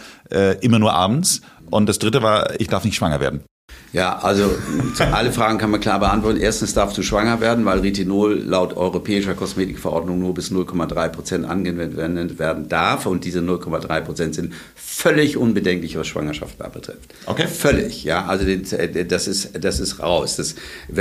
immer 0.62 0.80
nur 0.80 0.93
abends 0.93 1.41
und 1.70 1.88
das 1.88 2.00
dritte 2.00 2.22
war, 2.22 2.60
ich 2.60 2.67
darf 2.67 2.84
nicht 2.84 2.96
schwanger 2.96 3.20
werden. 3.20 3.41
Ja, 3.93 4.17
also 4.17 4.50
alle 5.12 5.32
Fragen 5.32 5.58
kann 5.58 5.71
man 5.71 5.80
klar 5.80 6.00
beantworten. 6.00 6.39
Erstens 6.39 6.73
darfst 6.73 6.97
du 6.97 7.04
schwanger 7.04 7.39
werden, 7.39 7.65
weil 7.65 7.80
Retinol 7.80 8.36
laut 8.36 8.76
europäischer 8.76 9.34
Kosmetikverordnung 9.34 10.19
nur 10.19 10.34
bis 10.34 10.52
0,3 10.52 11.10
Prozent 11.10 11.45
angewendet 11.45 12.38
werden 12.38 12.67
darf. 12.67 13.06
Und 13.06 13.23
diese 13.23 13.39
0,3 13.39 14.02
Prozent 14.02 14.36
sind 14.36 14.54
völlig 14.76 15.38
unbedenklich, 15.38 15.97
was 15.97 16.08
Schwangerschaft 16.08 16.58
betrifft. 16.73 17.13
Okay. 17.26 17.47
Völlig, 17.47 18.04
ja. 18.04 18.26
Also 18.26 18.45
das 18.45 19.28
ist, 19.28 19.52
das 19.63 19.80
ist 19.80 20.00
raus. 20.00 20.36
Das, 20.36 20.56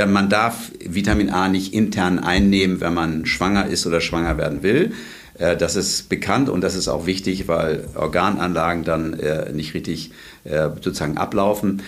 man 0.07 0.29
darf 0.29 0.71
Vitamin 0.79 1.31
A 1.31 1.49
nicht 1.49 1.75
intern 1.75 2.19
einnehmen, 2.19 2.81
wenn 2.81 2.95
man 2.95 3.27
schwanger 3.27 3.67
ist 3.67 3.87
oder 3.87 4.01
schwanger 4.01 4.39
werden 4.39 4.63
will. 4.63 4.93
Äh, 5.39 5.57
das 5.57 5.77
ist 5.77 6.09
bekannt 6.09 6.49
und 6.49 6.61
das 6.61 6.75
ist 6.75 6.89
auch 6.89 7.07
wichtig, 7.07 7.49
weil 7.49 7.85
Organanlagen 7.95 8.85
dann 8.85 9.15
äh, 9.15 9.53
nicht 9.53 9.75
richtig 9.75 10.11
äh, 10.45 10.69
sozusagen 10.81 11.17
ablaufen. 11.17 11.83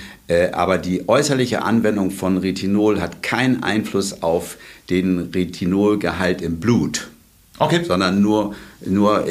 Aber 0.52 0.76
die 0.76 1.08
äußerliche 1.08 1.62
Anwendung 1.62 2.10
von 2.10 2.36
Retinol 2.36 3.00
hat 3.00 3.22
keinen 3.22 3.62
Einfluss 3.62 4.22
auf 4.22 4.58
den 4.90 5.30
Retinolgehalt 5.34 6.42
im 6.42 6.60
Blut. 6.60 7.08
Okay. 7.58 7.82
Sondern 7.82 8.20
nur, 8.20 8.54
nur 8.84 9.24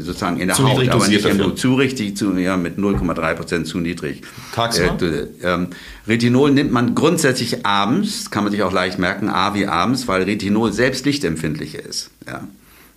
sozusagen 0.00 0.40
in 0.40 0.48
der 0.48 0.56
zu 0.56 0.68
Haut, 0.68 0.88
aber 0.88 1.06
nicht 1.06 1.24
im 1.24 1.36
Blut. 1.36 1.56
Zu 1.56 1.76
richtig, 1.76 2.16
zu, 2.16 2.36
ja, 2.36 2.56
mit 2.56 2.78
0,3 2.78 3.34
Prozent 3.34 3.66
zu 3.68 3.78
niedrig. 3.78 4.22
Tagsüber? 4.52 4.98
Äh, 5.00 5.28
ähm, 5.44 5.68
Retinol 6.08 6.50
nimmt 6.50 6.72
man 6.72 6.96
grundsätzlich 6.96 7.64
abends, 7.64 8.32
kann 8.32 8.42
man 8.42 8.50
sich 8.50 8.64
auch 8.64 8.72
leicht 8.72 8.98
merken, 8.98 9.28
A 9.28 9.54
wie 9.54 9.68
abends, 9.68 10.08
weil 10.08 10.24
Retinol 10.24 10.72
selbst 10.72 11.06
lichtempfindlich 11.06 11.76
ist. 11.76 12.10
Ja. 12.26 12.42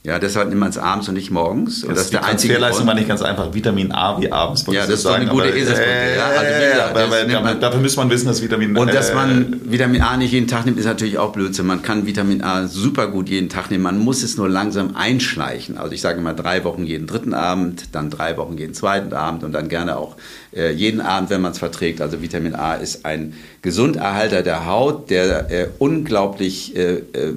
Ja, 0.06 0.20
deshalb 0.20 0.50
nimmt 0.50 0.60
man 0.60 0.70
es 0.70 0.78
abends 0.78 1.08
und 1.08 1.13
nicht 1.13 1.32
morgens. 1.32 1.80
Das, 1.80 1.89
das 1.89 2.00
ist 2.02 2.13
der 2.13 2.26
einzige 2.26 2.56
Transferleistung 2.56 2.88
war 2.88 2.94
nicht 2.94 3.08
ganz 3.08 3.22
einfach. 3.22 3.54
Vitamin 3.54 3.94
A 3.94 4.20
wie 4.20 4.30
abends. 4.30 4.66
Ja, 4.68 4.82
das 4.82 4.96
ist 4.96 5.06
doch 5.06 5.13
eine 5.13 5.28
gute 5.28 5.48
Eselsbrücke. 5.48 5.89
Äh, 5.89 6.18
ja, 6.18 6.26
also 6.26 6.92
gesagt, 6.94 7.36
aber, 7.36 7.56
dafür 7.56 7.80
muss 7.80 7.96
man 7.96 8.10
wissen, 8.10 8.28
dass 8.28 8.42
Vitamin 8.42 8.76
A. 8.76 8.82
Und 8.82 8.94
dass 8.94 9.13
man 9.13 9.54
äh, 9.54 9.72
Vitamin 9.72 10.02
A 10.02 10.18
nicht 10.18 10.34
jeden 10.34 10.48
Tag 10.48 10.66
nimmt, 10.66 10.78
ist 10.78 10.88
natürlich 10.88 11.18
auch 11.20 11.32
Blödsinn. 11.32 11.68
Man 11.68 11.84
kann 11.84 12.06
Vitamin 12.06 12.44
A 12.44 12.68
super 12.68 13.08
gut 13.08 13.30
jeden 13.30 13.48
Tag 13.48 13.72
nehmen. 13.72 13.84
Man 13.84 13.98
muss 13.98 14.24
es 14.24 14.36
nur 14.36 14.50
langsam 14.50 14.94
einschleichen. 14.94 15.78
Also 15.78 15.94
ich 15.94 16.02
sage 16.02 16.20
mal 16.20 16.34
drei 16.34 16.66
Wochen 16.66 16.84
jeden 16.84 17.08
dritten 17.08 17.34
Abend, 17.34 17.96
dann 17.96 18.10
drei 18.10 18.36
Wochen 18.36 18.58
jeden 18.58 18.74
zweiten 18.74 19.13
Abend 19.13 19.46
und 19.46 19.54
dann 19.54 19.70
gerne 19.70 19.96
auch 19.96 20.18
äh, 20.56 20.72
jeden 20.72 21.02
Abend, 21.02 21.30
wenn 21.30 21.42
man 21.42 21.52
es 21.52 21.60
verträgt. 21.60 22.02
Also 22.02 22.22
Vitamin 22.22 22.56
A 22.56 22.76
ist 22.76 23.06
ein 23.06 23.34
Gesunderhalter 23.62 24.44
der 24.44 24.66
Haut, 24.66 25.10
der 25.10 25.52
äh, 25.52 25.68
unglaublich 25.80 26.76
äh, 26.76 26.96
äh, 26.96 27.34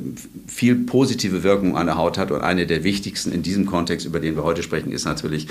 viel 0.47 0.75
positive 0.75 1.43
Wirkung 1.43 1.77
an 1.77 1.87
der 1.87 1.97
Haut 1.97 2.19
hat. 2.19 2.31
Und 2.31 2.43
eine 2.43 2.67
der 2.67 2.85
wichtigsten 2.85 3.33
in 3.33 3.43
diesem 3.43 3.67
Kontext, 3.67 4.07
über 4.07 4.21
den 4.21 4.37
wir 4.37 4.45
heute 4.45 4.63
sprechen, 4.63 4.93
ist 4.93 5.05
natürlich 5.05 5.49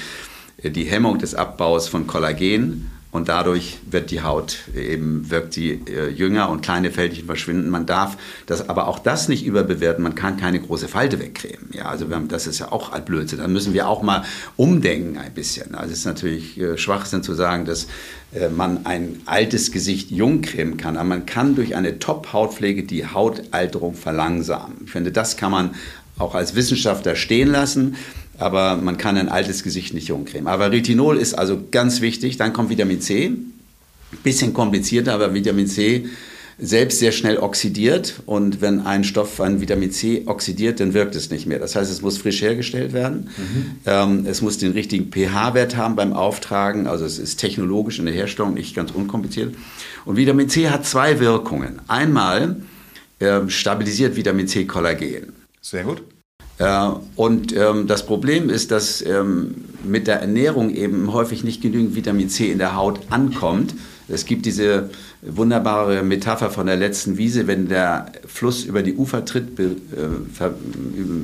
äh, 0.61 0.69
die 0.69 0.85
Hemmung 0.85 1.19
des 1.19 1.35
Abbaus 1.35 1.87
von 1.87 2.07
Kollagen 2.07 2.89
und 3.15 3.29
dadurch 3.29 3.77
wird 3.89 4.11
die 4.11 4.21
Haut 4.21 4.57
eben, 4.75 5.29
wirkt 5.31 5.53
sie 5.53 5.81
äh, 5.87 6.09
jünger 6.09 6.49
und 6.49 6.61
kleine 6.61 6.91
Fältchen 6.91 7.25
verschwinden. 7.25 7.69
Man 7.69 7.85
darf 7.85 8.17
das, 8.45 8.67
aber 8.67 8.87
auch 8.87 8.99
das 8.99 9.29
nicht 9.29 9.45
überbewerten. 9.45 10.03
Man 10.03 10.15
kann 10.15 10.35
keine 10.35 10.59
große 10.59 10.89
Falte 10.89 11.19
wegcremen. 11.19 11.69
Ja, 11.71 11.85
also 11.85 12.09
haben, 12.11 12.27
das 12.27 12.45
ist 12.45 12.59
ja 12.59 12.73
auch 12.73 12.91
ein 12.91 13.05
Blödsinn. 13.05 13.39
Dann 13.39 13.53
müssen 13.53 13.73
wir 13.73 13.87
auch 13.87 14.01
mal 14.01 14.23
umdenken 14.57 15.17
ein 15.17 15.33
bisschen. 15.33 15.75
Also 15.75 15.93
es 15.93 15.99
ist 15.99 16.05
natürlich 16.05 16.59
äh, 16.59 16.77
Schwachsinn 16.77 17.23
zu 17.23 17.33
sagen, 17.33 17.63
dass 17.63 17.87
äh, 18.33 18.49
man 18.49 18.85
ein 18.85 19.21
altes 19.25 19.71
Gesicht 19.71 20.11
jung 20.11 20.41
cremen 20.41 20.75
kann. 20.75 20.97
Aber 20.97 21.07
man 21.07 21.25
kann 21.25 21.55
durch 21.55 21.75
eine 21.75 21.99
Top-Hautpflege 21.99 22.83
die 22.83 23.07
Hautalterung 23.07 23.95
verlangsamen. 23.95 24.75
Ich 24.85 24.91
finde, 24.91 25.13
das 25.13 25.37
kann 25.37 25.51
man 25.51 25.75
auch 26.17 26.35
als 26.35 26.55
Wissenschaftler 26.55 27.15
stehen 27.15 27.49
lassen 27.49 27.95
aber 28.37 28.77
man 28.77 28.97
kann 28.97 29.17
ein 29.17 29.29
altes 29.29 29.63
Gesicht 29.63 29.93
nicht 29.93 30.11
umcremen. 30.11 30.47
Aber 30.47 30.71
Retinol 30.71 31.17
ist 31.17 31.33
also 31.33 31.61
ganz 31.71 32.01
wichtig. 32.01 32.37
Dann 32.37 32.53
kommt 32.53 32.69
Vitamin 32.69 33.01
C. 33.01 33.33
Bisschen 34.23 34.53
komplizierter, 34.53 35.13
aber 35.13 35.33
Vitamin 35.33 35.67
C 35.67 36.05
selbst 36.57 36.99
sehr 36.99 37.11
schnell 37.11 37.37
oxidiert 37.37 38.21
und 38.25 38.61
wenn 38.61 38.79
ein 38.81 39.03
Stoff 39.03 39.41
an 39.41 39.59
Vitamin 39.59 39.91
C 39.91 40.23
oxidiert, 40.25 40.79
dann 40.79 40.93
wirkt 40.93 41.15
es 41.15 41.29
nicht 41.29 41.45
mehr. 41.47 41.59
Das 41.59 41.75
heißt, 41.75 41.91
es 41.91 42.01
muss 42.01 42.17
frisch 42.17 42.41
hergestellt 42.41 42.93
werden. 42.93 43.29
Mhm. 43.37 43.65
Ähm, 43.85 44.25
es 44.25 44.41
muss 44.41 44.57
den 44.57 44.71
richtigen 44.71 45.11
pH-Wert 45.11 45.75
haben 45.75 45.97
beim 45.97 46.13
Auftragen. 46.13 46.87
Also 46.87 47.03
es 47.03 47.19
ist 47.19 47.37
technologisch 47.37 47.99
in 47.99 48.05
der 48.05 48.13
Herstellung 48.13 48.53
nicht 48.53 48.73
ganz 48.73 48.91
unkompliziert. 48.91 49.53
Und 50.05 50.15
Vitamin 50.15 50.47
C 50.47 50.69
hat 50.69 50.85
zwei 50.85 51.19
Wirkungen. 51.19 51.81
Einmal 51.87 52.57
ähm, 53.19 53.49
stabilisiert 53.49 54.15
Vitamin 54.15 54.47
C 54.47 54.65
Kollagen. 54.65 55.33
Sehr 55.61 55.83
gut. 55.83 56.03
Äh, 56.57 56.89
und 57.15 57.55
ähm, 57.55 57.87
das 57.87 58.05
Problem 58.05 58.49
ist, 58.49 58.71
dass 58.71 59.01
ähm, 59.01 59.55
mit 59.83 60.07
der 60.07 60.21
Ernährung 60.21 60.69
eben 60.69 61.11
häufig 61.13 61.43
nicht 61.43 61.61
genügend 61.61 61.95
Vitamin 61.95 62.29
C 62.29 62.51
in 62.51 62.57
der 62.57 62.75
Haut 62.75 62.99
ankommt. 63.09 63.75
Es 64.07 64.25
gibt 64.25 64.45
diese 64.45 64.89
wunderbare 65.21 66.03
Metapher 66.03 66.51
von 66.51 66.67
der 66.67 66.75
letzten 66.75 67.17
Wiese, 67.17 67.47
wenn 67.47 67.67
der 67.67 68.11
Fluss 68.25 68.63
über 68.63 68.83
die 68.83 68.95
Ufer 68.95 69.25
tritt, 69.25 69.59
äh, 69.59 69.67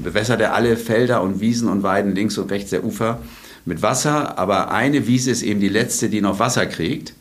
bewässert 0.04 0.41
er 0.41 0.56
alle 0.56 0.76
Felder 0.78 1.22
und 1.22 1.39
Wiesen 1.39 1.70
und 1.70 1.84
Weiden 1.84 2.15
links 2.15 2.38
und 2.38 2.52
rechts 2.52 2.72
der 2.72 2.84
Ufer 2.84 3.20
mit 3.65 3.82
Wasser, 3.84 4.39
aber 4.39 4.72
eine 4.72 5.08
Wiese 5.08 5.30
ist 5.32 5.44
eben 5.44 5.60
die 5.60 5.70
letzte, 5.70 6.10
die 6.10 6.22
noch 6.22 6.39
Wasser 6.39 6.65
kriegt. 6.65 7.13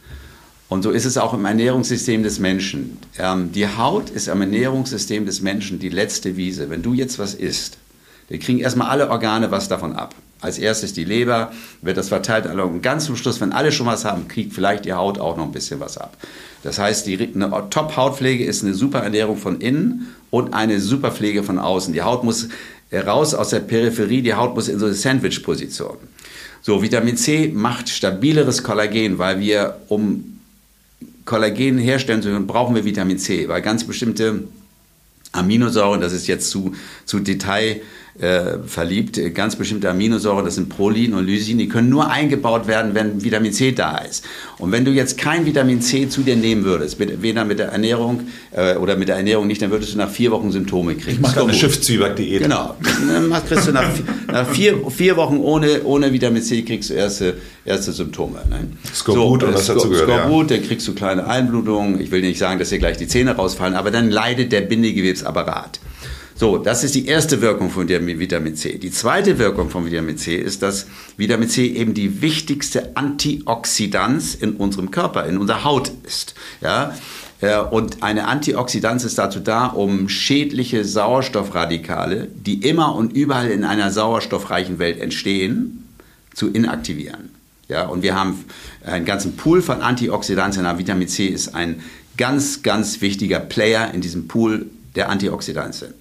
Und 0.71 0.83
so 0.83 0.91
ist 0.91 1.05
es 1.05 1.19
auch 1.19 1.35
im 1.35 1.45
Ernährungssystem 1.45 2.23
des 2.23 2.39
Menschen. 2.39 2.99
Ähm, 3.19 3.51
die 3.53 3.67
Haut 3.67 4.09
ist 4.09 4.29
am 4.29 4.41
Ernährungssystem 4.41 5.27
des 5.27 5.43
Menschen 5.43 5.81
die 5.81 5.89
letzte 5.89 6.37
Wiese. 6.37 6.71
Wenn 6.71 6.83
du 6.83 6.95
jetzt 6.95 7.19
was 7.19 7.35
isst, 7.35 7.80
wir 8.31 8.39
kriegen 8.39 8.61
erstmal 8.61 8.89
alle 8.89 9.11
Organe 9.11 9.51
was 9.51 9.69
davon 9.69 9.95
ab. 9.95 10.15
Als 10.41 10.57
erstes 10.57 10.95
die 10.95 11.05
Leber, 11.05 11.53
wird 11.83 11.97
das 11.97 12.09
verteilt. 12.09 12.47
Und 12.47 12.81
ganz 12.81 13.05
zum 13.05 13.17
Schluss, 13.17 13.41
wenn 13.41 13.53
alle 13.53 13.73
schon 13.73 13.87
was 13.87 14.07
haben, 14.07 14.29
kriegt 14.29 14.55
vielleicht 14.55 14.87
die 14.87 14.95
Haut 14.95 15.19
auch 15.19 15.37
noch 15.37 15.45
ein 15.45 15.53
bisschen 15.53 15.81
was 15.81 15.99
ab. 15.99 16.17
Das 16.63 16.79
heißt, 16.79 17.07
die, 17.07 17.19
eine 17.35 17.51
Top-Hautpflege 17.69 18.45
ist 18.45 18.65
eine 18.65 18.73
super 18.73 19.01
Ernährung 19.01 19.37
von 19.37 19.61
innen 19.61 20.15
und 20.31 20.55
eine 20.55 20.81
super 20.81 21.11
Pflege 21.11 21.43
von 21.43 21.59
außen. 21.59 21.93
Die 21.93 22.03
Haut 22.03 22.23
muss 22.23 22.49
raus 22.93 23.35
aus 23.35 23.51
der 23.51 23.61
Peripherie, 23.61 24.23
die 24.23 24.35
Haut 24.35 24.55
muss 24.55 24.69
in 24.69 24.79
so 24.79 24.87
eine 24.87 24.95
Sandwich-Position. 24.95 25.97
So, 26.63 26.83
Vitamin 26.83 27.17
C 27.17 27.51
macht 27.53 27.89
stabileres 27.89 28.63
Kollagen, 28.63 29.19
weil 29.19 29.41
wir, 29.41 29.81
um 29.89 30.39
Kollagen 31.25 31.79
herstellen 31.79 32.23
zu 32.23 32.29
können, 32.29 32.47
brauchen 32.47 32.77
wir 32.77 32.85
Vitamin 32.85 33.19
C, 33.19 33.49
weil 33.49 33.61
ganz 33.61 33.85
bestimmte 33.85 34.45
Aminosäuren, 35.33 36.01
das 36.01 36.13
ist 36.13 36.27
jetzt 36.27 36.51
zu, 36.51 36.75
zu 37.05 37.21
Detail 37.21 37.81
äh, 38.19 38.59
verliebt. 38.67 39.21
Ganz 39.35 39.57
bestimmte 39.57 39.89
Aminosäuren, 39.91 40.45
das 40.45 40.57
sind 40.57 40.69
Prolin 40.69 41.15
und 41.15 41.27
Lysin, 41.27 41.59
die 41.59 41.69
können 41.69 41.89
nur 41.89 42.11
eingebaut 42.11 42.67
werden, 42.67 42.95
wenn 42.95 43.23
Vitamin 43.23 43.53
C 43.53 43.73
da 43.73 43.99
ist. 43.99 44.25
Und 44.59 44.73
wenn 44.73 44.85
du 44.85 44.91
jetzt 44.91 45.17
kein 45.17 45.47
Vitamin 45.47 45.81
C 45.81 46.09
zu 46.09 46.23
dir 46.23 46.37
nehmen 46.37 46.65
würdest, 46.65 46.99
mit, 46.99 47.23
weder 47.23 47.45
mit 47.45 47.59
der 47.59 47.69
Ernährung 47.69 48.29
äh, 48.53 48.77
oder 48.77 48.97
mit 48.97 49.09
der 49.09 49.17
Ernährung 49.17 49.47
nicht, 49.47 49.63
dann 49.63 49.71
würdest 49.71 49.95
du 49.95 49.99
nach 49.99 50.11
vier 50.11 50.31
Wochen 50.31 50.51
Symptome 50.51 50.95
kriegen. 50.95 51.13
Ich 51.13 51.21
mache 51.21 51.41
eine 51.41 51.55
Schiffszwieback-Diät. 51.55 52.43
Genau. 52.43 52.77
Dann 52.83 53.33
kriegst 53.47 53.69
du 53.69 53.73
nach, 53.73 53.89
nach 54.27 54.49
vier, 54.49 54.79
vier 54.91 55.17
Wochen 55.17 55.39
ohne, 55.39 55.83
ohne 55.85 56.13
Vitamin 56.13 56.43
C 56.43 56.63
kriegst 56.63 56.91
du 56.91 56.95
erste, 56.95 57.35
erste 57.65 57.93
Symptome. 57.93 58.41
Ne? 58.51 58.69
Skorbut 58.95 59.41
so, 59.41 59.47
und 59.47 59.55
was 59.55 59.67
dazu 59.67 59.89
gehört. 59.89 60.09
Skorbut, 60.09 60.51
ja. 60.51 60.57
dann 60.57 60.67
kriegst 60.67 60.87
du 60.89 60.95
kleine 60.95 61.27
Einblutungen. 61.27 62.01
Ich 62.01 62.11
will 62.11 62.21
nicht 62.21 62.39
sagen, 62.39 62.59
dass 62.59 62.69
dir 62.69 62.79
gleich 62.79 62.97
die 62.97 63.07
Zähne 63.07 63.37
rausfallen, 63.37 63.75
aber 63.75 63.91
dann 63.91 64.11
leidet 64.11 64.53
der 64.53 64.63
Bindegewebsapparat. 64.63 65.81
So, 66.41 66.57
das 66.57 66.85
ist 66.85 66.95
die 66.95 67.05
erste 67.05 67.43
Wirkung 67.43 67.69
von 67.69 67.87
Vitamin 67.87 68.57
C. 68.57 68.79
Die 68.79 68.91
zweite 68.91 69.39
Wirkung 69.39 69.69
von 69.69 69.85
Vitamin 69.85 70.17
C 70.17 70.37
ist, 70.37 70.63
dass 70.63 70.87
Vitamin 71.19 71.51
C 71.51 71.67
eben 71.67 71.93
die 71.93 72.23
wichtigste 72.23 72.97
Antioxidanz 72.97 74.37
in 74.37 74.53
unserem 74.53 74.91
Körper, 74.91 75.27
in 75.27 75.37
unserer 75.37 75.65
Haut 75.65 75.93
ist. 76.07 76.35
Ja? 76.63 76.95
Und 77.71 78.03
eine 78.03 78.27
Antioxidanz 78.27 79.05
ist 79.05 79.19
dazu 79.19 79.39
da, 79.41 79.67
um 79.67 80.09
schädliche 80.09 80.83
Sauerstoffradikale, 80.87 82.29
die 82.35 82.67
immer 82.67 82.95
und 82.95 83.13
überall 83.13 83.51
in 83.51 83.63
einer 83.63 83.91
sauerstoffreichen 83.91 84.79
Welt 84.79 84.99
entstehen, 84.99 85.87
zu 86.33 86.49
inaktivieren. 86.49 87.29
Ja, 87.69 87.85
und 87.85 88.03
wir 88.03 88.15
haben 88.15 88.47
einen 88.83 89.05
ganzen 89.05 89.37
Pool 89.37 89.61
von 89.61 89.83
Antioxidantien. 89.83 90.65
Vitamin 90.79 91.07
C 91.07 91.27
ist 91.27 91.55
ein 91.55 91.83
ganz, 92.17 92.63
ganz 92.63 93.03
wichtiger 93.03 93.41
Player 93.41 93.93
in 93.93 94.01
diesem 94.01 94.27
Pool 94.27 94.71
der 94.97 95.11
Antioxidantien. 95.11 95.93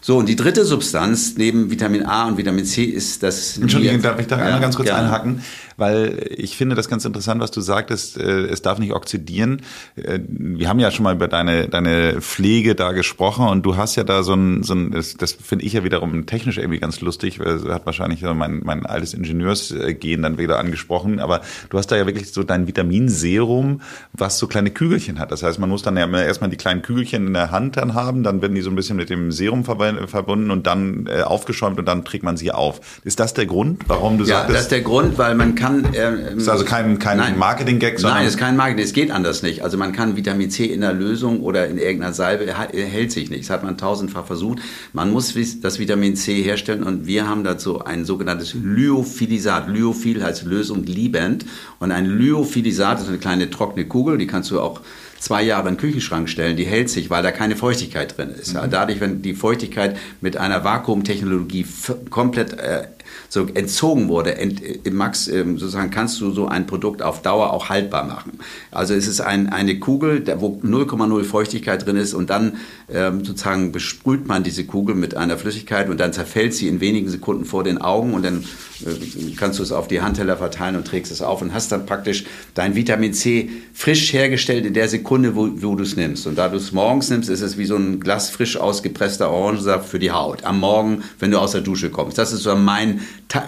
So, 0.00 0.16
und 0.18 0.28
die 0.28 0.36
dritte 0.36 0.64
Substanz 0.64 1.34
neben 1.36 1.70
Vitamin 1.70 2.04
A 2.04 2.28
und 2.28 2.38
Vitamin 2.38 2.64
C 2.64 2.84
ist 2.84 3.22
das. 3.22 3.58
Entschuldigung, 3.58 4.00
darf 4.00 4.18
ich 4.20 4.26
da 4.26 4.38
ja, 4.38 4.44
einmal 4.44 4.60
ganz 4.60 4.76
kurz 4.76 4.88
gerne. 4.88 5.04
einhaken? 5.04 5.42
Weil 5.76 6.26
ich 6.36 6.56
finde 6.56 6.74
das 6.74 6.88
ganz 6.88 7.04
interessant, 7.04 7.40
was 7.40 7.52
du 7.52 7.60
sagtest, 7.60 8.16
äh, 8.16 8.46
es 8.46 8.62
darf 8.62 8.80
nicht 8.80 8.92
oxidieren. 8.92 9.62
Äh, 9.94 10.18
wir 10.28 10.68
haben 10.68 10.80
ja 10.80 10.90
schon 10.90 11.04
mal 11.04 11.14
über 11.14 11.28
deine, 11.28 11.68
deine 11.68 12.20
Pflege 12.20 12.74
da 12.74 12.90
gesprochen 12.90 13.46
und 13.46 13.64
du 13.64 13.76
hast 13.76 13.94
ja 13.94 14.02
da 14.02 14.24
so 14.24 14.34
ein, 14.34 14.64
so 14.64 14.74
ein 14.74 14.90
das, 14.90 15.14
das 15.14 15.32
finde 15.32 15.64
ich 15.64 15.74
ja 15.74 15.84
wiederum 15.84 16.26
technisch 16.26 16.58
irgendwie 16.58 16.80
ganz 16.80 17.00
lustig, 17.00 17.38
weil 17.38 17.62
hat 17.72 17.86
wahrscheinlich 17.86 18.22
mein, 18.22 18.60
mein 18.64 18.86
altes 18.86 19.14
Ingenieursgehen 19.14 20.22
dann 20.22 20.36
wieder 20.36 20.58
angesprochen, 20.58 21.20
aber 21.20 21.42
du 21.70 21.78
hast 21.78 21.88
da 21.88 21.96
ja 21.96 22.06
wirklich 22.06 22.32
so 22.32 22.42
dein 22.42 22.66
Vitaminserum, 22.66 23.80
was 24.12 24.38
so 24.38 24.48
kleine 24.48 24.70
Kügelchen 24.70 25.20
hat. 25.20 25.30
Das 25.30 25.44
heißt, 25.44 25.60
man 25.60 25.68
muss 25.68 25.82
dann 25.82 25.96
ja 25.96 26.08
erstmal 26.20 26.50
die 26.50 26.56
kleinen 26.56 26.82
Kügelchen 26.82 27.28
in 27.28 27.34
der 27.34 27.52
Hand 27.52 27.76
dann 27.76 27.94
haben, 27.94 28.24
dann 28.24 28.42
werden 28.42 28.56
die 28.56 28.62
so 28.62 28.70
ein 28.70 28.76
bisschen 28.76 28.96
mit 28.96 29.10
dem 29.10 29.30
Serum 29.30 29.64
verbunden 30.06 30.50
und 30.50 30.66
dann 30.66 31.06
äh, 31.06 31.22
aufgeschäumt 31.22 31.78
und 31.78 31.86
dann 31.86 32.04
trägt 32.04 32.24
man 32.24 32.36
sie 32.36 32.52
auf. 32.52 32.80
Ist 33.04 33.20
das 33.20 33.34
der 33.34 33.46
Grund, 33.46 33.82
warum 33.86 34.18
du 34.18 34.24
ja, 34.24 34.36
sagst? 34.36 34.48
Ja, 34.48 34.54
das 34.54 34.62
ist 34.62 34.72
der 34.72 34.80
Grund, 34.82 35.18
weil 35.18 35.34
man 35.34 35.54
kann. 35.54 35.94
Äh, 35.94 36.36
ist 36.36 36.48
also 36.48 36.64
kein, 36.64 36.98
kein 36.98 37.38
Marketing-Gag, 37.38 37.98
sondern. 37.98 38.18
Nein, 38.18 38.26
es 38.26 38.34
ist 38.34 38.40
kein 38.40 38.56
Marketing, 38.56 38.84
es 38.84 38.92
geht 38.92 39.10
anders 39.10 39.42
nicht. 39.42 39.62
Also 39.62 39.78
man 39.78 39.92
kann 39.92 40.16
Vitamin 40.16 40.50
C 40.50 40.66
in 40.66 40.80
der 40.80 40.92
Lösung 40.92 41.40
oder 41.40 41.66
in 41.66 41.78
irgendeiner 41.78 42.12
Salbe, 42.12 42.52
hält 42.54 43.12
sich 43.12 43.30
nicht. 43.30 43.44
Das 43.44 43.50
hat 43.50 43.62
man 43.62 43.78
tausendfach 43.78 44.26
versucht. 44.26 44.58
Man 44.92 45.10
muss 45.10 45.34
das 45.62 45.78
Vitamin 45.78 46.16
C 46.16 46.42
herstellen 46.42 46.82
und 46.82 47.06
wir 47.06 47.28
haben 47.28 47.44
dazu 47.44 47.84
ein 47.84 48.04
sogenanntes 48.04 48.54
Lyophilisat. 48.54 49.68
Lyophil 49.68 50.22
heißt 50.22 50.44
Lösung 50.44 50.84
liebend. 50.84 51.46
Und 51.78 51.92
ein 51.92 52.06
Lyophilisat 52.06 53.00
ist 53.00 53.08
eine 53.08 53.18
kleine 53.18 53.50
trockene 53.50 53.86
Kugel, 53.86 54.18
die 54.18 54.26
kannst 54.26 54.50
du 54.50 54.60
auch 54.60 54.80
zwei 55.18 55.42
Jahre 55.42 55.68
in 55.68 55.74
den 55.74 55.80
Küchenschrank 55.80 56.28
stellen, 56.28 56.56
die 56.56 56.64
hält 56.64 56.90
sich, 56.90 57.10
weil 57.10 57.22
da 57.22 57.30
keine 57.30 57.56
Feuchtigkeit 57.56 58.16
drin 58.16 58.30
ist. 58.30 58.54
Mhm. 58.54 58.70
Dadurch, 58.70 59.00
wenn 59.00 59.22
die 59.22 59.34
Feuchtigkeit 59.34 59.96
mit 60.20 60.36
einer 60.36 60.64
Vakuumtechnologie 60.64 61.66
komplett 62.10 62.52
äh, 62.58 62.88
so 63.28 63.46
entzogen 63.46 64.08
wurde, 64.08 64.36
ent, 64.36 64.62
äh, 64.62 64.90
Max, 64.90 65.28
ähm, 65.28 65.58
sozusagen 65.58 65.90
kannst 65.90 66.20
du 66.20 66.30
so 66.30 66.46
ein 66.46 66.66
Produkt 66.66 67.02
auf 67.02 67.22
Dauer 67.22 67.52
auch 67.52 67.68
haltbar 67.68 68.04
machen. 68.04 68.38
Also 68.70 68.94
es 68.94 69.06
ist 69.06 69.20
ein, 69.20 69.48
eine 69.48 69.78
Kugel, 69.78 70.24
wo 70.38 70.60
0,0 70.62 71.24
Feuchtigkeit 71.24 71.84
drin 71.84 71.96
ist 71.96 72.14
und 72.14 72.30
dann 72.30 72.56
ähm, 72.90 73.24
sozusagen 73.24 73.70
besprüht 73.70 74.26
man 74.26 74.42
diese 74.42 74.64
Kugel 74.64 74.94
mit 74.94 75.16
einer 75.16 75.36
Flüssigkeit 75.36 75.90
und 75.90 75.98
dann 76.00 76.12
zerfällt 76.12 76.54
sie 76.54 76.68
in 76.68 76.80
wenigen 76.80 77.08
Sekunden 77.08 77.44
vor 77.44 77.62
den 77.62 77.78
Augen 77.78 78.14
und 78.14 78.24
dann 78.24 78.44
äh, 78.84 79.34
kannst 79.36 79.58
du 79.58 79.62
es 79.62 79.72
auf 79.72 79.88
die 79.88 80.00
Handteller 80.00 80.38
verteilen 80.38 80.76
und 80.76 80.86
trägst 80.86 81.12
es 81.12 81.20
auf 81.20 81.42
und 81.42 81.52
hast 81.52 81.70
dann 81.70 81.84
praktisch 81.84 82.24
dein 82.54 82.74
Vitamin 82.74 83.12
C 83.12 83.50
frisch 83.74 84.12
hergestellt 84.12 84.64
in 84.64 84.72
der 84.72 84.88
Sekunde, 84.88 85.36
wo, 85.36 85.50
wo 85.60 85.74
du 85.74 85.82
es 85.82 85.96
nimmst. 85.96 86.26
Und 86.26 86.36
da 86.36 86.48
du 86.48 86.56
es 86.56 86.72
morgens 86.72 87.10
nimmst, 87.10 87.28
ist 87.28 87.42
es 87.42 87.58
wie 87.58 87.66
so 87.66 87.76
ein 87.76 88.00
Glas 88.00 88.30
frisch 88.30 88.56
ausgepresster 88.56 89.30
Orangensaft 89.30 89.88
für 89.88 89.98
die 89.98 90.10
Haut. 90.10 90.44
Am 90.44 90.58
Morgen, 90.60 91.02
wenn 91.18 91.30
du 91.30 91.38
aus 91.38 91.52
der 91.52 91.60
Dusche 91.60 91.90
kommst. 91.90 92.16
Das 92.16 92.32
ist 92.32 92.42
so 92.42 92.56
mein, 92.56 93.00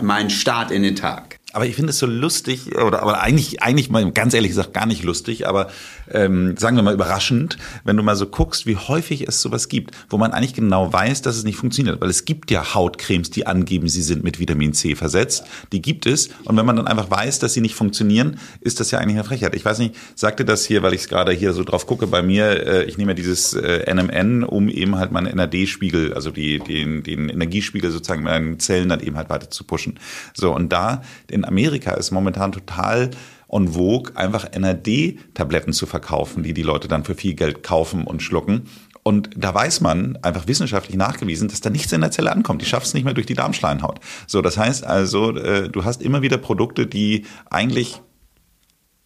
mein 0.02 0.28
Start 0.28 0.70
in 0.70 0.82
den 0.82 0.96
Tag. 0.96 1.39
Aber 1.52 1.66
ich 1.66 1.74
finde 1.74 1.90
es 1.90 1.98
so 1.98 2.06
lustig, 2.06 2.76
oder 2.76 3.02
aber 3.02 3.20
eigentlich, 3.20 3.62
eigentlich 3.62 3.90
mal 3.90 4.10
ganz 4.12 4.34
ehrlich 4.34 4.50
gesagt 4.50 4.72
gar 4.72 4.86
nicht 4.86 5.02
lustig, 5.02 5.48
aber 5.48 5.68
ähm, 6.10 6.56
sagen 6.56 6.76
wir 6.76 6.82
mal 6.82 6.94
überraschend, 6.94 7.58
wenn 7.84 7.96
du 7.96 8.02
mal 8.02 8.16
so 8.16 8.26
guckst, 8.26 8.66
wie 8.66 8.76
häufig 8.76 9.26
es 9.26 9.40
sowas 9.40 9.68
gibt, 9.68 9.94
wo 10.08 10.18
man 10.18 10.32
eigentlich 10.32 10.54
genau 10.54 10.92
weiß, 10.92 11.22
dass 11.22 11.36
es 11.36 11.44
nicht 11.44 11.56
funktioniert. 11.56 12.00
Weil 12.00 12.10
es 12.10 12.24
gibt 12.24 12.50
ja 12.50 12.74
Hautcremes, 12.74 13.30
die 13.30 13.46
angeben, 13.46 13.88
sie 13.88 14.02
sind 14.02 14.22
mit 14.22 14.38
Vitamin 14.38 14.72
C 14.74 14.94
versetzt. 14.94 15.44
Die 15.72 15.82
gibt 15.82 16.06
es. 16.06 16.28
Und 16.44 16.56
wenn 16.56 16.66
man 16.66 16.76
dann 16.76 16.86
einfach 16.86 17.10
weiß, 17.10 17.40
dass 17.40 17.52
sie 17.52 17.60
nicht 17.60 17.74
funktionieren, 17.74 18.38
ist 18.60 18.80
das 18.80 18.90
ja 18.90 18.98
eigentlich 18.98 19.16
eine 19.16 19.24
Frechheit. 19.24 19.54
Ich 19.54 19.64
weiß 19.64 19.78
nicht, 19.78 19.94
sagte 20.14 20.44
das 20.44 20.64
hier, 20.64 20.82
weil 20.82 20.94
ich 20.94 21.02
es 21.02 21.08
gerade 21.08 21.32
hier 21.32 21.52
so 21.52 21.64
drauf 21.64 21.86
gucke, 21.86 22.06
bei 22.06 22.22
mir, 22.22 22.66
äh, 22.66 22.84
ich 22.84 22.98
nehme 22.98 23.12
ja 23.12 23.16
dieses 23.16 23.54
äh, 23.54 23.92
NMN, 23.92 24.44
um 24.44 24.68
eben 24.68 24.96
halt 24.96 25.10
meinen 25.10 25.34
NAD-Spiegel, 25.34 26.14
also 26.14 26.30
die, 26.30 26.58
den, 26.60 27.02
den 27.02 27.28
Energiespiegel 27.28 27.90
sozusagen 27.90 28.22
meinen 28.22 28.60
Zellen 28.60 28.88
dann 28.88 29.00
eben 29.00 29.16
halt 29.16 29.30
weiter 29.30 29.50
zu 29.50 29.64
pushen. 29.64 29.98
So, 30.34 30.54
und 30.54 30.70
da 30.72 31.02
in 31.28 31.39
Amerika 31.44 31.92
ist 31.92 32.10
momentan 32.10 32.52
total 32.52 33.10
en 33.48 33.68
vogue, 33.68 34.16
einfach 34.16 34.46
NAD-Tabletten 34.56 35.72
zu 35.72 35.86
verkaufen, 35.86 36.42
die 36.42 36.54
die 36.54 36.62
Leute 36.62 36.88
dann 36.88 37.04
für 37.04 37.14
viel 37.14 37.34
Geld 37.34 37.62
kaufen 37.62 38.04
und 38.04 38.22
schlucken. 38.22 38.68
Und 39.02 39.30
da 39.34 39.54
weiß 39.54 39.80
man, 39.80 40.18
einfach 40.22 40.46
wissenschaftlich 40.46 40.96
nachgewiesen, 40.96 41.48
dass 41.48 41.60
da 41.60 41.70
nichts 41.70 41.92
in 41.92 42.02
der 42.02 42.10
Zelle 42.10 42.32
ankommt. 42.32 42.60
Die 42.60 42.66
schafft 42.66 42.86
es 42.86 42.94
nicht 42.94 43.04
mehr 43.04 43.14
durch 43.14 43.26
die 43.26 43.34
Darmschleimhaut. 43.34 43.98
So, 44.26 44.42
das 44.42 44.58
heißt 44.58 44.84
also, 44.84 45.34
äh, 45.36 45.68
du 45.68 45.84
hast 45.84 46.02
immer 46.02 46.22
wieder 46.22 46.36
Produkte, 46.36 46.86
die 46.86 47.24
eigentlich 47.48 48.02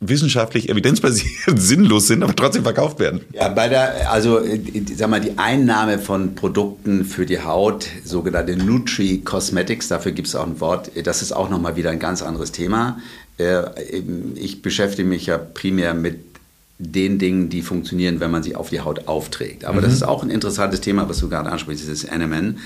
wissenschaftlich 0.08 0.68
evidenzbasiert 0.68 1.32
sinnlos 1.56 2.06
sind, 2.06 2.22
aber 2.22 2.34
trotzdem 2.34 2.62
verkauft 2.62 2.98
werden. 2.98 3.20
Ja, 3.32 3.48
bei 3.48 3.68
der, 3.68 4.10
also 4.10 4.40
sag 4.96 5.10
mal, 5.10 5.20
die 5.20 5.38
Einnahme 5.38 5.98
von 5.98 6.34
Produkten 6.34 7.04
für 7.04 7.26
die 7.26 7.40
Haut, 7.40 7.86
sogenannte 8.04 8.56
Nutri-Cosmetics, 8.56 9.88
dafür 9.88 10.12
gibt 10.12 10.28
es 10.28 10.36
auch 10.36 10.46
ein 10.46 10.60
Wort, 10.60 10.90
das 11.02 11.22
ist 11.22 11.32
auch 11.32 11.50
nochmal 11.50 11.76
wieder 11.76 11.90
ein 11.90 11.98
ganz 11.98 12.22
anderes 12.22 12.52
Thema. 12.52 12.98
Äh, 13.38 13.62
ich 14.34 14.62
beschäftige 14.62 15.08
mich 15.08 15.26
ja 15.26 15.38
primär 15.38 15.94
mit 15.94 16.33
den 16.78 17.18
Dingen, 17.18 17.50
die 17.50 17.62
funktionieren, 17.62 18.18
wenn 18.18 18.32
man 18.32 18.42
sie 18.42 18.56
auf 18.56 18.70
die 18.70 18.80
Haut 18.80 19.06
aufträgt. 19.06 19.64
Aber 19.64 19.78
mhm. 19.78 19.84
das 19.84 19.92
ist 19.92 20.02
auch 20.02 20.22
ein 20.22 20.30
interessantes 20.30 20.80
Thema, 20.80 21.08
was 21.08 21.18
du 21.18 21.28
gerade 21.28 21.50
ansprichst, 21.50 21.84
dieses 21.84 22.10
NMN. 22.10 22.58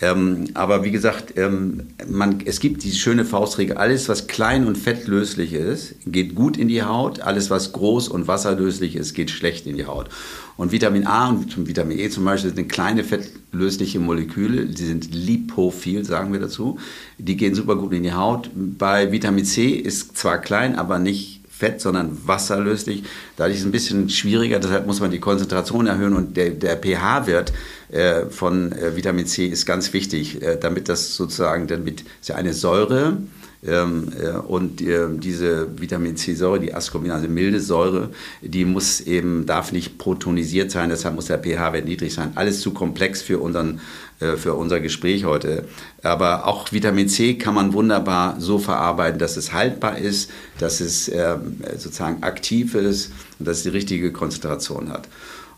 Ähm, 0.00 0.48
aber 0.54 0.84
wie 0.84 0.90
gesagt, 0.90 1.34
ähm, 1.36 1.84
man, 2.06 2.40
es 2.44 2.60
gibt 2.60 2.82
diese 2.84 2.96
schöne 2.96 3.24
Faustregel, 3.24 3.76
alles 3.76 4.08
was 4.08 4.26
klein 4.26 4.66
und 4.66 4.76
fettlöslich 4.76 5.54
ist, 5.54 5.94
geht 6.04 6.34
gut 6.34 6.58
in 6.58 6.68
die 6.68 6.82
Haut, 6.82 7.20
alles 7.20 7.48
was 7.48 7.72
groß 7.72 8.08
und 8.08 8.26
wasserlöslich 8.26 8.96
ist, 8.96 9.14
geht 9.14 9.30
schlecht 9.30 9.66
in 9.66 9.76
die 9.76 9.86
Haut. 9.86 10.10
Und 10.56 10.72
Vitamin 10.72 11.06
A 11.06 11.30
und 11.30 11.66
Vitamin 11.66 11.98
E 11.98 12.10
zum 12.10 12.24
Beispiel 12.24 12.54
sind 12.54 12.68
kleine 12.68 13.02
fettlösliche 13.02 13.98
Moleküle, 13.98 14.66
die 14.66 14.84
sind 14.84 15.14
lipophil, 15.14 16.04
sagen 16.04 16.32
wir 16.32 16.40
dazu, 16.40 16.78
die 17.18 17.36
gehen 17.36 17.54
super 17.54 17.76
gut 17.76 17.92
in 17.92 18.02
die 18.02 18.12
Haut. 18.12 18.50
Bei 18.54 19.10
Vitamin 19.10 19.44
C 19.44 19.70
ist 19.70 20.16
zwar 20.16 20.38
klein, 20.38 20.76
aber 20.76 20.98
nicht 20.98 21.33
Fett, 21.56 21.80
sondern 21.80 22.18
wasserlöslich. 22.26 23.04
Dadurch 23.36 23.56
ist 23.56 23.60
es 23.60 23.66
ein 23.66 23.72
bisschen 23.72 24.10
schwieriger, 24.10 24.58
deshalb 24.58 24.86
muss 24.86 25.00
man 25.00 25.12
die 25.12 25.20
Konzentration 25.20 25.86
erhöhen 25.86 26.14
und 26.14 26.36
der, 26.36 26.50
der 26.50 26.76
pH-Wert 26.76 27.52
äh, 27.92 28.26
von 28.26 28.72
äh, 28.72 28.96
Vitamin 28.96 29.26
C 29.26 29.46
ist 29.46 29.64
ganz 29.64 29.92
wichtig, 29.92 30.42
äh, 30.42 30.56
damit 30.56 30.88
das 30.88 31.14
sozusagen, 31.14 31.68
damit 31.68 32.04
ist 32.20 32.28
ja 32.28 32.34
eine 32.34 32.54
Säure, 32.54 33.18
ähm, 33.66 34.08
äh, 34.20 34.36
und 34.36 34.80
äh, 34.82 35.06
diese 35.10 35.68
Vitamin 35.80 36.16
C-Säure, 36.16 36.60
die 36.60 36.74
Ascorbin, 36.74 37.10
also 37.10 37.28
milde 37.28 37.60
Säure, 37.60 38.10
die 38.42 38.64
muss 38.64 39.00
eben, 39.00 39.46
darf 39.46 39.72
nicht 39.72 39.96
protonisiert 39.98 40.70
sein, 40.70 40.90
deshalb 40.90 41.14
muss 41.14 41.26
der 41.26 41.38
pH-Wert 41.38 41.86
niedrig 41.86 42.12
sein. 42.12 42.32
Alles 42.34 42.60
zu 42.60 42.72
komplex 42.72 43.22
für, 43.22 43.38
unseren, 43.38 43.80
äh, 44.20 44.36
für 44.36 44.54
unser 44.54 44.80
Gespräch 44.80 45.24
heute. 45.24 45.64
Aber 46.02 46.46
auch 46.46 46.72
Vitamin 46.72 47.08
C 47.08 47.34
kann 47.34 47.54
man 47.54 47.72
wunderbar 47.72 48.36
so 48.38 48.58
verarbeiten, 48.58 49.18
dass 49.18 49.36
es 49.36 49.52
haltbar 49.52 49.98
ist, 49.98 50.30
dass 50.58 50.80
es 50.80 51.08
ähm, 51.08 51.62
sozusagen 51.78 52.22
aktiv 52.22 52.74
ist 52.74 53.12
und 53.38 53.48
dass 53.48 53.58
es 53.58 53.62
die 53.62 53.70
richtige 53.70 54.12
Konzentration 54.12 54.90
hat. 54.90 55.08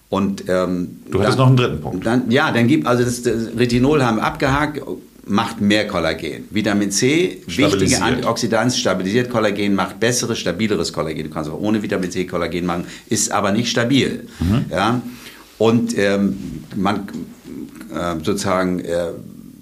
Und, 0.09 0.45
ähm, 0.49 1.01
du 1.11 1.19
hattest 1.19 1.39
dann, 1.39 1.39
noch 1.39 1.47
einen 1.49 1.57
dritten 1.57 1.81
Punkt. 1.81 2.07
Dann, 2.07 2.31
ja, 2.31 2.53
dann 2.53 2.69
gibt 2.69 2.87
also 2.87 3.03
das, 3.03 3.23
das 3.23 3.49
Retinol 3.57 4.05
haben 4.05 4.19
wir 4.19 4.25
abgehakt 4.25 4.81
macht 5.27 5.61
mehr 5.61 5.89
Kollagen. 5.89 6.45
Vitamin 6.51 6.91
C, 6.91 7.43
wichtige 7.47 8.01
Antioxidanz, 8.01 8.79
stabilisiert 8.79 9.29
Kollagen, 9.29 9.75
macht 9.75 9.99
besseres, 9.99 10.39
stabileres 10.39 10.93
Kollagen. 10.93 11.25
Du 11.25 11.31
kannst 11.31 11.51
auch 11.51 11.61
ohne 11.61 11.83
Vitamin 11.83 12.11
C 12.11 12.27
Kollagen 12.27 12.65
machen, 12.65 12.85
ist 13.09 13.33
aber 13.33 13.51
nicht 13.51 13.69
stabil. 13.69 14.29
Mhm. 14.39 14.65
Ja? 14.71 15.03
Und 15.59 15.99
ähm, 15.99 16.63
man 16.77 17.09
äh, 17.93 18.15
sozusagen, 18.23 18.81
äh, 18.81 19.09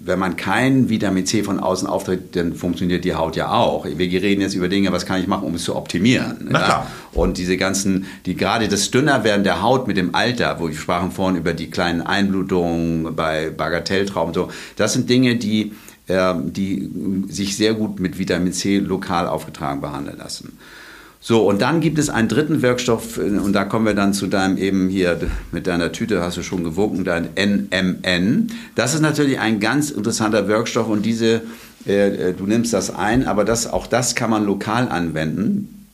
wenn 0.04 0.18
man 0.18 0.36
kein 0.36 0.90
Vitamin 0.90 1.24
C 1.24 1.42
von 1.42 1.58
außen 1.58 1.88
auftritt, 1.88 2.36
dann 2.36 2.54
funktioniert 2.54 3.04
die 3.04 3.14
Haut 3.14 3.36
ja 3.36 3.50
auch. 3.50 3.86
Wir 3.86 4.22
reden 4.22 4.42
jetzt 4.42 4.54
über 4.54 4.68
Dinge, 4.68 4.92
was 4.92 5.06
kann 5.06 5.18
ich 5.18 5.26
machen, 5.26 5.44
um 5.44 5.54
es 5.54 5.64
zu 5.64 5.74
optimieren. 5.74 6.48
Klar. 6.50 6.86
Und 7.12 7.38
diese 7.38 7.56
ganzen, 7.56 8.04
die 8.26 8.36
gerade 8.36 8.68
das 8.68 8.90
Dünnerwerden 8.90 9.44
der 9.44 9.62
Haut 9.62 9.88
mit 9.88 9.96
dem 9.96 10.14
Alter, 10.14 10.60
wo 10.60 10.68
wir 10.68 10.76
sprachen 10.76 11.10
vorhin 11.10 11.36
über 11.36 11.54
die 11.54 11.70
kleinen 11.70 12.02
Einblutungen 12.02 13.16
bei 13.16 13.48
Bagatelltrauben, 13.50 14.34
so, 14.34 14.50
das 14.76 14.92
sind 14.92 15.08
Dinge, 15.08 15.36
die, 15.36 15.72
äh, 16.08 16.34
die 16.36 16.90
sich 17.28 17.56
sehr 17.56 17.72
gut 17.72 17.98
mit 17.98 18.18
Vitamin 18.18 18.52
C 18.52 18.78
lokal 18.78 19.26
aufgetragen 19.26 19.80
behandeln 19.80 20.18
lassen. 20.18 20.58
So, 21.26 21.48
und 21.48 21.62
dann 21.62 21.80
gibt 21.80 21.98
es 21.98 22.10
einen 22.10 22.28
dritten 22.28 22.60
Wirkstoff, 22.60 23.16
und 23.16 23.54
da 23.54 23.64
kommen 23.64 23.86
wir 23.86 23.94
dann 23.94 24.12
zu 24.12 24.26
deinem 24.26 24.58
eben 24.58 24.90
hier 24.90 25.18
mit 25.52 25.66
deiner 25.66 25.90
Tüte, 25.90 26.20
hast 26.20 26.36
du 26.36 26.42
schon 26.42 26.64
gewunken, 26.64 27.02
dein 27.02 27.30
NMN. 27.34 28.48
Das 28.74 28.92
ist 28.92 29.00
natürlich 29.00 29.38
ein 29.38 29.58
ganz 29.58 29.88
interessanter 29.88 30.48
Wirkstoff 30.48 30.86
und 30.86 31.06
diese, 31.06 31.40
äh, 31.86 32.34
du 32.34 32.44
nimmst 32.44 32.74
das 32.74 32.94
ein, 32.94 33.26
aber 33.26 33.46
das, 33.46 33.66
auch 33.66 33.86
das 33.86 34.14
kann 34.14 34.28
man 34.28 34.44
lokal 34.44 34.90
anwenden. 34.90 35.86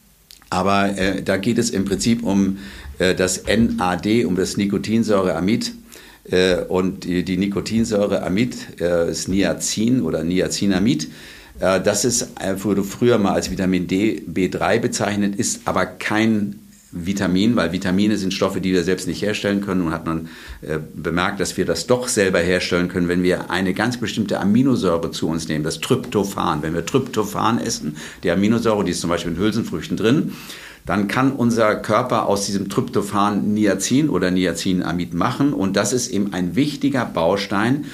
Aber 0.51 0.99
äh, 0.99 1.23
da 1.23 1.37
geht 1.37 1.59
es 1.59 1.71
im 1.71 1.85
Prinzip 1.85 2.25
um 2.25 2.59
äh, 2.99 3.15
das 3.15 3.45
NAD, 3.47 4.25
um 4.25 4.35
das 4.35 4.57
Nikotinsäureamid. 4.57 5.75
Äh, 6.25 6.57
und 6.65 7.05
die, 7.05 7.23
die 7.23 7.37
Nikotinsäureamid 7.37 8.81
äh, 8.81 9.09
ist 9.09 9.29
Niacin 9.29 10.03
oder 10.03 10.25
Niacinamid. 10.25 11.09
Äh, 11.61 11.81
das 11.81 12.05
ist, 12.05 12.23
äh, 12.41 12.63
wurde 12.65 12.83
früher 12.83 13.19
mal 13.19 13.35
als 13.35 13.51
Vitamin 13.51 13.87
D, 13.87 14.23
B3 14.29 14.81
bezeichnet, 14.81 15.37
ist 15.37 15.63
aber 15.67 15.87
kein 15.87 16.61
Vitamin, 16.93 17.55
weil 17.55 17.71
Vitamine 17.71 18.17
sind 18.17 18.35
Stoffe, 18.35 18.61
die 18.61 18.73
wir 18.73 18.83
selbst 18.83 19.07
nicht 19.07 19.23
herstellen 19.23 19.61
können. 19.61 19.83
Und 19.83 19.93
hat 19.93 20.07
man 20.07 20.29
äh, 20.63 20.79
bemerkt, 20.95 21.39
dass 21.39 21.57
wir 21.57 21.65
das 21.65 21.87
doch 21.87 22.09
selber 22.09 22.41
herstellen 22.41 22.89
können, 22.89 23.07
wenn 23.07 23.23
wir 23.23 23.51
eine 23.51 23.75
ganz 23.75 23.99
bestimmte 23.99 24.41
Aminosäure 24.41 25.13
zu 25.13 25.29
uns 25.29 25.47
nehmen, 25.47 25.63
das 25.63 25.81
Tryptophan. 25.81 26.63
Wenn 26.63 26.75
wir 26.75 26.85
Tryptophan 26.85 27.61
essen, 27.61 27.97
die 28.25 28.31
Aminosäure, 28.31 28.85
die 28.85 28.91
ist 28.91 29.01
zum 29.01 29.11
Beispiel 29.11 29.33
in 29.33 29.39
Hülsenfrüchten 29.39 29.97
drin, 29.97 30.33
dann 30.85 31.07
kann 31.07 31.33
unser 31.33 31.77
Körper 31.77 32.27
aus 32.27 32.47
diesem 32.47 32.69
Tryptophan 32.69 33.55
Niacin 33.55 34.09
oder 34.09 34.33
Niacinamid 34.33 35.15
machen. 35.15 35.53
Und 35.53 35.77
das 35.77 35.93
ist 35.93 36.09
eben 36.09 36.33
ein 36.33 36.57
wichtiger 36.57 37.05
Baustein 37.05 37.85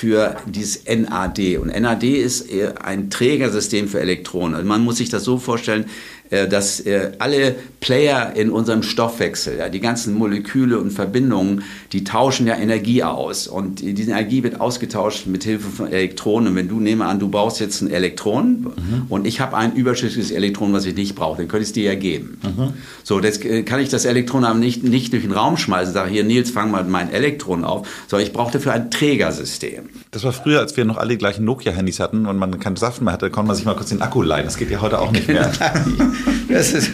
für 0.00 0.36
dieses 0.46 0.84
NAD. 0.86 1.58
Und 1.58 1.78
NAD 1.78 2.04
ist 2.04 2.48
ein 2.82 3.10
Trägersystem 3.10 3.86
für 3.86 4.00
Elektronen. 4.00 4.54
Also 4.54 4.66
man 4.66 4.82
muss 4.82 4.96
sich 4.96 5.10
das 5.10 5.24
so 5.24 5.36
vorstellen, 5.36 5.84
äh, 5.84 6.19
dass 6.30 6.80
äh, 6.80 7.12
alle 7.18 7.56
Player 7.80 8.32
in 8.36 8.50
unserem 8.50 8.82
Stoffwechsel, 8.82 9.58
ja, 9.58 9.68
die 9.68 9.80
ganzen 9.80 10.14
Moleküle 10.14 10.78
und 10.78 10.92
Verbindungen, 10.92 11.64
die 11.92 12.04
tauschen 12.04 12.46
ja 12.46 12.56
Energie 12.56 13.02
aus. 13.02 13.48
Und 13.48 13.80
diese 13.80 14.12
Energie 14.12 14.42
wird 14.42 14.60
ausgetauscht 14.60 15.26
mit 15.26 15.42
Hilfe 15.42 15.68
von 15.68 15.88
Elektronen. 15.88 16.50
Und 16.50 16.56
wenn 16.56 16.68
du, 16.68 16.78
nehme 16.78 17.06
an, 17.06 17.18
du 17.18 17.28
brauchst 17.28 17.58
jetzt 17.58 17.80
ein 17.80 17.90
Elektron 17.90 18.60
mhm. 18.60 19.02
und 19.08 19.26
ich 19.26 19.40
habe 19.40 19.56
ein 19.56 19.74
überschüssiges 19.74 20.30
Elektron, 20.30 20.72
was 20.72 20.86
ich 20.86 20.94
nicht 20.94 21.16
brauche, 21.16 21.38
dann 21.38 21.48
könnte 21.48 21.62
ich 21.62 21.70
es 21.70 21.72
dir 21.72 21.84
ja 21.84 21.94
geben. 21.96 22.38
Mhm. 22.42 22.74
So, 23.02 23.20
jetzt 23.20 23.44
äh, 23.44 23.62
kann 23.64 23.80
ich 23.80 23.88
das 23.88 24.04
Elektron 24.04 24.44
aber 24.44 24.58
nicht, 24.58 24.84
nicht 24.84 25.12
durch 25.12 25.22
den 25.22 25.32
Raum 25.32 25.56
schmeißen, 25.56 25.92
sage 25.92 26.10
hier, 26.10 26.22
Nils, 26.22 26.50
fang 26.50 26.70
mal 26.70 26.84
mein 26.84 27.12
Elektron 27.12 27.64
auf, 27.64 27.88
sondern 28.06 28.26
ich 28.26 28.32
brauche 28.32 28.52
dafür 28.52 28.72
ein 28.72 28.90
Trägersystem. 28.90 29.88
Das 30.12 30.22
war 30.22 30.32
früher, 30.32 30.60
als 30.60 30.76
wir 30.76 30.84
noch 30.84 30.96
alle 30.96 31.10
die 31.10 31.18
gleichen 31.18 31.44
Nokia-Handys 31.44 31.98
hatten 31.98 32.26
und 32.26 32.36
man 32.36 32.58
keinen 32.60 32.76
Saft 32.76 33.02
mehr 33.02 33.12
hatte, 33.12 33.30
konnte 33.30 33.48
man 33.48 33.56
sich 33.56 33.64
mal 33.64 33.74
kurz 33.74 33.88
den 33.88 34.02
Akku 34.02 34.22
leihen. 34.22 34.44
Das 34.44 34.56
geht 34.56 34.70
ja 34.70 34.80
heute 34.80 35.00
auch 35.00 35.10
nicht 35.10 35.28
mehr. 35.28 35.50
Ist, 36.48 36.90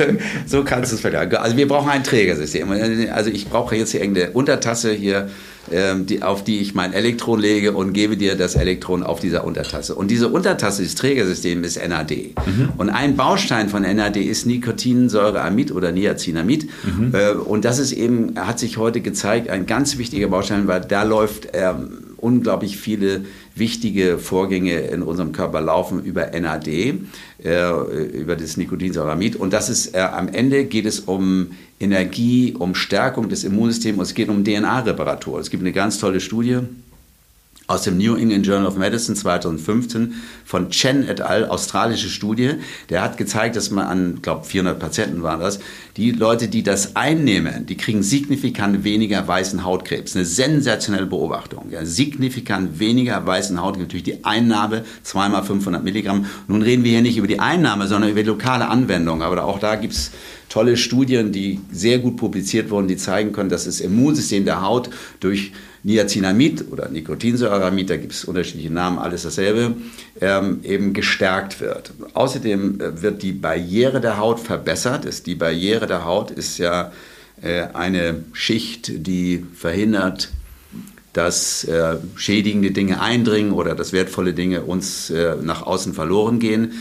so 0.47 0.65
kannst 0.65 0.93
du 0.93 0.97
es 0.97 1.01
vergleichen. 1.01 1.37
Also 1.37 1.57
wir 1.57 1.67
brauchen 1.67 1.89
ein 1.89 2.05
Trägersystem. 2.05 2.71
Also 3.13 3.31
ich 3.31 3.49
brauche 3.49 3.75
jetzt 3.75 3.93
hier 3.93 4.01
irgendeine 4.01 4.33
Untertasse 4.33 4.93
hier, 4.93 5.31
ähm, 5.73 6.07
die, 6.07 6.23
auf 6.23 6.45
die 6.45 6.61
ich 6.61 6.75
mein 6.75 6.93
Elektron 6.93 7.41
lege 7.41 7.73
und 7.73 7.93
gebe 7.93 8.17
dir 8.17 8.37
das 8.37 8.55
Elektron 8.55 9.03
auf 9.03 9.19
dieser 9.21 9.45
Untertasse. 9.45 9.95
Und 9.95 10.11
diese 10.11 10.29
Untertasse, 10.29 10.83
dieses 10.83 10.95
Trägersystem 10.95 11.65
ist 11.65 11.77
NAD. 11.77 12.11
Mhm. 12.11 12.69
Und 12.77 12.91
ein 12.91 13.17
Baustein 13.17 13.69
von 13.69 13.83
NAD 13.83 14.17
ist 14.17 14.47
Nikotinsäureamid 14.47 15.73
oder 15.73 15.91
Niacinamid. 15.91 16.69
Mhm. 16.85 17.15
Äh, 17.15 17.31
und 17.33 17.65
das 17.65 17.79
ist 17.79 17.93
eben, 17.93 18.35
hat 18.37 18.59
sich 18.59 18.77
heute 18.77 19.01
gezeigt, 19.01 19.49
ein 19.49 19.67
ganz 19.67 19.99
wichtiger 19.99 20.29
Baustein, 20.29 20.69
weil 20.69 20.83
da 20.83 21.03
läuft 21.03 21.49
ähm, 21.55 22.15
unglaublich 22.19 22.77
viele 22.77 23.25
wichtige 23.55 24.19
Vorgänge 24.19 24.81
in 24.81 25.03
unserem 25.03 25.33
Körper 25.33 25.61
laufen 25.61 26.03
über 26.05 26.31
NAD, 26.39 26.95
über 27.47 28.37
das 28.37 28.57
Nikotinsäuramid. 28.57 29.37
Und 29.37 29.53
das 29.53 29.69
ist, 29.69 29.95
äh, 29.95 30.01
am 30.01 30.29
Ende 30.29 30.65
geht 30.65 30.87
es 30.87 31.01
um 31.01 31.49
Energie, 31.79 32.55
um 32.59 32.75
Stärkung 32.75 33.29
des 33.29 33.45
Immunsystems 33.45 33.99
und 33.99 34.05
es 34.05 34.15
geht 34.15 34.29
um 34.29 34.45
DNA-Reparatur. 34.45 35.41
Es 35.41 35.51
gibt 35.51 35.63
eine 35.63 35.73
ganz 35.73 35.99
tolle 35.99 36.21
Studie, 36.21 36.61
aus 37.67 37.83
dem 37.83 37.99
New 37.99 38.15
England 38.15 38.47
Journal 38.47 38.67
of 38.67 38.77
Medicine 38.77 39.17
2015 39.17 40.15
von 40.45 40.71
Chen 40.71 41.09
et 41.09 41.21
al., 41.21 41.47
australische 41.47 42.09
Studie. 42.09 42.55
Der 42.91 43.03
hat 43.03 43.17
gezeigt, 43.17 43.57
dass 43.57 43.71
man 43.71 43.87
an, 43.87 44.23
glaube 44.23 44.45
400 44.45 44.79
Patienten 44.79 45.23
waren 45.23 45.41
das, 45.41 45.59
die 45.97 46.13
Leute, 46.13 46.49
die 46.49 46.63
das 46.63 46.95
einnehmen, 46.95 47.67
die 47.67 47.77
kriegen 47.77 48.03
signifikant 48.03 48.85
weniger 48.85 49.27
weißen 49.27 49.65
Hautkrebs. 49.65 50.15
Eine 50.15 50.25
sensationelle 50.25 51.07
Beobachtung. 51.07 51.71
Ja, 51.71 51.85
signifikant 51.85 52.79
weniger 52.79 53.27
weißen 53.27 53.61
Hautkrebs 53.61 53.91
durch 53.91 54.05
die 54.05 54.25
Einnahme, 54.25 54.85
zweimal 55.03 55.43
500 55.43 55.83
Milligramm. 55.83 56.27
Nun 56.47 56.63
reden 56.63 56.85
wir 56.85 56.93
hier 56.93 57.03
nicht 57.03 57.17
über 57.17 57.27
die 57.27 57.41
Einnahme, 57.41 57.89
sondern 57.89 58.11
über 58.11 58.23
die 58.23 58.29
lokale 58.29 58.69
Anwendung. 58.69 59.23
Aber 59.23 59.43
auch 59.45 59.59
da 59.59 59.75
gibt's 59.75 60.13
tolle 60.49 60.77
Studien, 60.77 61.33
die 61.33 61.61
sehr 61.73 61.99
gut 61.99 62.17
publiziert 62.17 62.71
wurden, 62.71 62.89
die 62.89 62.97
zeigen 62.97 63.33
können, 63.33 63.51
dass 63.51 63.65
das 63.65 63.81
Immunsystem 63.81 64.45
der 64.45 64.63
Haut 64.63 64.91
durch 65.21 65.53
Niacinamid 65.87 66.65
oder 66.73 66.89
Nikotinsäuramid, 66.89 67.89
da 67.89 67.97
gibt 67.97 68.13
es 68.13 68.25
unterschiedliche 68.25 68.73
Namen, 68.73 68.99
alles 68.99 69.23
dasselbe, 69.23 69.77
ähm, 70.21 70.59
eben 70.65 70.93
gestärkt 70.93 71.61
wird. 71.61 71.93
Außerdem 72.13 72.81
äh, 72.81 73.03
wird 73.03 73.23
die 73.23 73.31
Barriere 73.31 74.01
der 74.01 74.19
Haut 74.19 74.41
verbessert. 74.41 75.05
Ist 75.05 75.29
die 75.29 75.37
Barriere 75.37 75.87
der 75.87 76.05
Haut 76.05 76.33
ist 76.33 76.59
ja 76.59 76.91
äh, 77.41 77.69
eine 77.73 78.25
Schicht, 78.33 79.07
die 79.07 79.47
verhindert, 79.55 80.31
dass 81.13 81.63
äh, 81.63 81.99
schädigende 82.17 82.73
Dinge 82.73 83.01
eindringen 83.01 83.53
oder 83.53 83.77
dass 83.77 83.93
wertvolle 83.93 84.35
Dinge 84.35 84.63
uns 84.63 85.11
äh, 85.11 85.37
nach 85.41 85.63
außen 85.63 85.95
verloren 85.95 86.41
gehen. 86.41 86.73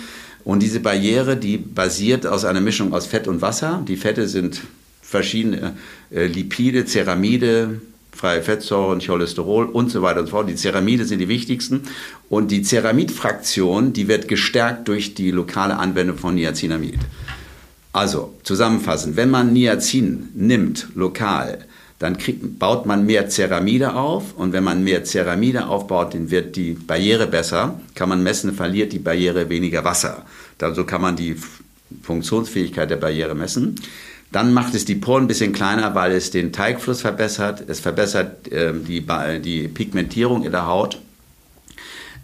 Und 0.43 0.63
diese 0.63 0.79
Barriere, 0.79 1.37
die 1.37 1.57
basiert 1.57 2.25
aus 2.25 2.43
einer 2.43 2.59
Mischung 2.59 2.91
aus 2.91 3.05
Fett 3.05 3.27
und 3.27 3.43
Wasser. 3.43 3.83
Die 3.87 3.97
Fette 3.97 4.27
sind 4.27 4.61
verschiedene 5.03 5.75
äh, 6.09 6.25
Lipide, 6.25 6.85
Ceramide, 6.85 7.81
freie 8.15 8.41
Fettsäuren, 8.41 8.99
Cholesterol 8.99 9.65
und 9.65 9.91
so 9.91 10.01
weiter 10.01 10.21
und 10.21 10.27
so 10.27 10.31
fort. 10.31 10.49
Die 10.49 10.55
Ceramide 10.55 11.05
sind 11.05 11.19
die 11.19 11.27
wichtigsten. 11.27 11.81
Und 12.29 12.49
die 12.49 12.63
Ceramidfraktion, 12.63 13.93
die 13.93 14.07
wird 14.07 14.27
gestärkt 14.27 14.87
durch 14.87 15.13
die 15.13 15.31
lokale 15.31 15.77
Anwendung 15.77 16.17
von 16.17 16.35
Niacinamid. 16.35 16.99
Also 17.93 18.33
zusammenfassend, 18.43 19.15
wenn 19.15 19.29
man 19.29 19.53
Niacin 19.53 20.29
nimmt, 20.33 20.87
lokal, 20.95 21.59
dann 21.99 22.17
kriegt, 22.17 22.59
baut 22.59 22.85
man 22.85 23.05
mehr 23.05 23.29
Ceramide 23.29 23.95
auf 23.95 24.33
und 24.35 24.51
wenn 24.51 24.65
man 24.65 24.83
mehr 24.83 25.05
Ceramide 25.05 25.67
aufbaut, 25.67 26.13
dann 26.13 26.29
wird 26.29 26.57
die 26.57 26.73
Barriere 26.73 27.25
besser, 27.25 27.79
kann 27.95 28.09
man 28.09 28.21
messen, 28.21 28.53
verliert 28.53 28.91
die 28.91 28.99
Barriere 28.99 29.49
weniger 29.49 29.85
Wasser. 29.85 30.25
so 30.73 30.83
kann 30.83 31.01
man 31.01 31.15
die 31.15 31.37
Funktionsfähigkeit 32.01 32.89
der 32.89 32.97
Barriere 32.97 33.33
messen. 33.33 33.75
Dann 34.35 34.51
macht 34.51 34.75
es 34.75 34.83
die 34.83 34.95
Poren 34.95 35.23
ein 35.23 35.27
bisschen 35.27 35.53
kleiner, 35.53 35.95
weil 35.95 36.11
es 36.11 36.29
den 36.29 36.51
Teigfluss 36.51 36.99
verbessert. 36.99 37.63
Es 37.69 37.79
verbessert 37.79 38.51
äh, 38.51 38.73
die, 38.73 39.07
die 39.39 39.69
Pigmentierung 39.69 40.43
in 40.43 40.51
der 40.51 40.67
Haut. 40.67 40.99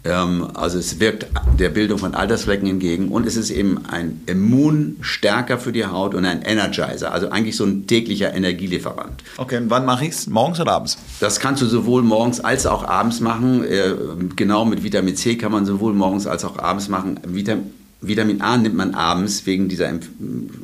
Ähm, 0.04 0.46
also 0.52 0.78
es 0.78 1.00
wirkt 1.00 1.28
der 1.58 1.70
Bildung 1.70 1.96
von 1.96 2.14
Altersflecken 2.14 2.68
entgegen 2.68 3.08
und 3.08 3.26
es 3.26 3.36
ist 3.36 3.48
eben 3.48 3.86
ein 3.86 4.20
Immunstärker 4.26 5.56
für 5.56 5.72
die 5.72 5.86
Haut 5.86 6.14
und 6.14 6.26
ein 6.26 6.42
Energizer, 6.42 7.12
also 7.12 7.30
eigentlich 7.30 7.56
so 7.56 7.64
ein 7.64 7.86
täglicher 7.86 8.34
Energielieferant. 8.34 9.22
Okay, 9.38 9.56
und 9.56 9.70
wann 9.70 9.86
mache 9.86 10.04
ich 10.04 10.10
es? 10.10 10.26
Morgens 10.26 10.60
oder 10.60 10.72
abends? 10.72 10.98
Das 11.20 11.40
kannst 11.40 11.62
du 11.62 11.66
sowohl 11.66 12.02
morgens 12.02 12.40
als 12.40 12.66
auch 12.66 12.84
abends 12.86 13.20
machen. 13.20 13.64
Äh, 13.64 13.94
genau 14.36 14.66
mit 14.66 14.84
Vitamin 14.84 15.16
C 15.16 15.36
kann 15.36 15.50
man 15.50 15.64
sowohl 15.64 15.94
morgens 15.94 16.26
als 16.26 16.44
auch 16.44 16.58
abends 16.58 16.88
machen. 16.88 17.20
Vitamin 17.24 17.70
Vitamin 18.02 18.42
A 18.42 18.56
nimmt 18.56 18.74
man 18.74 18.94
abends 18.94 19.46
wegen 19.46 19.68
dieser 19.68 19.90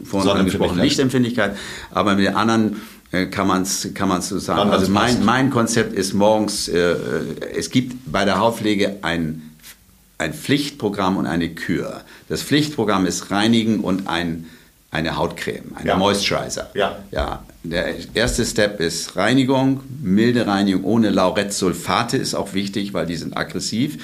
vorhin 0.04 0.30
angesprochenen 0.30 0.82
Lichtempfindlichkeit, 0.82 1.56
aber 1.90 2.16
mit 2.16 2.26
den 2.26 2.34
anderen 2.34 2.76
äh, 3.12 3.26
kann 3.26 3.46
man 3.46 3.62
es 3.62 3.88
kann 3.94 4.08
man's 4.08 4.28
so 4.28 4.38
sagen. 4.38 4.70
Also 4.70 4.90
mein, 4.90 5.24
mein 5.24 5.50
Konzept 5.50 5.94
ist 5.94 6.12
morgens, 6.12 6.68
äh, 6.68 6.96
es 7.56 7.70
gibt 7.70 8.12
bei 8.12 8.24
der 8.24 8.38
Hautpflege 8.38 8.96
ein, 9.02 9.50
ein 10.18 10.34
Pflichtprogramm 10.34 11.16
und 11.16 11.26
eine 11.26 11.48
Kür. 11.48 12.02
Das 12.28 12.42
Pflichtprogramm 12.42 13.06
ist 13.06 13.30
Reinigen 13.30 13.80
und 13.80 14.08
ein, 14.08 14.46
eine 14.90 15.16
Hautcreme, 15.16 15.76
ein 15.76 15.86
ja. 15.86 15.96
Moisturizer. 15.96 16.70
Ja. 16.74 16.98
ja. 17.10 17.44
Der 17.62 17.94
erste 18.14 18.44
Step 18.44 18.80
ist 18.80 19.16
Reinigung, 19.16 19.80
milde 20.02 20.46
Reinigung 20.46 20.84
ohne 20.84 21.10
Lauretsulfate 21.10 22.16
ist 22.16 22.34
auch 22.34 22.54
wichtig, 22.54 22.94
weil 22.94 23.06
die 23.06 23.16
sind 23.16 23.36
aggressiv. 23.36 23.98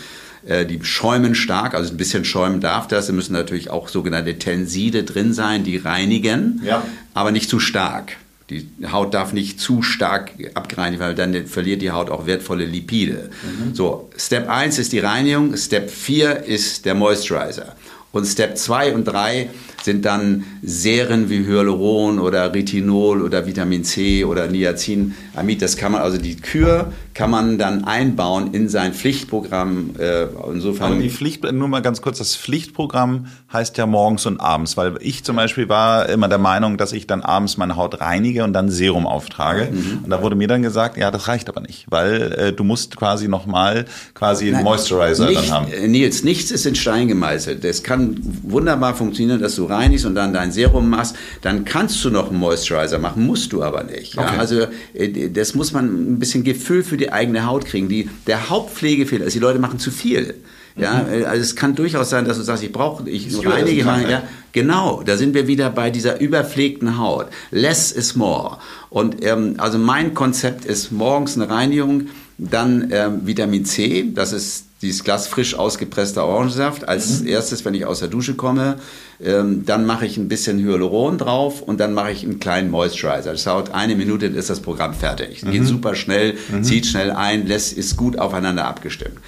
Äh, 0.47 0.66
die 0.66 0.84
schäumen 0.84 1.34
stark, 1.34 1.74
also 1.74 1.92
ein 1.92 1.97
bisschen 1.97 2.24
schäumen 2.24 2.61
darf 2.61 2.86
das. 2.86 3.09
Es 3.09 3.14
müssen 3.14 3.32
natürlich 3.32 3.70
auch 3.70 3.88
sogenannte 3.88 4.38
Tenside 4.38 5.05
drin 5.05 5.32
sein, 5.32 5.64
die 5.64 5.78
reinigen, 5.78 6.61
ja. 6.64 6.82
aber 7.14 7.30
nicht 7.30 7.49
zu 7.49 7.61
stark. 7.61 8.16
Die 8.51 8.68
Haut 8.92 9.14
darf 9.14 9.32
nicht 9.32 9.59
zu 9.59 9.80
stark 9.80 10.32
abgereinigt, 10.53 11.01
weil 11.01 11.14
dann 11.14 11.47
verliert 11.47 11.80
die 11.80 11.92
Haut 11.92 12.11
auch 12.11 12.26
wertvolle 12.26 12.66
Lipide. 12.66 13.30
Mhm. 13.42 13.74
So, 13.74 14.11
Step 14.18 14.51
1 14.51 14.78
ist 14.78 14.92
die 14.92 14.99
Reinigung, 14.99 15.57
Step 15.57 15.90
4 15.90 16.45
ist 16.45 16.84
der 16.84 16.95
Moisturizer. 16.95 17.74
Und 18.12 18.26
Step 18.26 18.59
2 18.59 18.95
und 18.95 19.05
3 19.05 19.49
sind 19.85 20.05
dann 20.07 20.45
Serien 20.62 21.28
wie 21.28 21.47
Hyaluron 21.47 22.18
oder 22.18 22.55
Retinol 22.55 23.20
oder 23.20 23.47
Vitamin 23.47 23.85
C 23.85 24.24
oder 24.24 24.49
Niacinamid. 24.49 25.61
Das 25.61 25.76
kann 25.76 25.93
man, 25.93 26.01
also 26.01 26.16
die 26.16 26.37
Kür 26.37 26.93
kann 27.12 27.30
man 27.30 27.59
dann 27.59 27.85
einbauen 27.85 28.55
in 28.55 28.68
sein 28.68 28.93
Pflichtprogramm. 28.93 29.91
Äh, 29.99 30.26
insofern. 30.53 30.93
Aber 30.93 31.01
die 31.01 31.11
Pflicht, 31.11 31.45
nur 31.45 31.68
mal 31.68 31.80
ganz 31.80 32.03
kurz, 32.03 32.18
das 32.18 32.35
Pflichtprogramm 32.35 33.26
heißt 33.53 33.78
ja 33.78 33.87
morgens 33.87 34.26
und 34.26 34.41
abends, 34.41 34.76
weil 34.76 34.97
ich 35.01 35.22
zum 35.22 35.37
Beispiel 35.37 35.68
war 35.68 36.09
immer 36.09 36.28
der 36.28 36.39
Meinung, 36.39 36.76
dass 36.76 36.93
ich 36.93 37.07
dann 37.07 37.22
abends 37.22 37.57
meine 37.57 37.76
Haut 37.76 38.01
reinige 38.01 38.43
und 38.43 38.53
dann 38.53 38.70
Serum 38.70 39.07
auftrage. 39.07 39.68
Mhm. 39.70 40.01
Und 40.05 40.11
da 40.11 40.22
wurde 40.22 40.35
mir 40.35 40.49
dann 40.49 40.62
gesagt, 40.62 40.97
ja, 40.97 41.11
das 41.11 41.28
reicht 41.28 41.49
aber 41.49 41.61
nicht, 41.61 41.87
weil 41.91 42.32
äh, 42.32 42.53
du 42.53 42.64
musst 42.64 42.97
quasi 42.97 43.28
nochmal 43.28 43.85
quasi 44.14 44.53
einen 44.53 44.64
Moisturizer 44.64 45.28
nicht, 45.28 45.41
dann 45.41 45.51
haben. 45.51 45.72
Äh, 45.72 45.87
Nils, 45.87 46.24
nichts 46.24 46.51
ist 46.51 46.66
in 46.66 46.74
Stein 46.74 47.07
gemeißelt. 47.07 47.64
Es 47.64 47.82
kann 47.82 48.16
wunderbar 48.43 48.95
funktionieren, 48.95 49.41
dass 49.41 49.55
du 49.55 49.66
reinigst 49.74 50.06
und 50.06 50.14
dann 50.14 50.32
dein 50.32 50.52
Serum 50.52 50.88
machst. 50.88 51.16
Dann 51.42 51.64
kannst 51.64 52.04
du 52.04 52.10
noch 52.10 52.30
einen 52.30 52.38
Moisturizer 52.38 52.98
machen, 52.98 53.26
musst 53.26 53.52
du 53.52 53.62
aber 53.62 53.84
nicht. 53.84 54.16
Okay. 54.16 54.34
Ja? 54.34 54.38
Also 54.38 54.66
äh, 54.94 55.30
das 55.30 55.54
muss 55.54 55.72
man 55.72 56.14
ein 56.14 56.18
bisschen 56.18 56.44
Gefühl 56.44 56.82
für 56.82 56.96
die 56.96 57.12
eigene 57.12 57.46
Haut 57.46 57.64
kriegen. 57.66 57.88
Die, 57.88 58.08
der 58.26 58.50
Hauptpflegefehler 58.50 59.24
ist, 59.24 59.34
die 59.34 59.40
Leute 59.40 59.58
machen 59.58 59.78
zu 59.78 59.90
viel. 59.90 60.34
Ja, 60.76 61.04
mhm. 61.04 61.24
also 61.26 61.40
es 61.40 61.54
kann 61.54 61.76
durchaus 61.76 62.10
sein, 62.10 62.24
dass 62.24 62.36
du 62.36 62.42
sagst, 62.42 62.64
ich 62.64 62.72
brauche, 62.72 63.08
ich 63.08 63.46
reinige 63.46 63.84
mal, 63.84 64.10
ja, 64.10 64.24
genau, 64.50 65.02
da 65.04 65.16
sind 65.16 65.32
wir 65.32 65.46
wieder 65.46 65.70
bei 65.70 65.90
dieser 65.90 66.20
überpflegten 66.20 66.98
Haut. 66.98 67.26
Less 67.52 67.92
is 67.92 68.16
more. 68.16 68.58
Und 68.90 69.24
ähm, 69.24 69.54
also 69.58 69.78
mein 69.78 70.14
Konzept 70.14 70.64
ist 70.64 70.90
morgens 70.90 71.36
eine 71.36 71.48
Reinigung, 71.48 72.08
dann 72.39 72.89
ähm, 72.91 73.26
Vitamin 73.26 73.64
C, 73.64 74.11
das 74.12 74.32
ist 74.32 74.66
dieses 74.82 75.03
Glas 75.05 75.26
frisch 75.26 75.55
ausgepresster 75.55 76.24
Orangensaft 76.24 76.87
als 76.89 77.20
mhm. 77.20 77.28
erstes, 77.28 77.64
wenn 77.64 77.74
ich 77.74 77.87
aus 77.87 78.01
der 78.01 78.09
Dusche 78.09 78.35
komme. 78.35 78.76
Ähm, 79.22 79.64
dann 79.64 79.87
mache 79.87 80.05
ich 80.05 80.16
ein 80.16 80.28
bisschen 80.28 80.59
Hyaluron 80.59 81.16
drauf 81.16 81.62
und 81.62 81.80
dann 81.80 81.95
mache 81.95 82.11
ich 82.11 82.24
einen 82.24 82.41
kleinen 82.41 82.70
Moisturizer. 82.70 83.32
Das 83.32 83.45
dauert 83.45 83.72
eine 83.72 83.97
Minute, 83.97 84.28
dann 84.28 84.39
ist 84.39 84.51
das 84.51 84.61
Programm 84.61 84.93
fertig. 84.93 85.43
Mhm. 85.43 85.53
Geht 85.53 85.66
super 85.66 85.95
schnell, 85.95 86.35
mhm. 86.53 86.64
zieht 86.64 86.87
schnell 86.87 87.12
ein, 87.12 87.47
lässt, 87.47 87.72
ist 87.72 87.97
gut 87.97 88.18
aufeinander 88.18 88.66
abgestimmt. 88.66 89.18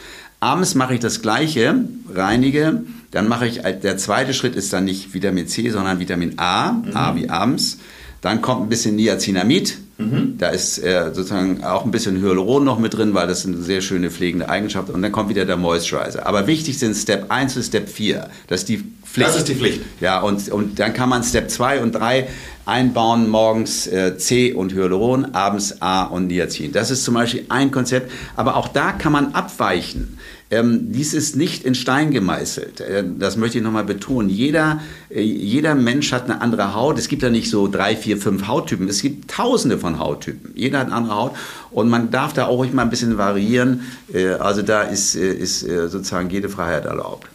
Abends 0.41 0.75
mache 0.75 0.95
ich 0.95 1.01
das 1.01 1.23
Gleiche, 1.23 1.77
reinige. 2.13 2.83
Dann 3.11 3.29
mache 3.29 3.47
ich, 3.47 3.63
der 3.63 3.97
zweite 3.97 4.35
Schritt 4.35 4.55
ist 4.57 4.73
dann 4.73 4.85
nicht 4.85 5.15
Vitamin 5.15 5.47
C, 5.49 5.71
sondern 5.71 6.01
Vitamin 6.01 6.39
A, 6.39 6.83
A 6.93 7.13
mhm. 7.13 7.17
wie 7.17 7.31
abends. 7.31 7.79
Dann 8.21 8.43
kommt 8.43 8.63
ein 8.63 8.69
bisschen 8.69 8.97
Niacinamid. 8.97 9.79
Mhm. 9.99 10.37
Da 10.37 10.49
ist 10.49 10.79
äh, 10.79 11.11
sozusagen 11.15 11.65
auch 11.65 11.85
ein 11.85 11.91
bisschen 11.91 12.21
Hyaluron 12.21 12.65
noch 12.65 12.79
mit 12.79 12.95
drin, 12.95 13.15
weil 13.15 13.27
das 13.27 13.47
eine 13.47 13.57
sehr 13.57 13.81
schöne 13.81 14.11
pflegende 14.11 14.49
Eigenschaft 14.49 14.91
Und 14.91 15.01
dann 15.01 15.13
kommt 15.13 15.31
wieder 15.31 15.47
der 15.47 15.57
Moisturizer. 15.57 16.27
Aber 16.27 16.47
wichtig 16.47 16.79
sind 16.79 16.95
Step 16.95 17.31
1 17.31 17.57
und 17.57 17.63
Step 17.63 17.89
4. 17.89 18.29
Das 18.49 18.61
ist 18.61 18.69
die 18.69 18.85
Pflicht. 19.05 19.29
Das 19.29 19.37
ist 19.37 19.49
die 19.49 19.55
Pflicht. 19.55 19.81
Ja, 20.01 20.21
und, 20.21 20.49
und 20.51 20.79
dann 20.79 20.93
kann 20.93 21.09
man 21.09 21.23
Step 21.23 21.51
2 21.51 21.81
und 21.81 21.93
3 21.93 22.29
einbauen, 22.67 23.31
morgens 23.31 23.87
äh, 23.87 24.19
C 24.19 24.53
und 24.53 24.75
Hyaluron, 24.75 25.35
abends 25.35 25.81
A 25.81 26.05
und 26.05 26.27
Niacin. 26.27 26.73
Das 26.73 26.91
ist 26.91 27.05
zum 27.05 27.15
Beispiel 27.15 27.47
ein 27.49 27.71
Konzept. 27.71 28.11
Aber 28.35 28.57
auch 28.57 28.69
da 28.69 28.93
kann 28.93 29.13
man 29.13 29.33
abweichen. 29.33 30.16
Ähm, 30.51 30.93
dies 30.93 31.13
ist 31.13 31.35
nicht 31.35 31.65
in 31.65 31.75
Stein 31.75 32.13
gemeißelt. 32.13 32.81
Äh, 32.81 33.05
das 33.19 33.37
möchte 33.37 33.59
ich 33.59 33.65
nochmal 33.65 33.85
betonen. 33.85 34.29
Jeder, 34.29 34.81
äh, 35.11 35.21
jeder 35.21 35.75
Mensch 35.75 36.13
hat 36.13 36.25
eine 36.25 36.41
andere 36.41 36.75
Haut. 36.75 36.99
Es 36.99 37.09
gibt 37.09 37.23
ja 37.23 37.31
nicht 37.31 37.51
so 37.51 37.67
drei, 37.67 37.97
vier, 37.97 38.17
fünf 38.17 38.47
Hauttypen. 38.47 38.89
Es 38.89 39.03
gibt 39.03 39.31
tausende 39.31 39.79
von 39.79 39.99
Hauttypen. 39.99 40.53
Jeder 40.55 40.79
hat 40.79 40.87
eine 40.87 40.95
andere 40.95 41.17
Haut. 41.17 41.33
Und 41.73 41.89
man 41.89 42.11
darf 42.11 42.33
da 42.33 42.47
auch 42.47 42.59
ruhig 42.59 42.73
mal 42.73 42.83
ein 42.83 42.91
bisschen 42.91 43.19
variieren. 43.19 43.83
Äh, 44.13 44.29
also 44.35 44.63
da 44.63 44.83
ist, 44.83 45.17
äh, 45.17 45.33
ist 45.33 45.65
äh, 45.65 45.89
sozusagen 45.89 46.31
jede 46.31 46.49
Freiheit 46.49 46.85
erlaubt. 46.85 47.27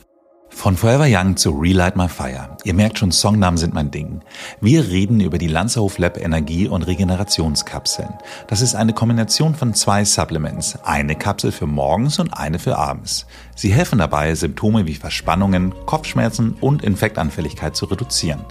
Von 0.54 0.78
Forever 0.78 1.08
Young 1.08 1.38
zu 1.38 1.50
Relight 1.52 1.96
My 1.96 2.08
Fire. 2.08 2.56
Ihr 2.66 2.76
merkt 2.76 3.00
schon, 3.00 3.12
Songnamen 3.12 3.58
sind 3.58 3.74
mein 3.74 3.90
Ding. 3.90 4.22
Wir 4.60 4.88
reden 4.90 5.20
über 5.20 5.40
die 5.40 5.48
Lanzerhof 5.48 5.98
Lab 5.98 6.18
Energie- 6.18 6.68
und 6.68 6.84
Regenerationskapseln. 6.84 8.14
Das 8.48 8.62
ist 8.62 8.76
eine 8.76 8.94
Kombination 8.94 9.56
von 9.56 9.74
zwei 9.74 10.06
Supplements. 10.06 10.78
Eine 10.84 11.16
Kapsel 11.16 11.52
für 11.52 11.66
morgens 11.66 12.20
und 12.20 12.34
eine 12.34 12.60
für 12.60 12.78
abends. 12.78 13.26
Sie 13.56 13.74
helfen 13.74 13.98
dabei, 13.98 14.36
Symptome 14.36 14.86
wie 14.86 14.94
Verspannungen, 14.94 15.74
Kopfschmerzen 15.88 16.56
und 16.62 16.84
Infektanfälligkeit 16.84 17.76
zu 17.76 17.86
reduzieren. 17.86 18.42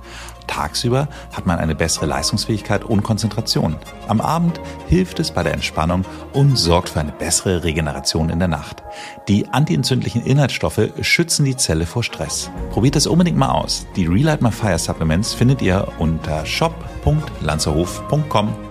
Tagsüber 0.47 1.09
hat 1.32 1.47
man 1.47 1.59
eine 1.59 1.74
bessere 1.74 2.07
Leistungsfähigkeit 2.07 2.84
und 2.84 3.03
Konzentration. 3.03 3.76
Am 4.09 4.20
Abend 4.20 4.61
hilft 4.88 5.20
es 5.20 5.30
bei 5.30 5.43
der 5.43 5.55
Entspannung 5.55 6.05
und 6.32 6.57
sorgt 6.57 6.91
für 6.91 7.01
eine 7.01 7.12
bessere 7.12 7.64
Regeneration 7.64 8.30
in 8.30 8.38
der 8.38 8.49
Nacht. 8.49 8.82
Die 9.28 9.49
antientzündlichen 9.49 10.22
Inhaltsstoffe 10.22 10.91
schützen 11.01 11.45
die 11.45 11.57
Zelle 11.57 11.86
vor 11.86 12.03
Stress. 12.03 12.51
Probiert 12.70 12.97
es 12.97 13.07
unbedingt 13.07 13.38
mal 13.38 13.51
aus. 13.51 13.86
Die 13.97 14.07
Relight 14.07 14.43
My 14.43 14.51
Fire 14.51 14.78
Supplements 14.78 15.34
findet 15.34 15.62
ihr 15.62 15.86
unter 15.99 16.45
shop.lanzerhof.com 16.47 18.70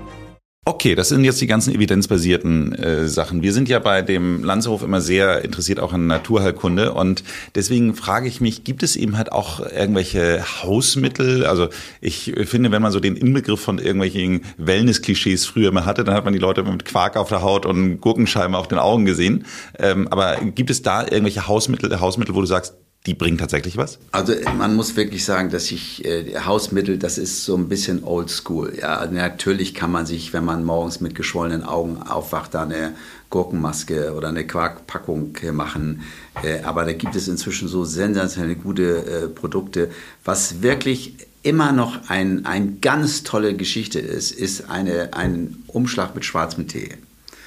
Okay, 0.69 0.93
das 0.93 1.09
sind 1.09 1.23
jetzt 1.23 1.41
die 1.41 1.47
ganzen 1.47 1.73
evidenzbasierten 1.73 2.75
äh, 2.75 3.07
Sachen. 3.07 3.41
Wir 3.41 3.53
sind 3.53 3.69
ja 3.69 3.79
bei 3.79 4.03
dem 4.03 4.43
Lanzerhof 4.43 4.83
immer 4.83 5.01
sehr 5.01 5.43
interessiert 5.43 5.79
auch 5.79 5.93
an 5.93 6.05
Naturheilkunde 6.05 6.93
und 6.93 7.23
deswegen 7.55 7.95
frage 7.95 8.27
ich 8.27 8.39
mich, 8.39 8.65
gibt 8.65 8.83
es 8.83 8.95
eben 8.95 9.17
halt 9.17 9.31
auch 9.31 9.61
irgendwelche 9.61 10.43
Hausmittel? 10.61 11.43
Also 11.47 11.69
ich 12.01 12.35
finde, 12.43 12.71
wenn 12.71 12.83
man 12.83 12.91
so 12.91 12.99
den 12.99 13.15
Inbegriff 13.15 13.59
von 13.59 13.79
irgendwelchen 13.79 14.41
Wellness-Klischees 14.57 15.47
früher 15.47 15.71
mal 15.71 15.85
hatte, 15.85 16.03
dann 16.03 16.13
hat 16.13 16.25
man 16.25 16.33
die 16.33 16.39
Leute 16.39 16.61
mit 16.61 16.85
Quark 16.85 17.17
auf 17.17 17.29
der 17.29 17.41
Haut 17.41 17.65
und 17.65 17.99
Gurkenscheiben 17.99 18.53
auf 18.53 18.67
den 18.67 18.77
Augen 18.77 19.05
gesehen. 19.05 19.45
Ähm, 19.79 20.07
aber 20.09 20.35
gibt 20.35 20.69
es 20.69 20.83
da 20.83 21.01
irgendwelche 21.01 21.47
Hausmittel, 21.47 21.99
Hausmittel, 21.99 22.35
wo 22.35 22.41
du 22.41 22.45
sagst, 22.45 22.75
die 23.05 23.13
bringen 23.13 23.37
tatsächlich 23.37 23.77
was? 23.77 23.97
Also 24.11 24.33
man 24.57 24.75
muss 24.75 24.97
wirklich 24.97 25.23
sagen, 25.23 25.49
dass 25.49 25.71
ich 25.71 26.03
äh, 26.03 26.37
Hausmittel, 26.39 26.97
das 26.97 27.17
ist 27.17 27.45
so 27.45 27.55
ein 27.55 27.69
bisschen 27.69 28.03
old 28.03 28.29
school. 28.29 28.73
Ja, 28.79 29.05
natürlich 29.05 29.73
kann 29.73 29.91
man 29.91 30.05
sich, 30.05 30.33
wenn 30.33 30.43
man 30.43 30.65
morgens 30.65 30.99
mit 30.99 31.15
geschwollenen 31.15 31.63
Augen 31.63 32.01
aufwacht, 32.01 32.53
da 32.53 32.63
eine 32.63 32.93
Gurkenmaske 33.29 34.13
oder 34.13 34.27
eine 34.27 34.45
Quarkpackung 34.45 35.33
machen. 35.53 36.01
Äh, 36.43 36.61
aber 36.63 36.83
da 36.83 36.91
gibt 36.91 37.15
es 37.15 37.29
inzwischen 37.29 37.69
so 37.69 37.85
sensationell 37.85 38.55
gute 38.55 39.05
äh, 39.05 39.27
Produkte. 39.29 39.89
Was 40.25 40.61
wirklich 40.61 41.15
immer 41.41 41.71
noch 41.71 42.09
ein, 42.09 42.45
ein 42.45 42.81
ganz 42.81 43.23
tolle 43.23 43.55
Geschichte 43.55 43.99
ist, 43.99 44.31
ist 44.31 44.69
eine, 44.69 45.13
ein 45.13 45.63
Umschlag 45.67 46.15
mit 46.15 46.25
schwarzem 46.25 46.67
Tee. 46.67 46.97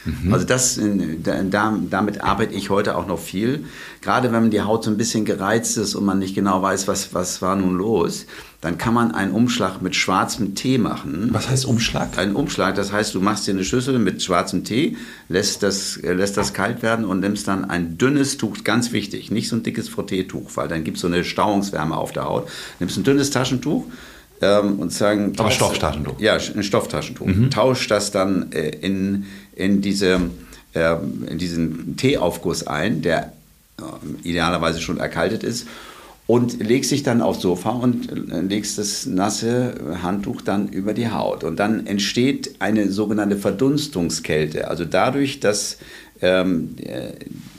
Mhm. 0.04 0.32
Also 0.32 0.46
das, 0.46 0.80
da, 1.22 1.78
damit 1.90 2.22
arbeite 2.22 2.54
ich 2.54 2.70
heute 2.70 2.96
auch 2.96 3.06
noch 3.06 3.18
viel. 3.18 3.64
Gerade 4.00 4.32
wenn 4.32 4.50
die 4.50 4.62
Haut 4.62 4.84
so 4.84 4.90
ein 4.90 4.96
bisschen 4.96 5.24
gereizt 5.24 5.76
ist 5.76 5.94
und 5.94 6.04
man 6.04 6.18
nicht 6.18 6.34
genau 6.34 6.62
weiß, 6.62 6.88
was, 6.88 7.14
was 7.14 7.40
war 7.40 7.56
nun 7.56 7.76
los, 7.76 8.26
dann 8.60 8.78
kann 8.78 8.94
man 8.94 9.12
einen 9.12 9.32
Umschlag 9.32 9.82
mit 9.82 9.96
schwarzem 9.96 10.54
Tee 10.54 10.78
machen. 10.78 11.28
Was 11.32 11.48
heißt 11.48 11.66
Umschlag? 11.66 12.16
Ein 12.16 12.34
Umschlag, 12.34 12.74
das 12.76 12.92
heißt, 12.92 13.14
du 13.14 13.20
machst 13.20 13.46
dir 13.46 13.52
eine 13.52 13.64
Schüssel 13.64 13.98
mit 13.98 14.22
schwarzem 14.22 14.64
Tee, 14.64 14.96
lässt 15.28 15.62
das, 15.62 15.96
äh, 15.96 16.12
lässt 16.12 16.36
das 16.36 16.52
kalt 16.52 16.82
werden 16.82 17.04
und 17.04 17.20
nimmst 17.20 17.48
dann 17.48 17.64
ein 17.64 17.98
dünnes 17.98 18.36
Tuch, 18.38 18.62
ganz 18.64 18.92
wichtig, 18.92 19.30
nicht 19.30 19.48
so 19.48 19.56
ein 19.56 19.62
dickes 19.62 19.88
Frotteetuch, 19.88 20.50
weil 20.54 20.68
dann 20.68 20.84
gibt 20.84 20.96
es 20.96 21.00
so 21.00 21.08
eine 21.08 21.24
Stauungswärme 21.24 21.96
auf 21.96 22.12
der 22.12 22.24
Haut. 22.24 22.48
Nimmst 22.78 22.96
ein 22.96 23.04
dünnes 23.04 23.30
Taschentuch, 23.30 23.84
ähm, 24.42 24.78
und 24.78 24.92
sagen. 24.92 25.32
Aber 25.38 25.50
Stofftaschentuch. 25.50 26.20
Ja, 26.20 26.34
ein 26.34 26.62
Stofftaschentuch. 26.62 27.26
Mhm. 27.26 27.50
Tausch 27.50 27.86
das 27.86 28.10
dann 28.10 28.52
äh, 28.52 28.70
in, 28.70 29.24
in, 29.54 29.80
diese, 29.80 30.20
äh, 30.74 30.96
in 31.26 31.38
diesen 31.38 31.96
Teeaufguss 31.96 32.66
ein, 32.66 33.02
der 33.02 33.32
äh, 33.78 34.28
idealerweise 34.28 34.80
schon 34.80 34.98
erkaltet 34.98 35.44
ist. 35.44 35.66
Und 36.28 36.62
legst 36.62 36.92
dich 36.92 37.02
dann 37.02 37.20
aufs 37.20 37.42
Sofa 37.42 37.70
und 37.70 38.10
äh, 38.10 38.40
legst 38.40 38.78
das 38.78 39.06
nasse 39.06 39.74
Handtuch 40.02 40.40
dann 40.40 40.68
über 40.68 40.94
die 40.94 41.10
Haut. 41.10 41.44
Und 41.44 41.56
dann 41.58 41.86
entsteht 41.86 42.56
eine 42.60 42.90
sogenannte 42.90 43.36
Verdunstungskälte. 43.36 44.68
Also 44.68 44.84
dadurch, 44.84 45.40
dass 45.40 45.78
ähm, 46.20 46.76
äh, 46.82 47.12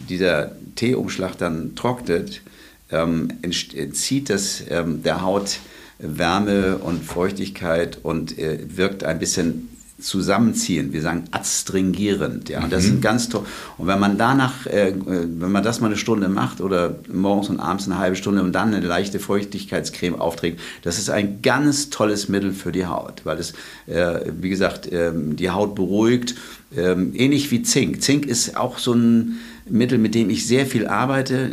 dieser 0.09 0.53
Teeumschlag 0.75 1.37
dann 1.37 1.75
trocknet, 1.75 2.41
ähm, 2.89 3.29
entzieht 3.41 4.29
das 4.29 4.63
ähm, 4.69 5.03
der 5.03 5.21
Haut 5.21 5.59
Wärme 5.99 6.77
und 6.77 7.03
Feuchtigkeit 7.03 7.99
und 8.03 8.37
äh, 8.37 8.59
wirkt 8.75 9.03
ein 9.03 9.19
bisschen 9.19 9.69
zusammenziehen. 10.03 10.93
Wir 10.93 11.01
sagen 11.01 11.25
adstringierend. 11.31 12.49
Ja, 12.49 12.63
und 12.63 12.71
das 12.71 12.85
mhm. 12.85 12.95
ist 12.95 13.01
ganz 13.01 13.29
toll. 13.29 13.45
Und 13.77 13.87
wenn 13.87 13.99
man 13.99 14.17
danach, 14.17 14.67
äh, 14.67 14.93
wenn 14.95 15.51
man 15.51 15.63
das 15.63 15.81
mal 15.81 15.87
eine 15.87 15.97
Stunde 15.97 16.29
macht 16.29 16.61
oder 16.61 16.95
morgens 17.11 17.49
und 17.49 17.59
abends 17.59 17.85
eine 17.85 17.97
halbe 17.97 18.15
Stunde 18.15 18.43
und 18.43 18.53
dann 18.53 18.73
eine 18.73 18.85
leichte 18.85 19.19
Feuchtigkeitscreme 19.19 20.15
aufträgt, 20.19 20.59
das 20.83 20.97
ist 20.97 21.09
ein 21.09 21.41
ganz 21.41 21.89
tolles 21.89 22.29
Mittel 22.29 22.53
für 22.53 22.71
die 22.71 22.85
Haut, 22.85 23.21
weil 23.23 23.37
es, 23.37 23.53
äh, 23.87 24.31
wie 24.39 24.49
gesagt, 24.49 24.87
äh, 24.87 25.11
die 25.13 25.49
Haut 25.49 25.75
beruhigt. 25.75 26.35
Ähm, 26.75 27.13
ähnlich 27.15 27.51
wie 27.51 27.61
Zink. 27.61 28.01
Zink 28.01 28.25
ist 28.25 28.57
auch 28.57 28.79
so 28.79 28.93
ein 28.93 29.39
Mittel, 29.73 29.97
mit 29.97 30.13
dem 30.13 30.29
ich 30.29 30.45
sehr 30.45 30.67
viel 30.67 30.87
arbeite. 30.87 31.49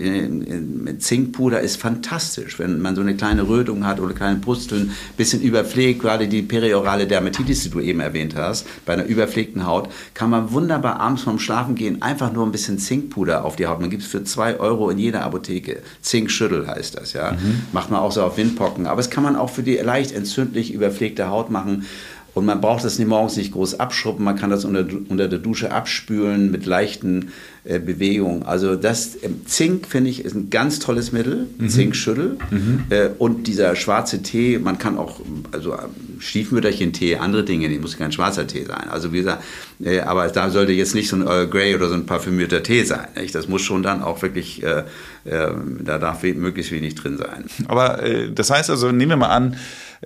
Zinkpuder 0.99 1.61
ist 1.61 1.77
fantastisch, 1.77 2.59
wenn 2.59 2.81
man 2.81 2.95
so 2.95 3.01
eine 3.01 3.17
kleine 3.17 3.49
Rötung 3.49 3.87
hat 3.87 3.99
oder 3.99 4.13
kleine 4.13 4.37
Pusteln, 4.41 4.93
bisschen 5.17 5.41
überpflegt, 5.41 6.03
gerade 6.03 6.29
die 6.29 6.43
periorale 6.43 7.07
Dermatitis, 7.07 7.63
die 7.63 7.71
du 7.71 7.81
eben 7.81 8.01
erwähnt 8.01 8.37
hast, 8.37 8.67
bei 8.85 8.93
einer 8.93 9.07
überpflegten 9.07 9.67
Haut, 9.67 9.89
kann 10.13 10.29
man 10.29 10.53
wunderbar 10.53 11.01
abends 11.01 11.23
vorm 11.23 11.39
Schlafengehen 11.39 12.03
einfach 12.03 12.31
nur 12.31 12.45
ein 12.45 12.53
bisschen 12.53 12.79
Zinkpuder 12.79 13.45
auf 13.45 13.57
die 13.57 13.67
Haut. 13.67 13.81
Man 13.81 13.89
gibt 13.89 14.03
es 14.03 14.09
für 14.09 14.23
zwei 14.23 14.61
Euro 14.61 14.91
in 14.91 14.99
jeder 14.99 15.23
Apotheke. 15.23 15.81
Zinkschüttel 16.03 16.67
heißt 16.67 16.99
das, 16.99 17.15
ja. 17.15 17.33
Mhm. 17.33 17.63
Macht 17.73 17.91
man 17.91 18.01
auch 18.01 18.13
so 18.13 18.23
auf 18.23 18.37
Windpocken. 18.37 18.87
Aber 18.87 19.01
es 19.01 19.09
kann 19.09 19.25
man 19.25 19.35
auch 19.35 19.49
für 19.49 19.63
die 19.63 19.77
leicht 19.77 20.13
entzündlich 20.13 20.75
überpflegte 20.75 21.31
Haut 21.31 21.51
machen. 21.51 21.87
Und 22.35 22.47
man 22.47 22.61
braucht 22.61 22.85
das 22.85 22.99
nicht 22.99 23.09
morgens 23.09 23.37
nicht 23.37 23.53
groß 23.53 23.81
abschruppen, 23.81 24.25
man 24.25 24.37
kann 24.37 24.51
das 24.51 24.65
unter, 24.65 24.87
unter 25.09 25.29
der 25.29 25.39
Dusche 25.39 25.73
abspülen 25.73 26.51
mit 26.51 26.65
leichten 26.65 27.33
äh, 27.65 27.79
Bewegungen. 27.79 28.43
Also 28.43 28.75
das 28.75 29.17
äh, 29.17 29.29
Zink, 29.45 29.87
finde 29.87 30.09
ich, 30.11 30.25
ist 30.25 30.35
ein 30.35 30.49
ganz 30.49 30.79
tolles 30.79 31.13
Mittel, 31.13 31.47
mhm. 31.59 31.69
Zinkschüttel. 31.69 32.39
Mhm. 32.51 32.85
Äh, 32.89 33.11
und 33.19 33.47
dieser 33.47 33.77
schwarze 33.77 34.23
Tee, 34.23 34.59
man 34.59 34.79
kann 34.79 34.97
auch, 34.97 35.21
also 35.53 35.75
ähm, 35.75 36.21
Stiefmütterchen-Tee, 36.21 37.17
andere 37.17 37.45
Dinge, 37.45 37.69
die 37.69 37.79
muss 37.79 37.99
kein 37.99 38.13
schwarzer 38.13 38.47
Tee 38.47 38.65
sein. 38.65 38.89
Also 38.89 39.13
wie 39.13 39.19
gesagt, 39.19 39.45
äh, 39.85 40.01
aber 40.01 40.29
da 40.29 40.49
sollte 40.51 40.73
jetzt 40.73 40.95
nicht 40.95 41.09
so 41.09 41.17
ein 41.17 41.27
Earl 41.27 41.49
Grey 41.49 41.75
oder 41.75 41.89
so 41.89 41.95
ein 41.95 42.07
parfümierter 42.07 42.63
Tee 42.63 42.85
sein. 42.85 43.09
Nicht? 43.17 43.35
Das 43.35 43.49
muss 43.49 43.63
schon 43.63 43.83
dann 43.83 44.03
auch 44.03 44.23
wirklich, 44.23 44.63
äh, 44.63 44.85
ähm, 45.27 45.81
da 45.85 45.99
darf 45.99 46.23
möglichst 46.23 46.73
wenig 46.73 46.95
drin 46.95 47.19
sein. 47.19 47.45
Aber 47.69 48.03
äh, 48.03 48.31
das 48.33 48.51
heißt 48.51 48.71
also, 48.71 48.91
nehmen 48.91 49.11
wir 49.11 49.17
mal 49.17 49.29
an, 49.29 49.57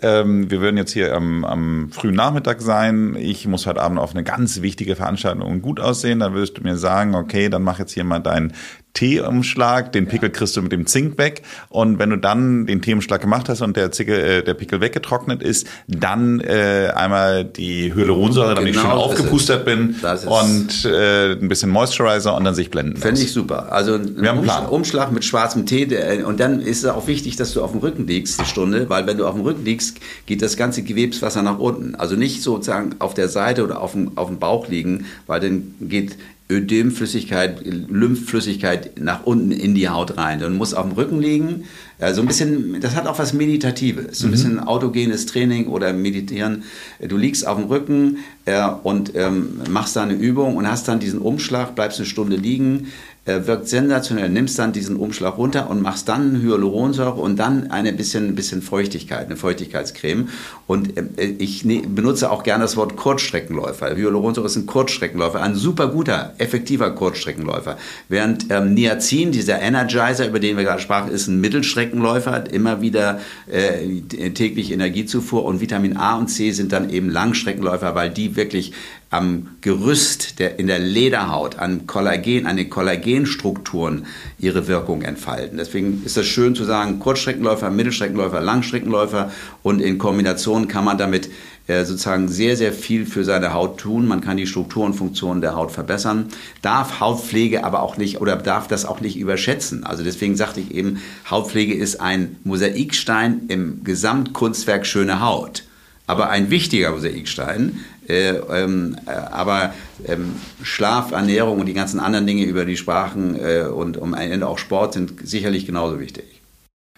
ähm, 0.02 0.50
wir 0.50 0.60
würden 0.60 0.76
jetzt 0.76 0.92
hier 0.92 1.14
am, 1.14 1.44
am 1.44 1.90
frühen 1.92 2.16
Nachmittag 2.16 2.60
sein. 2.60 3.16
Ich 3.16 3.46
muss 3.46 3.66
heute 3.66 3.80
Abend 3.80 3.98
auf 3.98 4.10
eine 4.10 4.24
ganz 4.24 4.60
wichtige 4.60 4.96
Veranstaltung 4.96 5.42
und 5.48 5.62
gut 5.62 5.78
aussehen. 5.78 6.18
Dann 6.18 6.34
würdest 6.34 6.58
du 6.58 6.62
mir 6.62 6.76
sagen, 6.76 7.14
okay, 7.14 7.43
dann 7.50 7.62
mach 7.62 7.78
jetzt 7.78 7.92
hier 7.92 8.04
mal 8.04 8.20
dein 8.20 8.52
Teeumschlag, 8.94 9.90
den 9.92 10.06
Pickel 10.06 10.30
kriegst 10.30 10.56
du 10.56 10.62
mit 10.62 10.70
dem 10.70 10.86
Zink 10.86 11.18
weg. 11.18 11.42
Und 11.68 11.98
wenn 11.98 12.10
du 12.10 12.16
dann 12.16 12.66
den 12.66 12.80
Teeumschlag 12.80 13.20
gemacht 13.20 13.48
hast 13.48 13.60
und 13.60 13.76
der, 13.76 13.90
Zicke, 13.90 14.20
äh, 14.20 14.44
der 14.44 14.54
Pickel 14.54 14.80
weggetrocknet 14.80 15.42
ist, 15.42 15.66
dann 15.88 16.38
äh, 16.40 16.92
einmal 16.94 17.44
die 17.44 17.92
Hyaluronsäure, 17.92 18.54
damit 18.54 18.72
genau, 18.72 18.84
ich 18.84 18.90
schön 18.90 18.98
aufgepustert 18.98 19.64
bin 19.64 19.96
und 20.26 20.84
äh, 20.84 21.32
ein 21.32 21.48
bisschen 21.48 21.70
Moisturizer 21.70 22.36
und 22.36 22.44
dann 22.44 22.54
sich 22.54 22.70
blenden 22.70 22.96
Fände 22.96 23.20
ich 23.20 23.32
super. 23.32 23.72
Also 23.72 23.94
ein 23.94 24.28
Umschlag, 24.28 24.70
Umschlag, 24.70 25.12
mit 25.12 25.24
schwarzem 25.24 25.66
Tee 25.66 25.86
der, 25.86 26.26
und 26.26 26.38
dann 26.38 26.60
ist 26.60 26.84
es 26.84 26.90
auch 26.90 27.08
wichtig, 27.08 27.34
dass 27.34 27.52
du 27.52 27.62
auf 27.62 27.72
dem 27.72 27.80
Rücken 27.80 28.06
liegst, 28.06 28.40
die 28.40 28.46
Stunde, 28.46 28.88
weil 28.88 29.08
wenn 29.08 29.18
du 29.18 29.26
auf 29.26 29.34
dem 29.34 29.42
Rücken 29.42 29.64
liegst, 29.64 29.98
geht 30.26 30.40
das 30.40 30.56
ganze 30.56 30.84
Gewebswasser 30.84 31.42
nach 31.42 31.58
unten. 31.58 31.96
Also 31.96 32.14
nicht 32.14 32.42
sozusagen 32.42 32.94
auf 33.00 33.14
der 33.14 33.28
Seite 33.28 33.64
oder 33.64 33.80
auf 33.80 33.92
dem, 33.92 34.16
auf 34.16 34.28
dem 34.28 34.38
Bauch 34.38 34.68
liegen, 34.68 35.06
weil 35.26 35.40
dann 35.40 35.74
geht 35.80 36.16
Ödemflüssigkeit, 36.50 37.64
Lymphflüssigkeit 37.64 39.00
nach 39.00 39.24
unten 39.24 39.50
in 39.50 39.74
die 39.74 39.88
Haut 39.88 40.18
rein. 40.18 40.40
Dann 40.40 40.56
muss 40.56 40.74
auf 40.74 40.86
dem 40.86 40.92
Rücken 40.92 41.20
liegen. 41.20 41.64
So 41.98 42.04
also 42.04 42.20
ein 42.20 42.26
bisschen, 42.26 42.80
das 42.80 42.94
hat 42.94 43.06
auch 43.06 43.18
was 43.18 43.32
Meditatives, 43.32 44.18
so 44.18 44.26
ein 44.26 44.28
mhm. 44.28 44.32
bisschen 44.32 44.60
autogenes 44.60 45.24
Training 45.24 45.68
oder 45.68 45.94
Meditieren. 45.94 46.64
Du 47.00 47.16
liegst 47.16 47.46
auf 47.46 47.56
dem 47.56 47.66
Rücken 47.68 48.18
äh, 48.44 48.68
und 48.82 49.14
ähm, 49.14 49.60
machst 49.70 49.96
da 49.96 50.02
eine 50.02 50.12
Übung 50.12 50.56
und 50.56 50.68
hast 50.68 50.86
dann 50.86 51.00
diesen 51.00 51.20
Umschlag, 51.20 51.74
bleibst 51.74 51.98
eine 51.98 52.06
Stunde 52.06 52.36
liegen, 52.36 52.88
wirkt 53.24 53.68
sensationell. 53.68 54.28
Nimmst 54.28 54.58
dann 54.58 54.72
diesen 54.72 54.96
Umschlag 54.96 55.38
runter 55.38 55.70
und 55.70 55.80
machst 55.80 56.08
dann 56.08 56.42
Hyaluronsäure 56.42 57.20
und 57.20 57.38
dann 57.38 57.70
eine 57.70 57.92
bisschen, 57.92 58.34
bisschen 58.34 58.60
Feuchtigkeit, 58.60 59.26
eine 59.26 59.36
Feuchtigkeitscreme. 59.36 60.28
Und 60.66 60.96
äh, 60.96 61.24
ich 61.38 61.64
ne, 61.64 61.82
benutze 61.86 62.30
auch 62.30 62.42
gerne 62.42 62.64
das 62.64 62.76
Wort 62.76 62.96
Kurzstreckenläufer. 62.96 63.96
Hyaluronsäure 63.96 64.46
ist 64.46 64.56
ein 64.56 64.66
Kurzstreckenläufer, 64.66 65.40
ein 65.40 65.54
super 65.54 65.88
guter, 65.88 66.34
effektiver 66.38 66.90
Kurzstreckenläufer. 66.90 67.78
Während 68.08 68.50
ähm, 68.50 68.74
Niacin, 68.74 69.32
dieser 69.32 69.60
Energizer, 69.60 70.28
über 70.28 70.38
den 70.38 70.56
wir 70.58 70.64
gerade 70.64 70.82
sprachen, 70.82 71.10
ist 71.10 71.26
ein 71.26 71.40
Mittelstreckenläufer, 71.40 72.52
immer 72.52 72.82
wieder 72.82 73.20
äh, 73.50 74.00
täglich 74.30 74.70
Energiezufuhr 74.70 75.44
und 75.44 75.62
Vitamin 75.62 75.96
A 75.96 76.18
und 76.18 76.28
C 76.28 76.50
sind 76.50 76.72
dann 76.72 76.90
eben 76.90 77.08
Langstreckenläufer, 77.08 77.94
weil 77.94 78.10
die 78.10 78.36
wirklich 78.36 78.72
am 79.14 79.48
Gerüst 79.60 80.40
der, 80.40 80.58
in 80.58 80.66
der 80.66 80.80
Lederhaut, 80.80 81.58
an 81.58 81.86
Kollagen, 81.86 82.46
an 82.46 82.56
den 82.56 82.68
Kollagenstrukturen 82.68 84.06
ihre 84.38 84.66
Wirkung 84.66 85.02
entfalten. 85.02 85.56
Deswegen 85.56 86.02
ist 86.04 86.16
es 86.16 86.26
schön 86.26 86.54
zu 86.54 86.64
sagen, 86.64 86.98
Kurzstreckenläufer, 86.98 87.70
Mittelstreckenläufer, 87.70 88.40
Langstreckenläufer 88.40 89.30
und 89.62 89.80
in 89.80 89.98
Kombination 89.98 90.66
kann 90.66 90.84
man 90.84 90.98
damit 90.98 91.30
äh, 91.68 91.84
sozusagen 91.84 92.28
sehr, 92.28 92.56
sehr 92.56 92.72
viel 92.72 93.06
für 93.06 93.24
seine 93.24 93.54
Haut 93.54 93.78
tun. 93.78 94.08
Man 94.08 94.20
kann 94.20 94.36
die 94.36 94.48
Struktur 94.48 94.84
und 94.84 94.94
Funktionen 94.94 95.40
der 95.40 95.54
Haut 95.54 95.70
verbessern, 95.70 96.28
darf 96.60 96.98
Hautpflege 96.98 97.64
aber 97.64 97.82
auch 97.82 97.96
nicht 97.96 98.20
oder 98.20 98.34
darf 98.36 98.66
das 98.66 98.84
auch 98.84 99.00
nicht 99.00 99.16
überschätzen. 99.16 99.84
Also 99.84 100.02
deswegen 100.02 100.34
sagte 100.34 100.60
ich 100.60 100.74
eben, 100.74 101.00
Hautpflege 101.30 101.74
ist 101.74 102.00
ein 102.00 102.36
Mosaikstein 102.42 103.42
im 103.46 103.84
Gesamtkunstwerk 103.84 104.84
schöne 104.84 105.20
Haut 105.20 105.62
aber 106.06 106.28
ein 106.30 106.50
wichtiger 106.50 106.90
Mosaikstein. 106.90 107.84
Äh, 108.08 108.36
ähm, 108.36 108.96
äh, 109.06 109.10
aber 109.10 109.74
ähm, 110.06 110.34
Schlaf, 110.62 111.12
Ernährung 111.12 111.60
und 111.60 111.66
die 111.66 111.74
ganzen 111.74 112.00
anderen 112.00 112.26
Dinge, 112.26 112.44
über 112.44 112.64
die 112.64 112.76
Sprachen 112.76 113.36
äh, 113.36 113.62
und 113.62 113.96
um 113.96 114.14
ein 114.14 114.30
Ende 114.30 114.46
auch 114.46 114.58
Sport 114.58 114.94
sind 114.94 115.14
sicherlich 115.26 115.66
genauso 115.66 116.00
wichtig. 116.00 116.24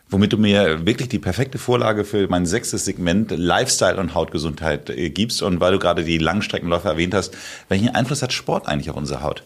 Womit 0.09 0.33
du 0.33 0.39
mir 0.39 0.87
wirklich 0.87 1.09
die 1.09 1.19
perfekte 1.19 1.59
Vorlage 1.59 2.05
für 2.05 2.29
mein 2.29 2.47
sechstes 2.47 2.85
Segment 2.85 3.33
Lifestyle 3.33 3.99
und 3.99 4.15
Hautgesundheit 4.15 4.91
äh, 4.91 5.11
gibst. 5.11 5.43
Und 5.43 5.61
weil 5.61 5.73
du 5.73 5.79
gerade 5.79 6.05
die 6.05 6.19
Langstreckenläufer 6.19 6.91
erwähnt 6.91 7.15
hast, 7.15 7.37
welchen 7.69 7.89
Einfluss 7.89 8.23
hat 8.23 8.33
Sport 8.33 8.69
eigentlich 8.69 8.91
auf 8.91 8.97
unsere 8.97 9.23
Haut? 9.23 9.43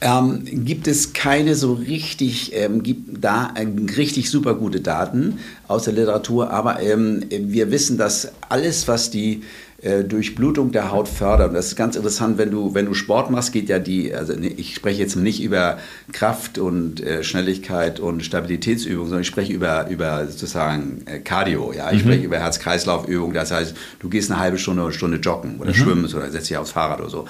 ähm, 0.00 0.44
gibt 0.44 0.86
es 0.86 1.12
keine 1.12 1.54
so 1.54 1.72
richtig, 1.72 2.54
ähm, 2.54 2.82
gibt 2.82 3.22
da 3.24 3.52
äh, 3.54 3.66
richtig 3.96 4.30
super 4.30 4.54
gute 4.54 4.80
Daten 4.80 5.40
aus 5.66 5.84
der 5.84 5.94
Literatur, 5.94 6.50
aber 6.50 6.80
ähm, 6.80 7.24
wir 7.30 7.70
wissen, 7.70 7.98
dass 7.98 8.32
alles, 8.48 8.86
was 8.86 9.10
die 9.10 9.42
Durchblutung 9.80 10.72
der 10.72 10.90
Haut 10.90 11.06
fördert. 11.06 11.50
Und 11.50 11.54
das 11.54 11.68
ist 11.68 11.76
ganz 11.76 11.94
interessant, 11.94 12.36
wenn 12.36 12.50
du, 12.50 12.74
wenn 12.74 12.86
du 12.86 12.94
Sport 12.94 13.30
machst, 13.30 13.52
geht 13.52 13.68
ja 13.68 13.78
die, 13.78 14.12
also 14.12 14.34
ich 14.34 14.74
spreche 14.74 15.00
jetzt 15.00 15.14
nicht 15.14 15.40
über 15.40 15.78
Kraft 16.10 16.58
und 16.58 17.00
äh, 17.00 17.22
Schnelligkeit 17.22 18.00
und 18.00 18.24
Stabilitätsübungen, 18.24 19.08
sondern 19.08 19.22
ich 19.22 19.28
spreche 19.28 19.52
über, 19.52 19.88
über 19.88 20.26
sozusagen 20.26 21.02
äh, 21.06 21.20
Cardio, 21.20 21.72
ja. 21.72 21.92
Ich 21.92 21.98
mhm. 21.98 22.08
spreche 22.08 22.24
über 22.24 22.38
Herz-Kreislauf-Übungen, 22.38 23.34
das 23.34 23.52
heißt, 23.52 23.76
du 24.00 24.08
gehst 24.08 24.32
eine 24.32 24.40
halbe 24.40 24.58
Stunde 24.58 24.82
oder 24.82 24.92
Stunde 24.92 25.18
joggen 25.18 25.60
oder 25.60 25.70
mhm. 25.70 25.74
schwimmst 25.74 26.14
oder 26.16 26.28
setzt 26.28 26.50
dich 26.50 26.56
aufs 26.56 26.72
Fahrrad 26.72 27.00
oder 27.00 27.10
so. 27.10 27.26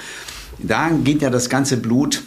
Da 0.59 0.91
geht 1.05 1.21
ja 1.21 1.29
das 1.29 1.51
ganze 1.51 1.77
Blut 1.77 2.23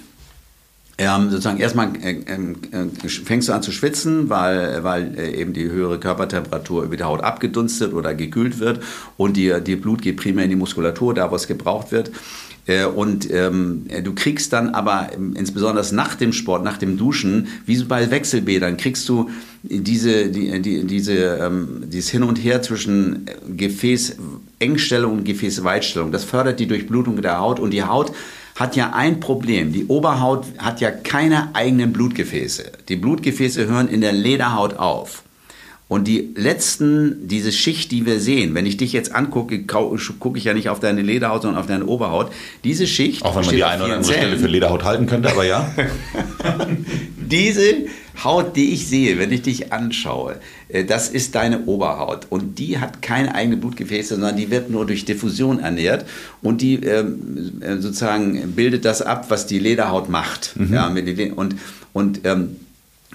ähm, 1.01 1.31
sozusagen 1.31 1.57
erstmal 1.57 1.89
äh, 2.03 2.11
äh, 2.11 3.09
fängst 3.09 3.49
du 3.49 3.53
an 3.53 3.63
zu 3.63 3.71
schwitzen, 3.71 4.29
weil, 4.29 4.83
weil 4.83 5.17
äh, 5.17 5.35
eben 5.35 5.51
die 5.51 5.63
höhere 5.63 5.99
Körpertemperatur 5.99 6.83
über 6.83 6.95
die 6.95 7.03
Haut 7.03 7.23
abgedunstet 7.23 7.93
oder 7.93 8.13
gekühlt 8.13 8.59
wird 8.59 8.83
und 9.17 9.35
die, 9.35 9.51
die 9.65 9.77
Blut 9.77 10.03
geht 10.03 10.17
primär 10.17 10.43
in 10.43 10.51
die 10.51 10.55
Muskulatur, 10.55 11.15
da 11.15 11.31
wo 11.31 11.35
es 11.35 11.47
gebraucht 11.47 11.91
wird. 11.91 12.11
Äh, 12.67 12.85
und 12.85 13.31
ähm, 13.31 13.87
du 14.03 14.13
kriegst 14.13 14.53
dann 14.53 14.75
aber 14.75 15.09
ähm, 15.15 15.35
insbesondere 15.35 15.83
nach 15.95 16.13
dem 16.13 16.33
Sport, 16.33 16.63
nach 16.63 16.77
dem 16.77 16.97
Duschen, 16.97 17.47
wie 17.65 17.83
bei 17.83 18.11
Wechselbädern, 18.11 18.77
kriegst 18.77 19.09
du 19.09 19.31
diese, 19.63 20.29
die, 20.29 20.61
die, 20.61 20.85
diese, 20.85 21.13
ähm, 21.13 21.85
dieses 21.87 22.11
Hin 22.11 22.21
und 22.21 22.35
Her 22.35 22.61
zwischen 22.61 23.25
Gefäßengstellung 23.57 25.13
und 25.13 25.23
Gefäßweitstellung. 25.25 26.11
Das 26.11 26.25
fördert 26.25 26.59
die 26.59 26.67
Durchblutung 26.67 27.19
der 27.23 27.39
Haut 27.39 27.59
und 27.59 27.71
die 27.71 27.83
Haut 27.83 28.11
hat 28.55 28.75
ja 28.75 28.91
ein 28.93 29.19
Problem. 29.19 29.73
Die 29.73 29.85
Oberhaut 29.85 30.45
hat 30.57 30.81
ja 30.81 30.91
keine 30.91 31.49
eigenen 31.53 31.93
Blutgefäße. 31.93 32.71
Die 32.89 32.95
Blutgefäße 32.95 33.67
hören 33.67 33.87
in 33.87 34.01
der 34.01 34.13
Lederhaut 34.13 34.75
auf. 34.75 35.23
Und 35.91 36.07
die 36.07 36.29
letzten, 36.35 37.27
diese 37.27 37.51
Schicht, 37.51 37.91
die 37.91 38.05
wir 38.05 38.21
sehen, 38.21 38.55
wenn 38.55 38.65
ich 38.65 38.77
dich 38.77 38.93
jetzt 38.93 39.13
angucke, 39.13 39.65
gucke 39.65 40.37
ich 40.37 40.45
ja 40.45 40.53
nicht 40.53 40.69
auf 40.69 40.79
deine 40.79 41.01
Lederhaut, 41.01 41.41
sondern 41.41 41.59
auf 41.59 41.67
deine 41.67 41.85
Oberhaut. 41.85 42.31
Diese 42.63 42.87
Schicht. 42.87 43.25
Auch 43.25 43.35
wenn 43.35 43.45
man 43.45 43.53
die 43.53 43.63
eine 43.65 43.83
oder 43.83 43.95
andere 43.95 44.13
Stelle 44.13 44.37
für 44.37 44.47
Lederhaut 44.47 44.85
halten 44.85 45.05
könnte, 45.05 45.29
aber 45.29 45.43
ja. 45.43 45.69
diese 47.17 47.75
Haut, 48.23 48.55
die 48.55 48.73
ich 48.73 48.87
sehe, 48.87 49.17
wenn 49.19 49.31
ich 49.31 49.41
dich 49.41 49.73
anschaue, 49.73 50.37
äh, 50.69 50.83
das 50.83 51.09
ist 51.09 51.35
deine 51.35 51.65
Oberhaut. 51.65 52.27
Und 52.29 52.59
die 52.59 52.79
hat 52.79 53.01
keine 53.01 53.35
eigene 53.35 53.57
Blutgefäße, 53.57 54.15
sondern 54.15 54.37
die 54.37 54.51
wird 54.51 54.69
nur 54.69 54.85
durch 54.85 55.05
Diffusion 55.05 55.59
ernährt. 55.59 56.05
Und 56.41 56.61
die 56.61 56.75
ähm, 56.75 57.61
äh, 57.61 57.77
sozusagen 57.77 58.53
bildet 58.53 58.85
das 58.85 59.01
ab, 59.01 59.25
was 59.29 59.47
die 59.47 59.59
Lederhaut 59.59 60.09
macht. 60.09 60.55
Mhm. 60.55 60.73
Ja, 60.73 60.93
und 61.35 61.55
und 61.93 62.21
ähm, 62.23 62.55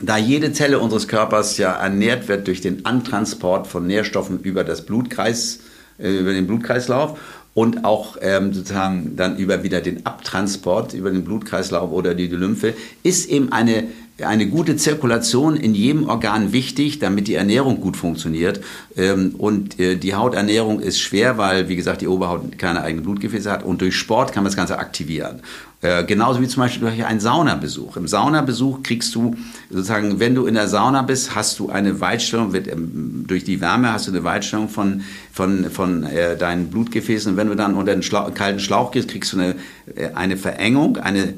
da 0.01 0.19
jede 0.19 0.53
Zelle 0.53 0.79
unseres 0.79 1.09
Körpers 1.09 1.57
ja 1.57 1.73
ernährt 1.73 2.29
wird 2.29 2.47
durch 2.47 2.61
den 2.61 2.85
Antransport 2.85 3.67
von 3.67 3.87
Nährstoffen 3.87 4.41
über 4.41 4.63
das 4.65 4.85
Blutkreis, 4.85 5.61
äh, 5.99 6.19
über 6.19 6.33
den 6.33 6.47
Blutkreislauf 6.47 7.19
und 7.55 7.87
auch 7.87 8.19
ähm, 8.21 8.53
sozusagen 8.53 9.17
dann 9.17 9.39
über 9.39 9.63
wieder 9.63 9.81
den 9.81 10.05
Abtransport 10.05 10.93
über 10.93 11.11
den 11.11 11.25
Blutkreislauf 11.25 11.91
oder 11.91 12.15
die 12.15 12.27
Lymphe, 12.27 12.75
ist 13.03 13.31
eben 13.31 13.51
eine 13.51 13.85
eine 14.25 14.47
gute 14.49 14.77
Zirkulation 14.77 15.57
in 15.57 15.75
jedem 15.75 16.09
Organ 16.09 16.53
wichtig, 16.53 16.99
damit 16.99 17.29
die 17.29 17.35
Ernährung 17.35 17.81
gut 17.81 17.97
funktioniert. 17.97 18.61
Ähm, 18.97 19.35
und 19.37 19.79
äh, 19.79 19.97
die 19.97 20.14
Hauternährung 20.14 20.81
ist 20.81 21.01
schwer, 21.01 21.37
weil, 21.37 21.69
wie 21.69 21.77
gesagt, 21.77 22.01
die 22.01 22.09
Oberhaut 22.09 22.59
keine 22.59 22.83
eigenen 22.83 23.05
Blutgefäße 23.05 23.51
hat. 23.51 23.62
Und 23.64 23.83
durch 23.83 23.97
Sport 23.97 24.33
kann 24.33 24.43
man 24.43 24.51
das 24.51 24.57
Ganze 24.57 24.79
aktivieren. 24.79 25.41
Äh, 25.87 26.05
genauso 26.05 26.41
wie 26.41 26.49
zum 26.49 26.62
Beispiel 26.62 26.89
durch 26.89 27.05
einen 27.05 27.20
Saunabesuch. 27.20 27.97
Im 27.97 28.09
Saunabesuch 28.09 28.82
kriegst 28.82 29.14
du 29.14 29.37
sozusagen, 29.70 30.18
wenn 30.18 30.34
du 30.34 30.47
in 30.47 30.55
der 30.55 30.66
Sauna 30.66 31.03
bist, 31.03 31.37
hast 31.37 31.61
du 31.61 31.68
eine 31.68 32.01
Weitstellung, 32.01 32.53
wird, 32.53 32.66
ähm, 32.66 33.24
durch 33.28 33.45
die 33.45 33.61
Wärme 33.61 33.93
hast 33.93 34.09
du 34.09 34.11
eine 34.11 34.24
Weitstellung 34.24 34.68
von, 34.68 35.03
von, 35.32 35.70
von 35.70 36.03
äh, 36.03 36.37
deinen 36.37 36.70
Blutgefäßen. 36.70 37.32
Und 37.32 37.37
wenn 37.37 37.47
du 37.47 37.55
dann 37.55 37.74
unter 37.74 37.93
den 37.93 38.03
Schla 38.03 38.30
kalten 38.30 38.59
Schlauch 38.59 38.91
gehst, 38.91 39.09
kriegst 39.09 39.32
du 39.32 39.39
eine, 39.39 39.55
äh, 39.95 40.11
eine 40.14 40.37
Verengung, 40.37 40.97
eine 40.97 41.34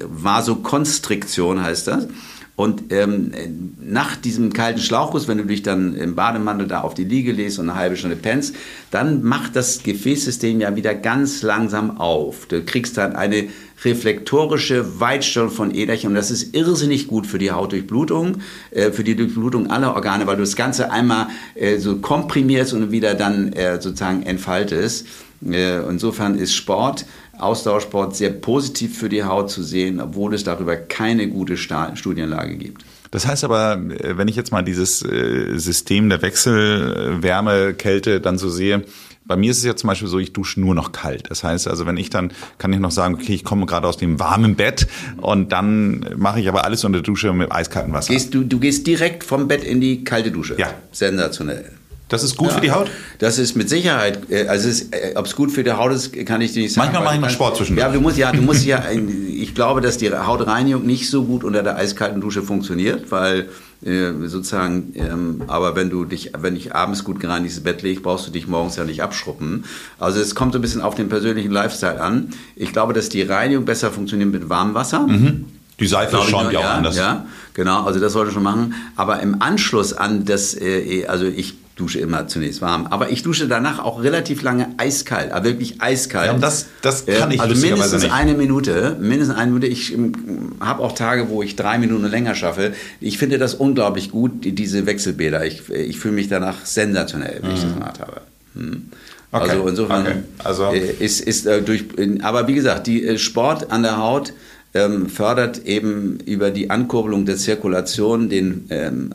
Vasokonstriktion 0.00 1.62
heißt 1.62 1.86
das. 1.86 2.08
Und 2.56 2.92
ähm, 2.92 3.32
nach 3.80 4.14
diesem 4.14 4.52
kalten 4.52 4.78
Schlauchguss, 4.78 5.26
wenn 5.26 5.38
du 5.38 5.44
dich 5.44 5.62
dann 5.62 5.96
im 5.96 6.14
Bademantel 6.14 6.68
da 6.68 6.82
auf 6.82 6.94
die 6.94 7.02
Liege 7.02 7.32
legst 7.32 7.58
und 7.58 7.68
eine 7.68 7.78
halbe 7.78 7.96
Stunde 7.96 8.14
pennst, 8.14 8.54
dann 8.92 9.24
macht 9.24 9.56
das 9.56 9.82
Gefäßsystem 9.82 10.60
ja 10.60 10.76
wieder 10.76 10.94
ganz 10.94 11.42
langsam 11.42 11.98
auf. 11.98 12.46
Du 12.46 12.62
kriegst 12.62 12.96
dann 12.96 13.16
eine 13.16 13.48
reflektorische 13.84 15.00
Weitstellung 15.00 15.50
von 15.50 15.70
und 15.70 16.14
das 16.14 16.30
ist 16.30 16.54
irrsinnig 16.54 17.06
gut 17.06 17.26
für 17.26 17.38
die 17.38 17.50
Hautdurchblutung, 17.50 18.38
äh, 18.70 18.90
für 18.90 19.04
die 19.04 19.16
Durchblutung 19.16 19.70
aller 19.70 19.94
Organe, 19.94 20.26
weil 20.26 20.36
du 20.36 20.42
das 20.42 20.56
Ganze 20.56 20.90
einmal 20.90 21.28
äh, 21.54 21.78
so 21.78 21.96
komprimierst 21.96 22.72
und 22.72 22.90
wieder 22.90 23.14
dann 23.14 23.52
äh, 23.52 23.80
sozusagen 23.80 24.22
entfaltest. 24.22 25.06
Äh, 25.46 25.80
insofern 25.88 26.36
ist 26.36 26.54
Sport 26.54 27.06
Ausdauersport 27.38 28.14
sehr 28.16 28.30
positiv 28.30 28.98
für 28.98 29.08
die 29.08 29.24
Haut 29.24 29.50
zu 29.50 29.62
sehen, 29.62 30.00
obwohl 30.00 30.34
es 30.34 30.44
darüber 30.44 30.76
keine 30.76 31.28
gute 31.28 31.56
Studienlage 31.56 32.56
gibt. 32.56 32.84
Das 33.10 33.26
heißt 33.26 33.44
aber, 33.44 33.74
äh, 33.74 34.16
wenn 34.16 34.28
ich 34.28 34.36
jetzt 34.36 34.52
mal 34.52 34.62
dieses 34.62 35.02
äh, 35.02 35.56
System 35.56 36.08
der 36.08 36.22
Wechselwärme, 36.22 37.74
Kälte 37.74 38.20
dann 38.20 38.38
so 38.38 38.48
sehe, 38.48 38.84
bei 39.26 39.36
mir 39.36 39.50
ist 39.50 39.58
es 39.58 39.64
ja 39.64 39.74
zum 39.74 39.88
Beispiel 39.88 40.08
so, 40.08 40.18
ich 40.18 40.32
dusche 40.32 40.60
nur 40.60 40.74
noch 40.74 40.92
kalt. 40.92 41.30
Das 41.30 41.44
heißt 41.44 41.66
also, 41.68 41.86
wenn 41.86 41.96
ich 41.96 42.10
dann, 42.10 42.32
kann 42.58 42.72
ich 42.72 42.78
noch 42.78 42.90
sagen, 42.90 43.14
okay, 43.14 43.34
ich 43.34 43.44
komme 43.44 43.66
gerade 43.66 43.86
aus 43.86 43.96
dem 43.96 44.20
warmen 44.20 44.54
Bett 44.54 44.86
und 45.16 45.52
dann 45.52 46.06
mache 46.16 46.40
ich 46.40 46.48
aber 46.48 46.64
alles 46.64 46.84
unter 46.84 46.98
der 46.98 47.04
Dusche 47.04 47.32
mit 47.32 47.50
eiskaltem 47.50 47.92
Wasser. 47.92 48.12
Gehst 48.12 48.34
du, 48.34 48.44
du 48.44 48.58
gehst 48.58 48.86
direkt 48.86 49.24
vom 49.24 49.48
Bett 49.48 49.64
in 49.64 49.80
die 49.80 50.04
kalte 50.04 50.30
Dusche? 50.30 50.56
Ja. 50.58 50.74
Sensationell. 50.92 51.70
Das 52.08 52.22
ist 52.22 52.36
gut 52.36 52.48
ja, 52.48 52.54
für 52.54 52.60
die 52.60 52.70
Haut? 52.70 52.90
Das 53.18 53.38
ist 53.38 53.56
mit 53.56 53.70
Sicherheit, 53.70 54.30
äh, 54.30 54.46
also 54.46 54.68
äh, 54.68 55.16
ob 55.16 55.24
es 55.24 55.34
gut 55.34 55.50
für 55.50 55.64
die 55.64 55.72
Haut 55.72 55.90
ist, 55.90 56.12
kann 56.26 56.42
ich 56.42 56.52
dir 56.52 56.62
nicht 56.62 56.74
sagen. 56.74 56.92
Manchmal 56.92 57.04
mache 57.04 57.14
ich 57.14 57.20
noch 57.22 57.30
Sport 57.30 57.56
zwischendurch. 57.56 57.86
Ja, 57.86 57.92
du 57.92 58.00
musst 58.00 58.18
ja, 58.18 58.30
du 58.30 58.42
musst 58.42 58.66
ja, 58.66 58.84
ich 58.90 59.54
glaube, 59.54 59.80
dass 59.80 59.96
die 59.96 60.12
Hautreinigung 60.12 60.84
nicht 60.84 61.08
so 61.08 61.24
gut 61.24 61.44
unter 61.44 61.62
der 61.62 61.76
eiskalten 61.76 62.20
Dusche 62.20 62.42
funktioniert, 62.42 63.10
weil 63.10 63.48
äh, 63.84 64.12
sozusagen, 64.28 64.92
ähm, 64.96 65.42
aber 65.46 65.76
wenn 65.76 65.90
du 65.90 66.04
dich, 66.04 66.32
wenn 66.38 66.56
ich 66.56 66.74
abends 66.74 67.04
gut 67.04 67.20
gereinigtes 67.20 67.62
Bett 67.62 67.82
lege, 67.82 68.00
brauchst 68.00 68.26
du 68.26 68.30
dich 68.30 68.46
morgens 68.46 68.76
ja 68.76 68.84
nicht 68.84 69.02
abschruppen. 69.02 69.64
Also 69.98 70.20
es 70.20 70.34
kommt 70.34 70.52
so 70.52 70.58
ein 70.58 70.62
bisschen 70.62 70.80
auf 70.80 70.94
den 70.94 71.08
persönlichen 71.08 71.50
Lifestyle 71.50 72.00
an. 72.00 72.30
Ich 72.56 72.72
glaube, 72.72 72.92
dass 72.92 73.08
die 73.08 73.22
Reinigung 73.22 73.64
besser 73.64 73.90
funktioniert 73.90 74.30
mit 74.30 74.48
warmem 74.48 74.74
Wasser. 74.74 75.06
Mhm. 75.06 75.44
Die 75.80 75.86
Seife 75.86 76.18
schauen 76.28 76.52
ja 76.52 76.60
auch 76.60 76.64
anders. 76.64 76.96
Ja, 76.96 77.26
genau, 77.52 77.84
also 77.84 78.00
das 78.00 78.12
sollte 78.12 78.32
schon 78.32 78.44
machen. 78.44 78.74
Aber 78.96 79.20
im 79.20 79.42
Anschluss 79.42 79.92
an 79.92 80.24
das, 80.24 80.54
äh, 80.54 81.06
also 81.06 81.26
ich 81.26 81.54
dusche 81.76 81.98
immer 81.98 82.28
zunächst 82.28 82.60
warm. 82.60 82.86
Aber 82.86 83.10
ich 83.10 83.22
dusche 83.22 83.48
danach 83.48 83.80
auch 83.80 84.02
relativ 84.02 84.42
lange 84.42 84.68
eiskalt, 84.76 85.32
aber 85.32 85.44
wirklich 85.44 85.80
eiskalt. 85.80 86.32
Ja, 86.32 86.38
das, 86.38 86.66
das 86.82 87.06
kann 87.06 87.30
ich 87.30 87.40
Also 87.40 87.60
mindestens 87.60 88.04
nicht. 88.04 88.12
eine 88.12 88.34
Minute, 88.34 88.96
mindestens 89.00 89.36
eine 89.36 89.50
Minute. 89.50 89.66
Ich 89.66 89.92
ähm, 89.92 90.52
habe 90.60 90.82
auch 90.82 90.92
Tage, 90.92 91.28
wo 91.28 91.42
ich 91.42 91.56
drei 91.56 91.78
Minuten 91.78 92.06
länger 92.06 92.34
schaffe. 92.34 92.74
Ich 93.00 93.18
finde 93.18 93.38
das 93.38 93.54
unglaublich 93.54 94.10
gut, 94.10 94.32
diese 94.42 94.86
Wechselbäder. 94.86 95.44
Ich, 95.44 95.68
ich 95.68 95.98
fühle 95.98 96.14
mich 96.14 96.28
danach 96.28 96.64
sensationell, 96.64 97.38
wenn 97.42 97.50
mhm. 97.50 97.56
ich 97.56 97.62
das 97.62 97.70
mhm. 97.70 97.74
gemacht 97.74 98.00
habe. 98.00 98.20
Hm. 98.54 98.88
Okay. 99.32 99.50
Also 99.50 99.68
insofern 99.68 100.06
okay. 100.06 100.16
also. 100.44 100.72
Äh, 100.72 100.94
ist, 101.00 101.20
ist 101.20 101.46
äh, 101.46 101.60
durch, 101.60 101.86
aber 102.22 102.46
wie 102.46 102.54
gesagt, 102.54 102.86
die 102.86 103.04
äh, 103.04 103.18
Sport 103.18 103.72
an 103.72 103.82
der 103.82 103.96
Haut 103.96 104.32
ähm, 104.74 105.08
fördert 105.08 105.66
eben 105.66 106.18
über 106.24 106.50
die 106.50 106.70
Ankurbelung 106.70 107.26
der 107.26 107.36
Zirkulation 107.36 108.28
den 108.28 108.66
ähm, 108.70 109.10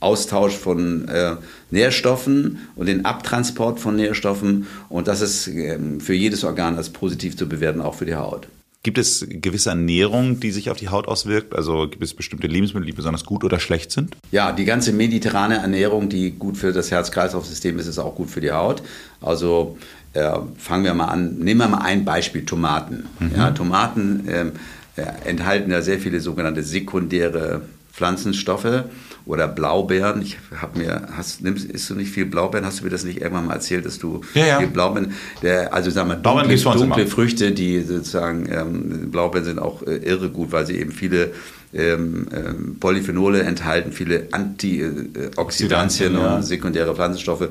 Austausch 0.00 0.54
von 0.54 1.08
äh, 1.08 1.36
Nährstoffen 1.70 2.58
und 2.76 2.86
den 2.86 3.04
Abtransport 3.04 3.80
von 3.80 3.96
Nährstoffen. 3.96 4.66
Und 4.88 5.08
das 5.08 5.20
ist 5.20 5.48
ähm, 5.48 6.00
für 6.00 6.14
jedes 6.14 6.44
Organ 6.44 6.76
als 6.76 6.90
positiv 6.90 7.36
zu 7.36 7.48
bewerten, 7.48 7.80
auch 7.80 7.94
für 7.94 8.06
die 8.06 8.14
Haut. 8.14 8.48
Gibt 8.86 8.98
es 8.98 9.26
gewisse 9.28 9.70
Ernährung, 9.70 10.38
die 10.38 10.52
sich 10.52 10.70
auf 10.70 10.76
die 10.76 10.88
Haut 10.88 11.08
auswirkt? 11.08 11.56
Also 11.56 11.88
gibt 11.88 12.04
es 12.04 12.14
bestimmte 12.14 12.46
Lebensmittel, 12.46 12.86
die 12.86 12.92
besonders 12.92 13.24
gut 13.24 13.42
oder 13.42 13.58
schlecht 13.58 13.90
sind? 13.90 14.16
Ja, 14.30 14.52
die 14.52 14.64
ganze 14.64 14.92
mediterrane 14.92 15.56
Ernährung, 15.56 16.08
die 16.08 16.30
gut 16.30 16.56
für 16.56 16.72
das 16.72 16.92
Herz-Kreislauf-System 16.92 17.80
ist, 17.80 17.88
ist 17.88 17.98
auch 17.98 18.14
gut 18.14 18.30
für 18.30 18.40
die 18.40 18.52
Haut. 18.52 18.82
Also 19.20 19.76
äh, 20.12 20.30
fangen 20.56 20.84
wir 20.84 20.94
mal 20.94 21.06
an, 21.06 21.36
nehmen 21.38 21.58
wir 21.58 21.66
mal 21.66 21.82
ein 21.82 22.04
Beispiel, 22.04 22.44
Tomaten. 22.44 23.08
Mhm. 23.18 23.32
Ja, 23.36 23.50
Tomaten 23.50 24.24
ähm, 24.28 24.52
äh, 24.94 25.02
enthalten 25.28 25.72
ja 25.72 25.82
sehr 25.82 25.98
viele 25.98 26.20
sogenannte 26.20 26.62
sekundäre 26.62 27.62
Pflanzenstoffe 27.92 28.84
oder 29.26 29.48
Blaubeeren. 29.48 30.22
Ich 30.22 30.38
habe 30.60 30.78
mir, 30.78 31.08
hast, 31.12 31.42
nimmst, 31.42 31.68
isst 31.68 31.90
du 31.90 31.94
nicht 31.94 32.10
viel 32.10 32.26
Blaubeeren? 32.26 32.64
Hast 32.64 32.80
du 32.80 32.84
mir 32.84 32.90
das 32.90 33.04
nicht 33.04 33.20
irgendwann 33.20 33.46
mal 33.46 33.54
erzählt, 33.54 33.84
dass 33.84 33.98
du 33.98 34.22
ja, 34.34 34.46
ja. 34.46 34.58
viel 34.58 34.68
Blaubeeren, 34.68 35.14
der, 35.42 35.74
also 35.74 35.90
sagen 35.90 36.08
wir 36.08 36.16
dunkle, 36.16 36.56
dunkle 36.56 37.06
Früchte, 37.06 37.52
die 37.52 37.82
sozusagen, 37.82 38.48
ähm, 38.50 39.10
Blaubeeren 39.10 39.44
sind 39.44 39.58
auch 39.58 39.82
äh, 39.82 39.96
irre 39.96 40.30
gut, 40.30 40.52
weil 40.52 40.64
sie 40.64 40.78
eben 40.78 40.92
viele 40.92 41.32
ähm, 41.74 42.28
ähm, 42.32 42.76
Polyphenole 42.78 43.42
enthalten, 43.42 43.92
viele 43.92 44.28
Antioxidantien 44.30 46.14
ja. 46.14 46.36
und 46.36 46.42
sekundäre 46.42 46.94
Pflanzenstoffe. 46.94 47.48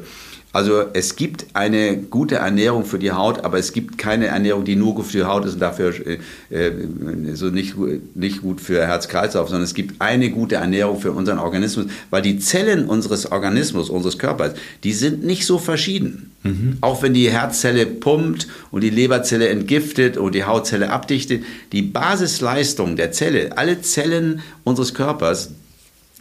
Also 0.55 0.85
es 0.93 1.17
gibt 1.17 1.47
eine 1.51 1.97
gute 1.97 2.35
Ernährung 2.35 2.85
für 2.85 2.97
die 2.97 3.11
Haut, 3.11 3.43
aber 3.43 3.57
es 3.57 3.73
gibt 3.73 3.97
keine 3.97 4.27
Ernährung, 4.27 4.63
die 4.63 4.77
nur 4.77 4.95
gut 4.95 5.05
für 5.05 5.17
die 5.17 5.23
Haut 5.25 5.43
ist 5.43 5.55
und 5.55 5.59
dafür 5.59 5.93
äh, 6.07 6.17
äh 6.49 6.71
so 7.33 7.47
nicht, 7.47 7.75
nicht 8.15 8.41
gut 8.41 8.61
für 8.61 8.87
Herz-Kreislauf, 8.87 9.49
sondern 9.49 9.65
es 9.65 9.73
gibt 9.73 9.99
eine 9.99 10.29
gute 10.31 10.55
Ernährung 10.55 11.01
für 11.01 11.11
unseren 11.11 11.39
Organismus, 11.39 11.87
weil 12.09 12.21
die 12.21 12.39
Zellen 12.39 12.85
unseres 12.85 13.33
Organismus, 13.33 13.89
unseres 13.89 14.17
Körpers, 14.17 14.53
die 14.85 14.93
sind 14.93 15.25
nicht 15.25 15.45
so 15.45 15.57
verschieden. 15.57 16.31
Mhm. 16.43 16.77
Auch 16.79 17.03
wenn 17.03 17.13
die 17.13 17.29
Herzzelle 17.29 17.85
pumpt 17.85 18.47
und 18.71 18.79
die 18.79 18.89
Leberzelle 18.89 19.49
entgiftet 19.49 20.15
und 20.15 20.35
die 20.35 20.45
Hautzelle 20.45 20.89
abdichtet, 20.89 21.43
die 21.73 21.81
Basisleistung 21.81 22.95
der 22.95 23.11
Zelle, 23.11 23.57
alle 23.57 23.81
Zellen 23.81 24.39
unseres 24.63 24.93
Körpers, 24.93 25.49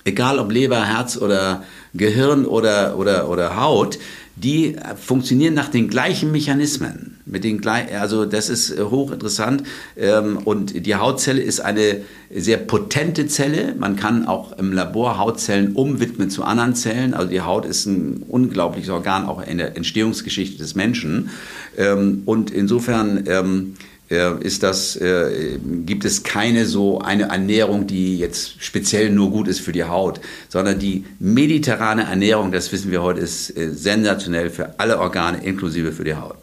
egal 0.04 0.38
ob 0.38 0.50
Leber, 0.50 0.84
Herz 0.84 1.16
oder 1.16 1.62
Gehirn 1.94 2.44
oder, 2.44 2.98
oder, 2.98 3.28
oder 3.28 3.56
Haut, 3.60 3.98
die 4.36 4.76
funktionieren 4.96 5.54
nach 5.54 5.68
den 5.68 5.88
gleichen 5.88 6.32
Mechanismen. 6.32 7.18
Mit 7.26 7.44
den 7.44 7.64
also 7.66 8.26
das 8.26 8.50
ist 8.50 8.70
äh, 8.70 8.82
hochinteressant. 8.82 9.62
Ähm, 9.96 10.38
und 10.44 10.86
die 10.86 10.94
Hautzelle 10.94 11.40
ist 11.40 11.60
eine 11.60 12.02
sehr 12.34 12.58
potente 12.58 13.26
Zelle. 13.26 13.74
Man 13.78 13.96
kann 13.96 14.26
auch 14.26 14.58
im 14.58 14.72
Labor 14.72 15.18
Hautzellen 15.18 15.72
umwidmen 15.72 16.30
zu 16.30 16.44
anderen 16.44 16.74
Zellen. 16.74 17.14
Also 17.14 17.30
die 17.30 17.40
Haut 17.40 17.64
ist 17.64 17.86
ein 17.86 18.24
unglaubliches 18.28 18.90
Organ, 18.90 19.26
auch 19.26 19.46
in 19.46 19.58
der 19.58 19.76
Entstehungsgeschichte 19.76 20.58
des 20.58 20.74
Menschen. 20.74 21.30
Ähm, 21.76 22.22
und 22.24 22.50
insofern 22.50 23.24
ähm, 23.26 23.74
äh, 23.74 23.93
ist 24.08 24.62
das, 24.62 24.96
äh, 24.96 25.58
gibt 25.86 26.04
es 26.04 26.22
keine 26.22 26.66
so 26.66 27.00
eine 27.00 27.24
Ernährung, 27.24 27.86
die 27.86 28.18
jetzt 28.18 28.62
speziell 28.62 29.10
nur 29.10 29.30
gut 29.30 29.48
ist 29.48 29.60
für 29.60 29.72
die 29.72 29.84
Haut, 29.84 30.20
sondern 30.48 30.78
die 30.78 31.04
mediterrane 31.18 32.04
Ernährung, 32.04 32.52
das 32.52 32.70
wissen 32.70 32.90
wir 32.90 33.02
heute, 33.02 33.20
ist 33.20 33.56
äh, 33.56 33.72
sensationell 33.72 34.50
für 34.50 34.78
alle 34.78 34.98
Organe, 34.98 35.42
inklusive 35.42 35.92
für 35.92 36.04
die 36.04 36.14
Haut. 36.14 36.36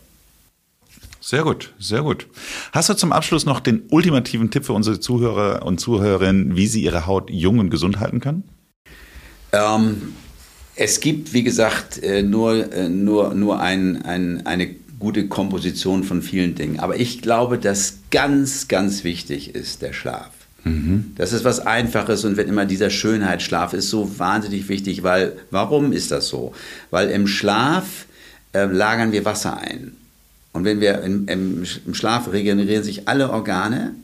Sehr 1.20 1.44
gut, 1.44 1.72
sehr 1.78 2.02
gut. 2.02 2.26
Hast 2.72 2.90
du 2.90 2.96
zum 2.96 3.12
Abschluss 3.12 3.46
noch 3.46 3.60
den 3.60 3.84
ultimativen 3.92 4.50
Tipp 4.50 4.66
für 4.66 4.74
unsere 4.74 5.00
Zuhörer 5.00 5.64
und 5.64 5.80
Zuhörerinnen, 5.80 6.56
wie 6.56 6.66
sie 6.66 6.82
ihre 6.82 7.06
Haut 7.06 7.30
jung 7.30 7.60
und 7.60 7.70
gesund 7.70 8.00
halten 8.00 8.20
können? 8.20 8.44
Ähm, 9.52 10.14
es 10.76 11.00
gibt, 11.00 11.34
wie 11.34 11.44
gesagt, 11.44 12.02
nur, 12.24 12.66
nur, 12.90 13.36
nur 13.36 13.60
ein, 13.60 14.02
ein, 14.02 14.46
eine 14.48 14.81
gute 15.02 15.28
Komposition 15.28 16.06
von 16.06 16.22
vielen 16.22 16.56
Dingen. 16.56 16.80
Aber 16.80 16.98
ich 16.98 17.22
glaube, 17.22 17.58
dass 17.58 17.98
ganz, 18.12 18.70
ganz 18.70 19.04
wichtig 19.04 19.54
ist 19.54 19.82
der 19.82 19.92
Schlaf. 19.92 20.30
Mhm. 20.64 21.14
Das 21.18 21.34
ist 21.34 21.44
was 21.44 21.60
Einfaches 21.60 22.24
und 22.24 22.38
wenn 22.38 22.48
immer 22.48 22.66
dieser 22.66 22.90
Schönheitsschlaf 22.90 23.74
ist 23.74 23.90
so 23.90 24.18
wahnsinnig 24.20 24.70
wichtig, 24.70 25.04
weil 25.04 25.34
warum 25.50 25.92
ist 25.92 26.12
das 26.12 26.28
so? 26.28 26.54
Weil 26.92 27.10
im 27.10 27.28
Schlaf 27.28 28.06
äh, 28.54 28.66
lagern 28.66 29.12
wir 29.12 29.26
Wasser 29.26 29.58
ein. 29.58 29.98
Und 30.54 30.66
wenn 30.66 30.80
wir 30.80 31.02
im, 31.02 31.28
im, 31.28 31.64
im 31.86 31.94
Schlaf 31.94 32.32
regenerieren 32.32 32.84
sich 32.84 33.08
alle 33.08 33.30
Organe, 33.30 33.96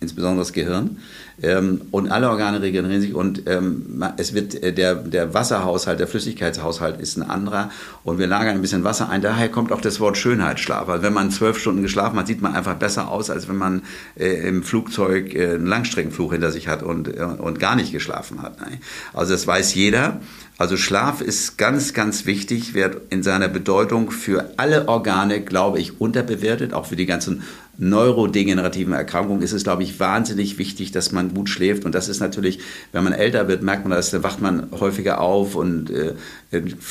insbesondere 0.00 0.40
das 0.40 0.52
Gehirn, 0.52 0.98
ähm, 1.42 1.82
und 1.90 2.10
alle 2.10 2.30
Organe 2.30 2.62
regenerieren 2.62 3.00
sich 3.00 3.14
und 3.14 3.42
ähm, 3.46 4.04
es 4.16 4.34
wird 4.34 4.62
äh, 4.62 4.72
der, 4.72 4.94
der 4.94 5.34
Wasserhaushalt, 5.34 5.98
der 5.98 6.06
Flüssigkeitshaushalt 6.06 7.00
ist 7.00 7.16
ein 7.16 7.28
anderer 7.28 7.70
und 8.04 8.18
wir 8.18 8.26
lagern 8.26 8.56
ein 8.56 8.60
bisschen 8.60 8.84
Wasser 8.84 9.08
ein. 9.08 9.20
Daher 9.20 9.48
kommt 9.48 9.72
auch 9.72 9.80
das 9.80 10.00
Wort 10.00 10.16
Schönheitsschlaf. 10.16 10.88
Also 10.88 11.02
wenn 11.02 11.12
man 11.12 11.30
zwölf 11.30 11.58
Stunden 11.58 11.82
geschlafen 11.82 12.18
hat, 12.18 12.26
sieht 12.26 12.40
man 12.40 12.54
einfach 12.54 12.76
besser 12.76 13.08
aus, 13.08 13.30
als 13.30 13.48
wenn 13.48 13.56
man 13.56 13.82
äh, 14.16 14.48
im 14.48 14.62
Flugzeug 14.62 15.34
äh, 15.34 15.54
einen 15.54 15.66
Langstreckenflug 15.66 16.32
hinter 16.32 16.52
sich 16.52 16.68
hat 16.68 16.82
und, 16.82 17.08
äh, 17.08 17.22
und 17.22 17.58
gar 17.58 17.76
nicht 17.76 17.92
geschlafen 17.92 18.42
hat. 18.42 18.60
Ne? 18.60 18.78
Also 19.12 19.32
das 19.32 19.46
weiß 19.46 19.74
jeder. 19.74 20.20
Also 20.56 20.76
Schlaf 20.76 21.20
ist 21.20 21.58
ganz, 21.58 21.94
ganz 21.94 22.26
wichtig, 22.26 22.74
wird 22.74 23.12
in 23.12 23.24
seiner 23.24 23.48
Bedeutung 23.48 24.12
für 24.12 24.54
alle 24.56 24.86
Organe, 24.86 25.40
glaube 25.40 25.80
ich, 25.80 26.00
unterbewertet, 26.00 26.72
auch 26.74 26.86
für 26.86 26.94
die 26.94 27.06
ganzen 27.06 27.42
neurodegenerativen 27.78 28.92
Erkrankungen 28.92 29.42
ist 29.42 29.52
es, 29.52 29.64
glaube 29.64 29.82
ich, 29.82 29.98
wahnsinnig 29.98 30.58
wichtig, 30.58 30.92
dass 30.92 31.12
man 31.12 31.34
gut 31.34 31.48
schläft. 31.48 31.84
Und 31.84 31.94
das 31.94 32.08
ist 32.08 32.20
natürlich, 32.20 32.60
wenn 32.92 33.04
man 33.04 33.12
älter 33.12 33.48
wird, 33.48 33.62
merkt 33.62 33.84
man 33.84 33.96
das, 33.96 34.10
dann 34.10 34.22
wacht 34.22 34.40
man 34.40 34.68
häufiger 34.72 35.20
auf 35.20 35.54
und 35.56 35.90
äh, 35.90 36.14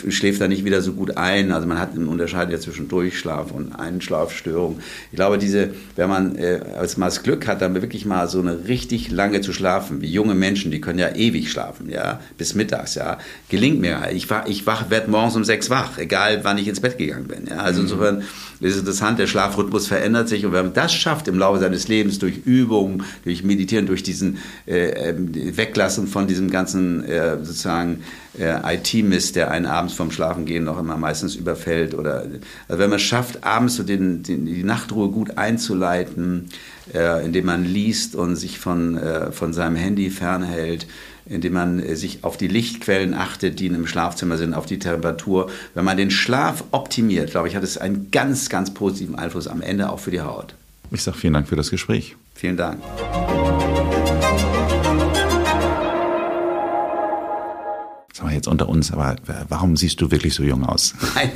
schläft 0.09 0.41
dann 0.41 0.49
nicht 0.49 0.65
wieder 0.65 0.81
so 0.81 0.93
gut 0.93 1.17
ein. 1.17 1.51
Also 1.51 1.67
man 1.67 1.79
hat 1.79 1.93
einen 1.93 2.07
Unterscheid 2.07 2.51
ja 2.51 2.59
zwischen 2.59 2.88
Durchschlaf 2.88 3.51
und 3.51 3.73
Einschlafstörung. 3.73 4.79
Ich 5.11 5.15
glaube, 5.15 5.38
diese, 5.38 5.69
wenn 5.95 6.09
man 6.09 6.36
äh, 6.36 6.59
als 6.77 6.97
mal 6.97 7.05
das 7.05 7.23
Glück 7.23 7.47
hat, 7.47 7.61
dann 7.61 7.73
wirklich 7.75 8.05
mal 8.05 8.27
so 8.27 8.39
eine 8.39 8.67
richtig 8.67 9.11
lange 9.11 9.41
zu 9.41 9.53
schlafen, 9.53 10.01
wie 10.01 10.11
junge 10.11 10.36
Menschen, 10.36 10.71
die 10.71 10.81
können 10.81 10.99
ja 10.99 11.15
ewig 11.15 11.51
schlafen, 11.51 11.89
ja, 11.89 12.19
bis 12.38 12.55
mittags, 12.55 12.95
ja, 12.95 13.17
gelingt 13.49 13.79
mir. 13.79 14.01
Ich, 14.13 14.29
wach, 14.29 14.45
ich 14.47 14.65
wach, 14.67 14.89
werde 14.89 15.09
morgens 15.09 15.36
um 15.36 15.43
sechs 15.43 15.69
wach, 15.69 15.97
egal 15.97 16.43
wann 16.43 16.57
ich 16.57 16.67
ins 16.67 16.79
Bett 16.79 16.97
gegangen 16.97 17.27
bin. 17.27 17.47
Ja. 17.47 17.57
Also 17.57 17.84
mhm. 17.84 18.23
Insofern 18.64 18.70
ist 18.70 18.76
es 18.76 18.80
interessant, 18.80 19.20
der 19.20 19.28
Schlafrhythmus 19.28 19.88
verändert 19.88 20.30
sich 20.30 20.45
und 20.45 20.53
wenn 20.53 20.66
man 20.66 20.74
das 20.74 20.93
schafft 20.93 21.28
im 21.28 21.38
Laufe 21.38 21.59
seines 21.59 21.88
Lebens 21.88 22.20
durch 22.20 22.38
Übungen, 22.45 23.03
durch 23.24 23.43
Meditieren, 23.43 23.86
durch 23.86 24.03
diesen 24.03 24.38
äh, 24.66 25.09
ähm, 25.09 25.30
Weglassen 25.34 26.07
von 26.07 26.28
diesem 26.28 26.49
ganzen 26.49 27.03
äh, 27.03 27.38
sozusagen 27.43 28.03
äh, 28.39 28.76
IT-Mist, 28.76 29.36
der 29.36 29.51
einen 29.51 29.66
abends 29.66 29.93
vom 29.93 30.11
Schlafengehen 30.11 30.64
noch 30.64 30.80
immer 30.80 30.97
meistens 30.97 31.36
überfällt. 31.36 31.93
Oder 31.93 32.26
also 32.68 32.82
wenn 32.82 32.89
man 32.89 32.97
es 32.97 33.03
schafft, 33.03 33.43
abends 33.43 33.76
so 33.76 33.84
den, 33.84 34.24
den, 34.24 34.45
die 34.45 34.64
Nachtruhe 34.64 35.09
gut 35.09 35.38
einzuleiten, 35.38 36.49
äh, 36.93 37.26
indem 37.26 37.45
man 37.45 37.66
liest 37.66 38.16
und 38.16 38.36
sich 38.36 38.59
von, 38.59 38.97
äh, 38.97 39.32
von 39.32 39.53
seinem 39.53 39.76
Handy 39.76 40.09
fernhält, 40.09 40.88
indem 41.34 41.53
man 41.53 41.79
äh, 41.79 41.95
sich 41.95 42.23
auf 42.23 42.38
die 42.38 42.47
Lichtquellen 42.47 43.13
achtet, 43.13 43.59
die 43.59 43.65
in 43.65 43.75
einem 43.75 43.88
Schlafzimmer 43.88 44.38
sind, 44.38 44.53
auf 44.53 44.65
die 44.65 44.79
Temperatur. 44.79 45.49
Wenn 45.73 45.84
man 45.84 45.97
den 45.97 46.11
Schlaf 46.11 46.63
optimiert, 46.71 47.31
glaube 47.31 47.47
ich, 47.47 47.55
hat 47.55 47.63
es 47.63 47.77
einen 47.77 48.11
ganz, 48.11 48.49
ganz 48.49 48.73
positiven 48.73 49.15
Einfluss 49.15 49.47
am 49.47 49.61
Ende 49.61 49.89
auch 49.89 49.99
für 49.99 50.11
die 50.11 50.21
Haut. 50.21 50.55
Ich 50.91 51.01
sage 51.01 51.17
vielen 51.17 51.34
Dank 51.34 51.47
für 51.47 51.55
das 51.55 51.71
Gespräch. 51.71 52.15
Vielen 52.36 52.57
Dank. 52.57 52.79
Sag 58.13 58.25
mal 58.25 58.34
jetzt 58.34 58.47
unter 58.47 58.69
uns, 58.69 58.91
aber 58.91 59.15
warum 59.49 59.75
siehst 59.75 59.99
du 60.01 60.11
wirklich 60.11 60.36
so 60.36 60.43
jung 60.43 60.63
aus? 60.63 60.93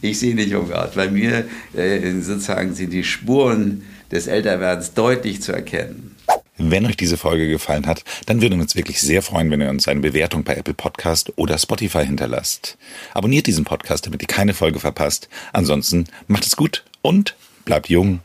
ich 0.00 0.18
sehe 0.18 0.34
nicht 0.34 0.50
jung 0.50 0.72
aus. 0.72 0.90
Bei 0.94 1.10
mir 1.10 1.44
äh, 1.74 2.12
sozusagen 2.20 2.74
sind 2.74 2.92
die 2.92 3.02
Spuren 3.02 3.82
des 4.12 4.26
Älterwerdens 4.28 4.94
deutlich 4.94 5.42
zu 5.42 5.52
erkennen. 5.52 6.14
Wenn 6.58 6.86
euch 6.86 6.96
diese 6.96 7.16
Folge 7.16 7.48
gefallen 7.48 7.86
hat, 7.86 8.04
dann 8.26 8.42
würden 8.42 8.58
wir 8.58 8.62
uns 8.62 8.74
wirklich 8.74 9.00
sehr 9.00 9.22
freuen, 9.22 9.50
wenn 9.50 9.60
ihr 9.60 9.70
uns 9.70 9.86
eine 9.86 10.00
Bewertung 10.00 10.42
bei 10.42 10.56
Apple 10.56 10.74
Podcast 10.74 11.32
oder 11.36 11.56
Spotify 11.56 12.04
hinterlasst. 12.04 12.76
Abonniert 13.14 13.46
diesen 13.46 13.64
Podcast, 13.64 14.06
damit 14.06 14.22
ihr 14.22 14.28
keine 14.28 14.54
Folge 14.54 14.80
verpasst. 14.80 15.28
Ansonsten 15.52 16.06
macht 16.26 16.44
es 16.44 16.56
gut 16.56 16.84
und 17.00 17.36
bleibt 17.64 17.88
jung 17.88 18.20